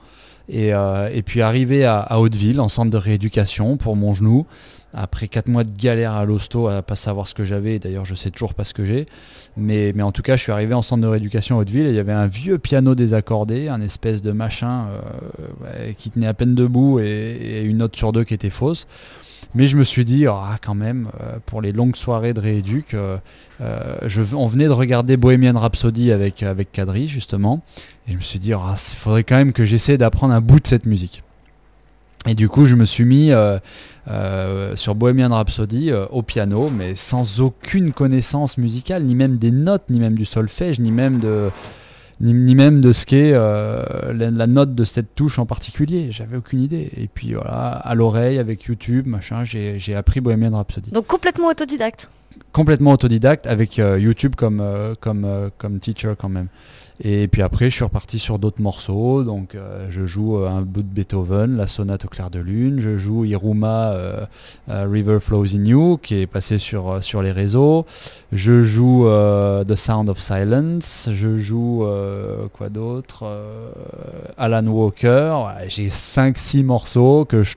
Et, 0.49 0.73
euh, 0.73 1.11
puis 1.25 1.43
arrivé 1.43 1.85
à, 1.85 2.19
Hauteville, 2.19 2.61
en 2.61 2.69
centre 2.69 2.91
de 2.91 2.97
rééducation 2.97 3.77
pour 3.77 3.97
mon 3.97 4.15
genou, 4.15 4.47
après 4.95 5.29
4 5.29 5.49
mois 5.49 5.65
de 5.65 5.77
galère 5.77 6.13
à 6.13 6.25
l'hosto 6.25 6.69
à 6.69 6.83
pas 6.83 6.95
savoir 6.95 7.27
ce 7.27 7.35
que 7.35 7.45
j'avais, 7.45 7.79
d'ailleurs 7.79 8.05
je 8.05 8.15
sais 8.15 8.31
toujours 8.31 8.55
pas 8.55 8.65
ce 8.65 8.73
que 8.73 8.85
j'ai, 8.85 9.07
mais, 9.57 9.93
en 10.01 10.13
tout 10.13 10.23
cas 10.23 10.37
je 10.37 10.43
suis 10.43 10.53
arrivé 10.53 10.73
en 10.73 10.83
centre 10.83 11.03
de 11.03 11.09
rééducation 11.09 11.59
à 11.59 11.63
Hauteville 11.63 11.87
et 11.87 11.91
il 11.91 11.97
y 11.97 11.99
avait 11.99 12.13
un 12.13 12.29
vieux 12.29 12.59
piano 12.59 12.95
désaccordé, 12.95 13.69
un 13.69 13.81
espèce 13.81 14.23
de 14.23 14.31
machin 14.31 14.87
euh, 15.65 15.93
qui 15.99 16.11
tenait 16.11 16.29
à 16.29 16.35
peine 16.35 16.55
debout 16.55 17.01
et 17.01 17.63
une 17.65 17.79
note 17.79 17.97
sur 17.97 18.13
deux 18.13 18.25
qui 18.25 18.35
était 18.35 18.49
fausse. 18.49 18.87
Mais 19.55 19.69
je 19.69 19.77
me 19.77 19.85
suis 19.85 20.05
dit, 20.05 20.27
ah, 20.27 20.59
quand 20.63 20.75
même, 20.75 21.09
euh, 21.21 21.39
pour 21.47 21.63
les 21.63 21.73
longues 21.73 21.97
soirées 21.97 22.35
de 22.35 22.41
rééduc, 22.41 22.95
euh, 22.95 23.17
euh, 23.61 23.97
on 24.35 24.47
venait 24.47 24.67
de 24.67 24.71
regarder 24.71 25.17
Bohemian 25.17 25.59
Rhapsody 25.59 26.13
avec, 26.13 26.43
avec 26.43 26.73
Kadri, 26.73 27.09
justement. 27.09 27.63
Et 28.09 28.13
je 28.13 28.17
me 28.17 28.23
suis 28.23 28.39
dit, 28.39 28.51
il 28.51 28.97
faudrait 28.97 29.25
quand 29.25 29.37
même 29.37 29.53
que 29.53 29.65
j'essaie 29.65 29.99
d'apprendre 29.99 30.35
un 30.35 30.41
bout 30.41 30.61
de 30.61 30.67
cette 30.67 30.87
musique. 30.87 31.23
Et 32.27 32.35
du 32.35 32.49
coup, 32.49 32.67
je 32.67 32.75
me 32.75 32.85
suis 32.85 33.05
mis 33.05 33.31
sur 34.75 34.95
Bohemian 34.97 35.31
Rhapsody 35.31 35.93
au 35.93 36.23
piano, 36.23 36.69
mais 36.71 36.97
sans 36.97 37.41
aucune 37.41 37.93
connaissance 37.93 38.59
musicale, 38.59 39.05
ni 39.05 39.15
même 39.15 39.37
des 39.39 39.53
notes, 39.53 39.85
ni 39.91 40.01
même 40.01 40.17
du 40.17 40.25
solfège, 40.25 40.81
ni 40.81 40.91
même 40.91 41.21
de, 41.21 41.51
ni, 42.21 42.33
ni 42.33 42.55
même 42.55 42.81
de 42.81 42.93
ce 42.93 43.07
qu'est 43.07 43.33
euh, 43.35 44.13
la, 44.13 44.31
la 44.31 44.47
note 44.47 44.75
de 44.75 44.85
cette 44.85 45.15
touche 45.15 45.39
en 45.39 45.47
particulier. 45.47 46.09
J'avais 46.11 46.37
aucune 46.37 46.63
idée. 46.63 46.91
Et 46.97 47.09
puis 47.13 47.35
voilà, 47.35 47.73
à 47.73 47.95
l'oreille, 47.95 48.39
avec 48.39 48.65
YouTube, 48.65 49.07
machin, 49.07 49.45
j'ai 49.45 49.95
appris 49.95 50.21
Bohemian 50.21 50.57
Rhapsody. 50.57 50.91
Donc 50.91 51.07
complètement 51.07 51.49
autodidacte. 51.49 52.11
Complètement 52.53 52.93
autodidacte, 52.93 53.47
avec 53.47 53.79
euh, 53.79 53.99
YouTube 53.99 54.35
comme, 54.35 54.61
euh, 54.61 54.95
comme, 54.99 55.51
comme 55.59 55.79
teacher 55.79 56.15
quand 56.19 56.29
même. 56.29 56.49
Et 57.01 57.29
puis 57.29 57.43
après, 57.43 57.69
je 57.69 57.75
suis 57.75 57.85
reparti 57.85 58.19
sur 58.19 58.39
d'autres 58.39 58.63
morceaux. 58.63 59.23
Donc, 59.23 59.55
euh, 59.55 59.87
je 59.91 60.07
joue 60.07 60.39
euh, 60.39 60.49
un 60.49 60.63
bout 60.63 60.83
de 60.83 60.89
Beethoven, 60.89 61.57
la 61.57 61.67
sonate 61.67 62.07
au 62.07 62.09
clair 62.09 62.31
de 62.31 62.39
lune. 62.39 62.81
Je 62.81 62.97
joue 62.97 63.25
Iruma, 63.25 63.91
euh, 63.91 64.27
River 64.69 65.19
Flows 65.21 65.55
in 65.55 65.65
You, 65.65 65.99
qui 66.03 66.21
est 66.23 66.27
passé 66.27 66.59
sur, 66.59 67.03
sur 67.03 67.23
les 67.23 67.33
réseaux. 67.33 67.85
Je 68.33 68.65
joue 68.65 69.07
The 69.07 69.77
Sound 69.77 70.09
of 70.09 70.19
Silence. 70.19 71.09
Je 71.13 71.37
joue 71.37 71.87
quoi 72.55 72.69
d'autre 72.69 73.25
Alan 74.37 74.65
Walker. 74.65 75.37
J'ai 75.69 75.89
5-6 75.89 76.65
morceaux 76.65 77.25
que 77.25 77.43
je 77.43 77.55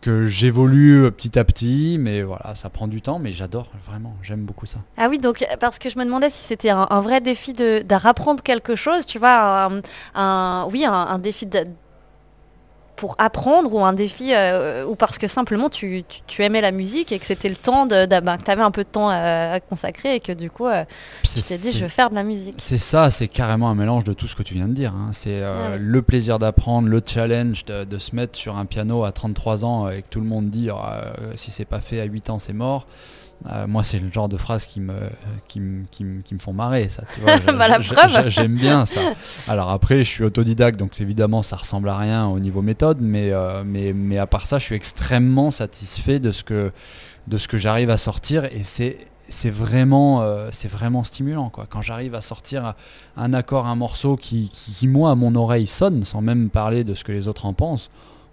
que 0.00 0.26
j'évolue 0.26 1.04
euh, 1.04 1.10
petit 1.10 1.38
à 1.38 1.44
petit, 1.44 1.96
mais 1.98 2.22
voilà, 2.22 2.54
ça 2.54 2.70
prend 2.70 2.86
du 2.86 3.02
temps, 3.02 3.18
mais 3.18 3.32
j'adore, 3.32 3.70
vraiment, 3.86 4.14
j'aime 4.22 4.44
beaucoup 4.44 4.66
ça. 4.66 4.78
Ah 4.96 5.08
oui, 5.08 5.18
donc 5.18 5.44
parce 5.60 5.78
que 5.78 5.88
je 5.88 5.98
me 5.98 6.04
demandais 6.04 6.30
si 6.30 6.44
c'était 6.44 6.70
un, 6.70 7.00
vrai 7.00 7.20
défi 7.20 7.52
de, 7.52 7.82
rapprendre 7.94 8.42
quelque 8.42 8.76
chose, 8.76 9.06
tu 9.06 9.18
vois, 9.18 9.70
un, 10.14 10.64
oui, 10.66 10.84
un 10.84 11.18
défi 11.18 11.46
de- 11.46 11.66
pour 12.98 13.14
apprendre 13.18 13.72
ou 13.72 13.84
un 13.84 13.92
défi 13.92 14.32
euh, 14.34 14.84
ou 14.84 14.94
parce 14.96 15.18
que 15.18 15.26
simplement 15.28 15.70
tu, 15.70 16.04
tu- 16.08 16.20
tu 16.26 16.42
aimais 16.42 16.60
la 16.60 16.72
musique 16.72 17.12
et 17.12 17.18
que 17.18 17.24
c'était 17.24 17.48
le 17.48 17.56
temps 17.56 17.86
de, 17.86 18.04
de- 18.06 18.20
bah, 18.20 18.36
que 18.36 18.44
tu 18.44 18.50
avais 18.50 18.62
un 18.62 18.70
peu 18.72 18.82
de 18.84 18.88
temps 18.88 19.08
à, 19.08 19.52
à 19.52 19.60
consacrer 19.60 20.16
et 20.16 20.20
que 20.20 20.32
du 20.32 20.50
coup 20.50 20.66
euh, 20.66 20.84
tu 21.22 21.40
t'es 21.40 21.56
dit 21.58 21.72
je 21.72 21.84
veux 21.84 21.88
faire 21.88 22.10
de 22.10 22.16
la 22.16 22.24
musique. 22.24 22.56
C'est 22.58 22.76
ça, 22.76 23.10
c'est 23.10 23.28
carrément 23.28 23.70
un 23.70 23.74
mélange 23.74 24.04
de 24.04 24.12
tout 24.12 24.26
ce 24.26 24.34
que 24.36 24.42
tu 24.42 24.54
viens 24.54 24.66
de 24.68 24.72
dire. 24.74 24.92
hein. 24.94 25.10
C'est 25.12 25.38
euh, 25.40 25.52
Ah 25.74 25.76
le 25.78 26.02
plaisir 26.02 26.38
d'apprendre, 26.38 26.88
le 26.88 27.00
challenge 27.06 27.64
de, 27.64 27.84
de 27.84 27.98
se 27.98 28.14
mettre 28.16 28.36
sur 28.36 28.56
un 28.58 28.66
piano 28.66 29.04
à 29.04 29.12
33 29.12 29.64
ans 29.64 29.88
et 29.88 30.02
que 30.02 30.08
tout 30.10 30.20
le 30.20 30.26
monde 30.26 30.50
dit 30.50 30.68
euh, 30.68 30.74
si 31.36 31.50
c'est 31.50 31.64
pas 31.64 31.80
fait 31.80 32.00
à 32.00 32.04
8 32.04 32.30
ans 32.30 32.38
c'est 32.38 32.52
mort. 32.52 32.86
Euh, 33.46 33.66
moi 33.68 33.84
c'est 33.84 34.00
le 34.00 34.10
genre 34.10 34.28
de 34.28 34.36
phrases 34.36 34.66
qui 34.66 34.80
me, 34.80 34.94
qui 35.46 35.60
me, 35.60 35.84
qui 35.90 36.04
me, 36.04 36.22
qui 36.22 36.34
me 36.34 36.40
font 36.40 36.52
marrer 36.52 36.88
ça. 36.88 37.04
Tu 37.14 37.20
vois, 37.20 37.38
Bah, 37.52 38.28
J'aime 38.28 38.56
bien 38.56 38.84
ça. 38.84 39.00
Alors 39.46 39.70
après 39.70 39.98
je 39.98 40.08
suis 40.08 40.24
autodidacte 40.24 40.78
donc 40.78 41.00
évidemment 41.00 41.42
ça 41.42 41.56
ressemble 41.56 41.88
à 41.88 41.96
rien 41.96 42.26
au 42.26 42.40
niveau 42.40 42.62
méthode 42.62 42.98
mais, 43.00 43.30
euh, 43.30 43.62
mais, 43.64 43.92
mais 43.92 44.18
à 44.18 44.26
part 44.26 44.46
ça 44.46 44.58
je 44.58 44.64
suis 44.64 44.74
extrêmement 44.74 45.50
satisfait 45.52 46.18
de 46.18 46.32
ce 46.32 46.42
que, 46.42 46.72
de 47.28 47.38
ce 47.38 47.46
que 47.46 47.58
j'arrive 47.58 47.90
à 47.90 47.98
sortir 47.98 48.44
et 48.46 48.62
c'est 48.64 48.98
c'est 49.28 49.50
vraiment, 49.50 50.22
euh, 50.22 50.48
c'est 50.52 50.68
vraiment 50.70 51.04
stimulant 51.04 51.50
quoi. 51.50 51.66
Quand 51.68 51.82
j'arrive 51.82 52.14
à 52.14 52.22
sortir 52.22 52.74
un 53.16 53.34
accord, 53.34 53.66
un 53.66 53.76
morceau 53.76 54.16
qui, 54.16 54.48
qui, 54.48 54.72
qui, 54.72 54.88
moi 54.88 55.10
à 55.10 55.14
mon 55.14 55.34
oreille 55.34 55.66
sonne, 55.66 56.02
sans 56.04 56.22
même 56.22 56.48
parler 56.48 56.82
de 56.82 56.94
ce 56.94 57.04
que 57.04 57.12
les 57.12 57.28
autres 57.28 57.44
en 57.44 57.52
pensent, 57.52 57.90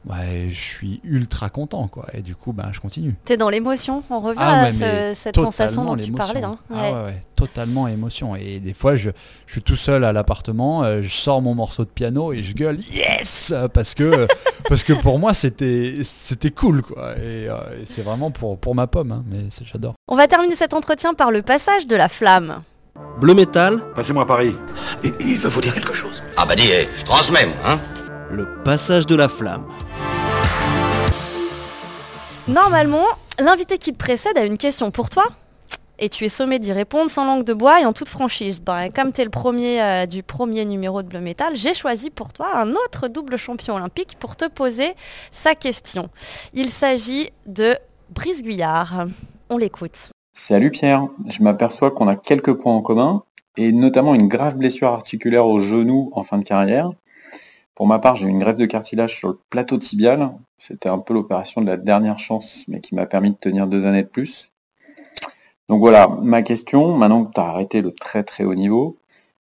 ouais, 0.10 0.48
je 0.50 0.60
suis 0.60 1.00
ultra 1.04 1.50
content 1.50 1.88
quoi. 1.88 2.06
Et 2.14 2.22
du 2.22 2.36
coup, 2.36 2.54
ben, 2.54 2.70
je 2.72 2.80
continue. 2.80 3.16
T'es 3.26 3.38
dans 3.38 3.50
l'émotion, 3.50 4.04
on 4.10 4.20
revient 4.20 4.40
Ah 4.42 4.62
à 4.62 4.64
ouais, 4.66 4.72
ce- 4.72 4.80
mais 4.80 5.16
cette 5.16 5.36
sensation 5.40 5.86
dont 5.86 5.96
tu 5.96 6.12
parlais. 6.12 6.44
hein. 6.44 6.58
Ah 6.72 6.76
Ouais. 6.76 6.92
ouais, 6.94 7.04
ouais, 7.06 7.22
totalement 7.36 7.88
émotion. 7.88 8.36
Et 8.36 8.60
des 8.60 8.74
fois, 8.74 8.96
je, 8.96 9.10
je 9.48 9.52
suis 9.52 9.62
tout 9.62 9.76
seul 9.76 10.04
à 10.04 10.14
l'appartement, 10.14 10.84
euh, 10.84 11.02
je 11.02 11.10
sors 11.16 11.42
mon 11.42 11.56
morceau 11.56 11.84
de 11.86 11.90
piano 11.90 12.34
et 12.34 12.44
je 12.44 12.54
gueule 12.54 12.78
yes 12.80 13.54
parce 13.74 13.94
que 13.94 14.28
parce 14.70 14.84
que 14.84 14.94
pour 14.94 15.20
moi 15.20 15.34
c'était 15.34 16.00
c'était 16.04 16.52
cool 16.52 16.82
quoi. 16.82 17.14
Et, 17.18 17.48
euh, 17.50 17.56
et 17.82 17.86
c'est 17.86 18.02
vraiment 18.02 18.32
pour 18.32 18.58
pour 18.58 18.76
ma 18.76 18.88
pomme, 18.88 19.12
hein, 19.12 19.24
mais 19.28 19.46
j'adore. 19.64 19.94
On 20.08 20.16
va 20.16 20.28
terminer 20.28 20.56
cet 20.56 20.74
entretien 20.74 21.14
par 21.14 21.32
le 21.32 21.42
passage 21.42 21.88
de 21.88 21.96
la 21.96 22.10
flamme. 22.10 22.62
Bleu 23.20 23.34
métal, 23.34 23.82
Passez-moi 23.94 24.26
Paris. 24.26 24.56
il 25.20 25.38
veut 25.38 25.50
vous 25.50 25.60
dire 25.62 25.74
quelque 25.74 25.94
chose. 25.94 26.24
Ah 26.38 26.46
bah 26.46 26.56
dis, 26.56 26.70
je 26.98 27.04
transmets, 27.04 27.48
hein 27.66 27.80
le 28.32 28.48
passage 28.64 29.06
de 29.06 29.16
la 29.16 29.30
flamme. 29.30 29.66
Normalement, 32.48 33.06
l'invité 33.40 33.80
qui 33.80 33.92
te 33.92 33.98
précède 33.98 34.38
a 34.38 34.46
une 34.46 34.58
question 34.58 34.92
pour 34.92 35.10
toi. 35.10 35.24
Et 35.98 36.10
tu 36.10 36.26
es 36.26 36.30
sommé 36.30 36.60
d'y 36.60 36.74
répondre 36.74 37.10
sans 37.10 37.26
langue 37.26 37.44
de 37.44 37.54
bois 37.54 37.82
et 37.82 37.86
en 37.86 37.94
toute 37.94 38.08
franchise. 38.08 38.62
Ben, 38.62 38.90
comme 38.94 39.12
tu 39.12 39.22
es 39.22 39.24
le 39.24 39.32
premier 39.32 39.82
euh, 39.82 40.06
du 40.06 40.22
premier 40.22 40.64
numéro 40.64 41.02
de 41.02 41.08
Bleu 41.08 41.22
Métal, 41.22 41.56
j'ai 41.56 41.74
choisi 41.74 42.12
pour 42.12 42.34
toi 42.34 42.56
un 42.56 42.74
autre 42.74 43.08
double 43.08 43.38
champion 43.38 43.76
olympique 43.76 44.18
pour 44.20 44.36
te 44.36 44.48
poser 44.48 44.94
sa 45.32 45.56
question. 45.56 46.10
Il 46.54 46.70
s'agit 46.70 47.32
de 47.48 47.76
Brice 48.12 48.44
Guyard. 48.44 49.08
On 49.50 49.58
l'écoute. 49.58 50.12
Salut 50.34 50.70
Pierre, 50.70 51.08
je 51.28 51.42
m'aperçois 51.42 51.90
qu'on 51.90 52.08
a 52.08 52.16
quelques 52.16 52.54
points 52.54 52.76
en 52.76 52.82
commun, 52.82 53.24
et 53.58 53.72
notamment 53.72 54.14
une 54.14 54.28
grave 54.28 54.56
blessure 54.56 54.90
articulaire 54.90 55.48
au 55.48 55.62
genou 55.62 56.12
en 56.14 56.24
fin 56.24 56.38
de 56.38 56.44
carrière. 56.44 56.92
Pour 57.76 57.88
ma 57.88 58.00
part, 58.00 58.16
j'ai 58.16 58.26
eu 58.26 58.30
une 58.30 58.40
greffe 58.40 58.58
de 58.58 58.66
cartilage 58.66 59.18
sur 59.18 59.28
le 59.28 59.40
plateau 59.50 59.78
tibial. 59.78 60.32
C'était 60.58 60.90
un 60.90 61.00
peu 61.00 61.14
l'opération 61.14 61.62
de 61.62 61.68
la 61.68 61.78
dernière 61.78 62.20
chance, 62.20 62.64
mais 62.70 62.80
qui 62.80 62.96
m'a 62.96 63.06
permis 63.06 63.32
de 63.32 63.36
tenir 63.36 63.68
deux 63.68 63.86
années 63.86 64.04
de 64.04 64.08
plus. 64.08 64.52
Donc 65.68 65.80
voilà, 65.80 66.08
ma 66.08 66.42
question, 66.42 66.96
maintenant 66.96 67.26
que 67.26 67.32
tu 67.34 67.40
as 67.40 67.46
arrêté 67.46 67.82
le 67.82 67.92
très 67.92 68.24
très 68.24 68.46
haut 68.46 68.56
niveau, 68.56 68.98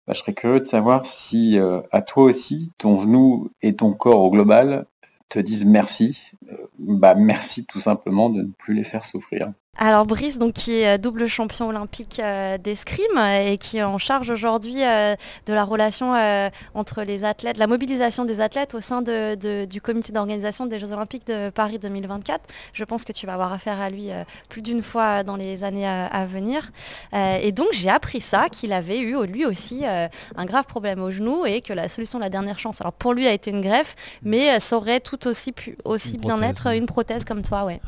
bah, 0.05 0.13
je 0.13 0.19
serais 0.19 0.33
curieux 0.33 0.59
de 0.59 0.65
savoir 0.65 1.05
si 1.05 1.57
euh, 1.57 1.81
à 1.91 2.01
toi 2.01 2.23
aussi, 2.23 2.71
ton 2.77 3.01
genou 3.01 3.49
et 3.61 3.75
ton 3.75 3.93
corps 3.93 4.21
au 4.21 4.29
global 4.29 4.85
te 5.29 5.39
disent 5.39 5.65
merci. 5.65 6.21
Euh, 6.51 6.57
bah 6.77 7.15
merci 7.15 7.65
tout 7.65 7.79
simplement 7.79 8.29
de 8.29 8.41
ne 8.41 8.51
plus 8.51 8.73
les 8.73 8.83
faire 8.83 9.05
souffrir. 9.05 9.51
Alors 9.77 10.05
Brice, 10.05 10.37
donc, 10.37 10.53
qui 10.53 10.81
est 10.81 10.97
double 10.97 11.27
champion 11.27 11.69
olympique 11.69 12.19
euh, 12.19 12.57
d'escrime 12.57 13.17
et 13.17 13.57
qui 13.57 13.77
est 13.77 13.83
en 13.83 13.97
charge 13.97 14.29
aujourd'hui 14.29 14.83
euh, 14.83 15.15
de 15.45 15.53
la 15.53 15.63
relation 15.63 16.13
euh, 16.13 16.49
entre 16.75 17.03
les 17.03 17.23
athlètes, 17.23 17.57
la 17.57 17.67
mobilisation 17.67 18.25
des 18.25 18.41
athlètes 18.41 18.75
au 18.75 18.81
sein 18.81 19.01
de- 19.01 19.35
de- 19.35 19.63
du 19.65 19.79
comité 19.79 20.11
d'organisation 20.11 20.65
des 20.65 20.77
Jeux 20.77 20.91
olympiques 20.91 21.25
de 21.25 21.49
Paris 21.49 21.79
2024. 21.79 22.41
Je 22.73 22.83
pense 22.83 23.05
que 23.05 23.13
tu 23.13 23.25
vas 23.25 23.33
avoir 23.35 23.53
affaire 23.53 23.79
à 23.79 23.89
lui 23.89 24.09
plus 24.49 24.61
d'une 24.61 24.83
fois 24.83 25.23
dans 25.23 25.37
les 25.37 25.63
années 25.63 25.87
à 25.87 26.25
venir. 26.25 26.71
Et 27.13 27.51
donc 27.53 27.67
j'ai 27.71 27.89
appris 27.89 28.19
ça, 28.21 28.49
qu'il 28.49 28.73
avait 28.73 28.99
eu 28.99 29.25
lui 29.25 29.45
aussi 29.45 29.83
un 29.85 30.45
grave 30.45 30.65
problème 30.65 31.01
au 31.01 31.11
genou 31.11 31.45
et 31.45 31.61
que 31.61 31.73
la 31.73 31.87
solution 31.87 32.19
de 32.19 32.23
la 32.23 32.29
dernière 32.29 32.59
chance, 32.59 32.81
alors 32.81 32.93
pour 32.93 33.13
lui 33.13 33.25
a 33.25 33.31
été 33.33 33.49
une 33.51 33.61
greffe, 33.61 33.95
mais 34.21 34.59
ça 34.59 34.75
aurait 34.77 34.99
tout 34.99 35.27
aussi, 35.27 35.53
pu, 35.53 35.77
aussi 35.85 36.17
bien 36.17 36.35
prothèse, 36.37 36.49
être 36.51 36.67
une 36.75 36.85
prothèse 36.85 37.23
comme 37.25 37.41
toi, 37.41 37.63
ouais. 37.63 37.79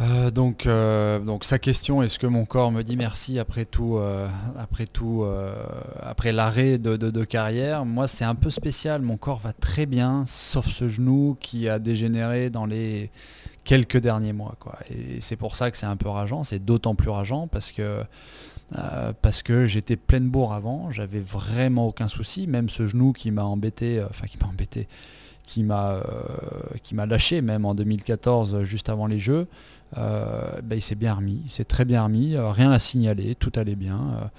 Euh, 0.00 0.30
donc, 0.30 0.66
euh, 0.66 1.20
donc 1.20 1.44
sa 1.44 1.58
question, 1.58 2.02
est-ce 2.02 2.18
que 2.18 2.26
mon 2.26 2.44
corps 2.44 2.72
me 2.72 2.82
dit 2.82 2.96
merci 2.96 3.38
après 3.38 3.64
tout, 3.64 3.96
euh, 3.96 4.28
après 4.58 4.86
tout, 4.86 5.24
après 6.00 6.32
l'arrêt 6.32 6.78
de, 6.78 7.24
carrière? 7.24 7.84
Moi, 7.84 8.08
c'est 8.08 8.24
un 8.24 8.34
peu 8.34 8.50
spécial. 8.50 9.02
Mon 9.02 9.16
corps 9.16 9.38
va 9.38 9.52
très 9.52 9.86
bien, 9.86 10.24
sauf 10.26 10.66
ce 10.66 10.88
genou 10.88 11.36
qui 11.40 11.68
a 11.68 11.78
dégénéré 11.78 12.50
dans 12.50 12.66
les 12.66 13.10
quelques 13.62 13.98
derniers 13.98 14.32
mois. 14.32 14.56
Et 14.90 15.20
c'est 15.20 15.36
pour 15.36 15.56
ça 15.56 15.70
que 15.70 15.76
c'est 15.76 15.86
un 15.86 15.96
peu 15.96 16.08
rageant. 16.08 16.44
C'est 16.44 16.64
d'autant 16.64 16.94
plus 16.94 17.10
rageant 17.10 17.46
parce 17.46 17.72
que 17.72 18.02
parce 19.22 19.42
que 19.42 19.66
j'étais 19.66 19.96
pleine 19.96 20.28
bourre 20.28 20.52
avant. 20.52 20.90
J'avais 20.90 21.20
vraiment 21.20 21.86
aucun 21.86 22.08
souci. 22.08 22.48
Même 22.48 22.68
ce 22.68 22.86
genou 22.86 23.12
qui 23.12 23.30
m'a 23.30 23.44
embêté, 23.44 24.02
enfin 24.10 24.26
qui 24.26 24.36
m'a 24.38 24.48
embêté, 24.48 24.88
qui 25.44 25.62
m'a 25.62 26.00
qui 26.82 26.94
m'a 26.94 27.06
lâché 27.06 27.40
même 27.40 27.64
en 27.64 27.74
2014, 27.74 28.54
euh, 28.54 28.64
juste 28.64 28.88
avant 28.88 29.06
les 29.06 29.18
Jeux. 29.18 29.46
Euh, 29.96 30.60
ben, 30.62 30.76
il 30.76 30.82
s'est 30.82 30.96
bien 30.96 31.14
remis, 31.14 31.40
il 31.44 31.50
s'est 31.50 31.64
très 31.64 31.84
bien 31.84 32.02
remis, 32.02 32.34
euh, 32.34 32.50
rien 32.50 32.72
à 32.72 32.78
signaler, 32.80 33.34
tout 33.36 33.52
allait 33.54 33.76
bien. 33.76 34.30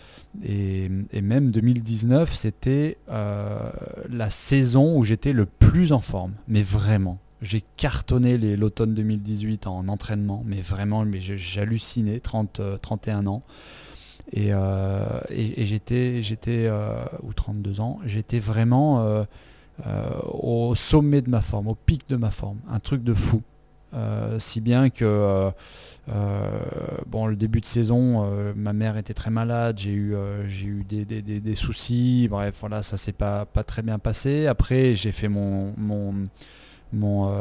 euh, 0.46 0.89
et, 1.14 1.22
même 1.22 1.52
2019, 1.52 2.34
c'était 2.36 2.98
la 3.08 4.30
saison 4.30 4.98
où 4.98 5.04
j'étais 5.04 5.32
le 5.34 5.46
plus 5.46 5.91
en 5.93 6.02
forme, 6.02 6.34
mais 6.48 6.62
vraiment. 6.62 7.20
J'ai 7.41 7.64
cartonné 7.78 8.38
l'automne 8.58 8.93
2018 8.93 9.68
en 9.68 9.88
entraînement, 9.88 10.43
mais 10.46 10.62
vraiment, 10.62 11.06
mais 11.06 11.20
j'hallucinais, 11.22 12.20
30, 12.20 12.60
euh, 12.60 12.78
31 12.78 13.28
ans. 13.28 13.43
Et, 14.34 14.50
et- 15.30 15.66
j'étais, 15.66 16.22
j'étais 16.24 16.70
ou 17.24 17.32
32 17.34 17.80
ans, 17.80 18.00
j'étais 18.06 18.39
vraiment 18.39 19.24
au 20.34 20.74
sommet 20.76 21.22
de 21.22 21.30
ma 21.30 21.41
forme, 21.41 21.68
au 21.68 21.76
pic 21.76 22.10
de 22.10 22.16
ma 22.16 22.32
forme, 22.32 22.58
un 22.70 22.80
truc 22.80 23.04
de 23.04 23.14
fou. 23.14 23.41
Euh, 23.96 24.39
si 24.39 24.60
bien 24.62 24.89
que 24.89 25.06
euh, 25.06 25.52
euh, 26.10 26.50
bon, 27.08 27.28
le 27.28 27.36
début 27.36 27.62
de 27.62 27.66
saison, 27.66 28.30
ma 28.56 28.74
mère 28.74 28.98
était 28.98 29.14
très 29.14 29.32
malade, 29.32 29.78
j'ai 29.80 29.91
eu, 29.91 30.16
eu 30.16 30.84
des, 30.88 31.06
des- 31.06 31.22
des- 31.22 31.39
des 31.39 31.56
soucis, 31.56 32.28
bref, 32.30 32.56
voilà, 32.60 32.84
ça 32.84 32.98
s'est 32.98 33.12
pas, 33.14 33.46
pas 33.46 33.64
très 33.64 33.82
bien 33.82 33.98
passé. 34.00 34.48
Après, 34.48 34.96
j'ai 34.96 35.12
fait 35.12 35.30
mon, 35.30 35.74
mon, 35.78 36.14
mon, 36.93 37.32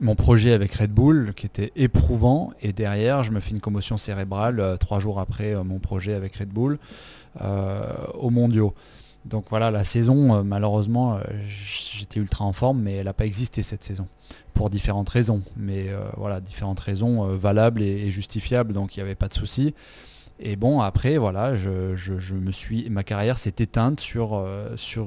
mon 0.00 0.14
projet 0.16 0.52
avec 0.52 0.72
Red 0.74 0.90
Bull 0.90 1.34
qui 1.36 1.46
était 1.46 1.70
éprouvant 1.76 2.52
et 2.62 2.72
derrière 2.72 3.22
je 3.22 3.30
me 3.30 3.40
fais 3.40 3.50
une 3.52 3.60
commotion 3.60 3.96
cérébrale 3.96 4.76
trois 4.80 4.98
jours 4.98 5.20
après 5.20 5.54
mon 5.62 5.78
projet 5.78 6.14
avec 6.14 6.34
Red 6.36 6.48
Bull 6.48 6.78
aux 7.40 8.30
mondiaux. 8.30 8.74
Donc 9.24 9.46
voilà, 9.48 9.70
la 9.70 9.84
saison, 9.84 10.34
euh, 10.34 10.42
malheureusement, 10.42 11.16
euh, 11.16 11.20
j'étais 11.46 12.20
ultra 12.20 12.44
en 12.44 12.52
forme, 12.52 12.82
mais 12.82 12.96
elle 12.96 13.06
n'a 13.06 13.14
pas 13.14 13.24
existé 13.24 13.62
cette 13.62 13.82
saison, 13.82 14.06
pour 14.52 14.68
différentes 14.68 15.08
raisons. 15.08 15.42
Mais 15.56 15.88
euh, 15.88 16.00
voilà, 16.16 16.40
différentes 16.40 16.80
raisons 16.80 17.26
valables 17.36 17.82
et, 17.82 18.10
justifiables, 18.10 18.72
donc 18.72 18.96
il 18.96 19.00
n'y 19.00 19.02
avait 19.04 19.14
pas 19.14 19.28
de 19.28 19.34
souci. 19.34 19.74
Et 20.40 20.56
bon, 20.56 20.80
après, 20.80 21.16
voilà, 21.16 21.54
je, 21.54 22.34
me 22.34 22.52
suis, 22.52 22.90
ma 22.90 23.04
carrière 23.04 23.38
s'est 23.38 23.54
éteinte 23.58 24.00
sur, 24.00 24.44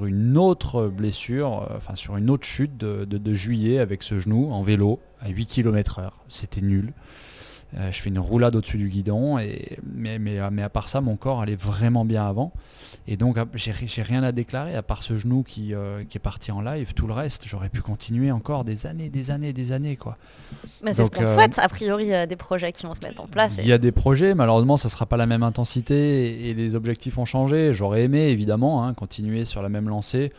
une 0.05 0.37
autre 0.37 0.87
blessure, 0.87 1.69
enfin 1.75 1.95
sur 1.95 2.15
une 2.17 2.29
autre 2.29 2.45
chute 2.45 2.77
de 2.77 3.33
juillet 3.33 3.79
avec 3.79 4.03
ce 4.03 4.19
genou 4.19 4.51
en 4.51 4.63
vélo 4.63 4.99
à 5.19 5.27
8 5.27 5.45
km 5.45 5.99
heure. 5.99 6.23
C'était 6.29 6.61
nul. 6.61 6.93
Euh, 7.75 7.91
je 7.91 7.99
fais 8.01 8.09
une 8.09 8.19
roulade 8.19 8.55
au-dessus 8.55 8.77
du 8.77 8.87
guidon, 8.87 9.37
et, 9.39 9.77
mais, 9.83 10.19
mais, 10.19 10.39
mais 10.51 10.61
à 10.61 10.69
part 10.69 10.87
ça, 10.87 11.01
mon 11.01 11.17
corps 11.17 11.41
allait 11.41 11.57
vraiment 11.57 12.05
bien 12.05 12.25
avant. 12.25 12.53
Et 13.09 13.17
donc, 13.17 13.37
ap- 13.37 13.49
j'ai 13.55 14.01
rien 14.01 14.23
à 14.23 14.31
déclarer 14.31 14.73
à 14.75 14.81
part 14.81 15.03
ce 15.03 15.17
genou 15.17 15.43
qui, 15.43 15.73
euh, 15.73 16.03
qui 16.07 16.17
est 16.17 16.21
parti 16.21 16.51
en 16.53 16.61
live. 16.61 16.93
Tout 16.93 17.07
le 17.07 17.13
reste, 17.13 17.43
j'aurais 17.45 17.67
pu 17.67 17.81
continuer 17.81 18.31
encore 18.31 18.63
des 18.63 18.85
années, 18.85 19.09
des 19.09 19.31
années, 19.31 19.51
des 19.51 19.73
années. 19.73 19.97
quoi. 19.97 20.17
Mais 20.81 20.93
c'est 20.93 21.03
ce 21.03 21.11
qu'on 21.11 21.23
euh, 21.23 21.33
souhaite, 21.33 21.59
a 21.59 21.67
priori, 21.67 22.13
euh, 22.13 22.25
des 22.25 22.37
projets 22.37 22.71
qui 22.71 22.85
vont 22.85 22.93
se 22.93 23.05
mettre 23.05 23.21
en 23.21 23.27
place. 23.27 23.57
Il 23.59 23.67
y 23.67 23.73
a 23.73 23.77
des 23.77 23.91
projets, 23.91 24.33
malheureusement, 24.33 24.77
ça 24.77 24.87
ne 24.87 24.91
sera 24.91 25.05
pas 25.05 25.17
la 25.17 25.25
même 25.25 25.43
intensité 25.43 26.27
et, 26.45 26.49
et 26.51 26.53
les 26.53 26.75
objectifs 26.75 27.17
ont 27.17 27.25
changé. 27.25 27.73
J'aurais 27.73 28.03
aimé, 28.03 28.29
évidemment, 28.29 28.85
hein, 28.85 28.93
continuer 28.93 29.43
sur 29.43 29.61
la 29.61 29.67
même 29.67 29.89
lancée. 29.89 30.31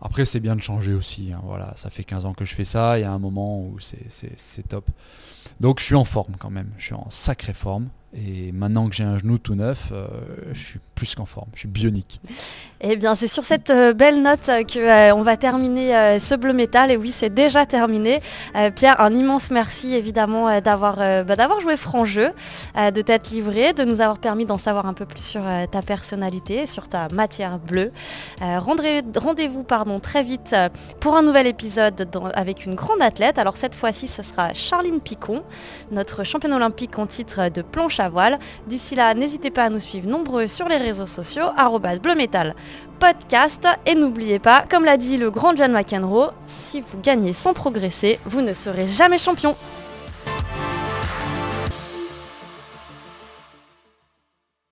Après, 0.00 0.24
c'est 0.24 0.40
bien 0.40 0.56
de 0.56 0.60
changer 0.60 0.92
aussi. 0.92 1.32
hein, 1.32 1.40
voilà, 1.44 1.72
ça 1.76 1.88
fait 1.90 2.02
15 2.04 2.26
ans 2.26 2.32
que 2.34 2.44
je 2.44 2.54
fais 2.54 2.64
ça. 2.64 2.98
Il 2.98 3.02
y 3.02 3.04
a 3.04 3.12
un 3.12 3.20
moment 3.20 3.60
où 3.60 3.76
c'est 3.78 4.68
top. 4.68 4.86
Donc, 5.60 5.80
je 5.80 5.84
suis 5.84 5.94
en 5.94 6.04
forme 6.04 6.36
quand 6.38 6.50
même. 6.50 6.70
Je 6.78 6.86
suis 6.86 6.94
en 6.94 7.08
sacrée 7.10 7.52
forme. 7.54 7.88
Et 8.14 8.52
maintenant 8.52 8.88
que 8.88 8.94
j'ai 8.94 9.04
un 9.04 9.18
genou 9.18 9.38
tout 9.38 9.54
neuf, 9.54 9.90
euh, 9.92 10.06
je 10.52 10.60
suis 10.60 10.80
plus 10.94 11.14
qu'en 11.14 11.26
forme. 11.26 11.48
Je 11.54 11.60
suis 11.60 11.68
bionique. 11.68 12.20
Eh 12.80 12.96
bien, 12.96 13.14
c'est 13.14 13.28
sur 13.28 13.44
cette 13.44 13.70
euh, 13.70 13.92
belle 13.92 14.22
note 14.22 14.48
euh, 14.48 14.62
que 14.62 14.78
euh, 14.78 15.14
on 15.14 15.22
va 15.22 15.36
terminer 15.36 16.18
ce 16.18 16.34
bleu 16.34 16.52
métal. 16.52 16.90
Et 16.90 16.96
oui, 16.96 17.08
c'est 17.08 17.32
déjà 17.32 17.66
terminé. 17.66 18.20
Pierre, 18.76 19.00
un 19.00 19.14
immense 19.14 19.50
merci 19.50 19.94
évidemment 19.94 20.60
d'avoir 20.60 20.96
bah, 20.96 21.36
d'avoir 21.36 21.60
joué 21.60 21.76
franc 21.76 22.04
jeu, 22.04 22.30
de 22.76 23.02
t'être 23.02 23.30
livré, 23.30 23.72
de 23.72 23.84
nous 23.84 24.00
avoir 24.00 24.18
permis 24.18 24.44
d'en 24.44 24.58
savoir 24.58 24.86
un 24.86 24.94
peu 24.94 25.06
plus 25.06 25.22
sur 25.22 25.42
ta 25.70 25.82
personnalité, 25.82 26.66
sur 26.66 26.88
ta 26.88 27.08
matière 27.08 27.58
bleue. 27.58 27.92
Rendez-vous 28.40 29.64
très 30.02 30.22
vite 30.22 30.54
pour 31.00 31.16
un 31.16 31.22
nouvel 31.22 31.46
épisode 31.46 32.08
avec 32.34 32.66
une 32.66 32.74
grande 32.74 33.02
athlète. 33.02 33.38
Alors 33.38 33.56
cette 33.56 33.74
fois-ci, 33.74 34.08
ce 34.08 34.22
sera 34.22 34.54
Charline 34.54 35.00
Picon, 35.00 35.42
notre 35.90 36.24
championne 36.24 36.52
olympique 36.52 36.98
en 36.98 37.06
titre 37.06 37.48
de 37.48 37.62
planche 37.62 38.00
à 38.00 38.03
voile. 38.08 38.38
D'ici 38.66 38.94
là, 38.94 39.14
n'hésitez 39.14 39.50
pas 39.50 39.64
à 39.64 39.70
nous 39.70 39.78
suivre 39.78 40.08
nombreux 40.08 40.46
sur 40.46 40.68
les 40.68 40.76
réseaux 40.76 41.06
sociaux, 41.06 41.46
bleu 42.02 42.14
métal 42.14 42.54
podcast. 42.98 43.66
Et 43.86 43.94
n'oubliez 43.94 44.38
pas, 44.38 44.64
comme 44.68 44.84
l'a 44.84 44.96
dit 44.96 45.16
le 45.16 45.30
grand 45.30 45.56
John 45.56 45.72
McEnroe, 45.72 46.30
si 46.46 46.80
vous 46.80 46.98
gagnez 47.02 47.32
sans 47.32 47.52
progresser, 47.52 48.18
vous 48.24 48.40
ne 48.40 48.54
serez 48.54 48.86
jamais 48.86 49.18
champion. 49.18 49.56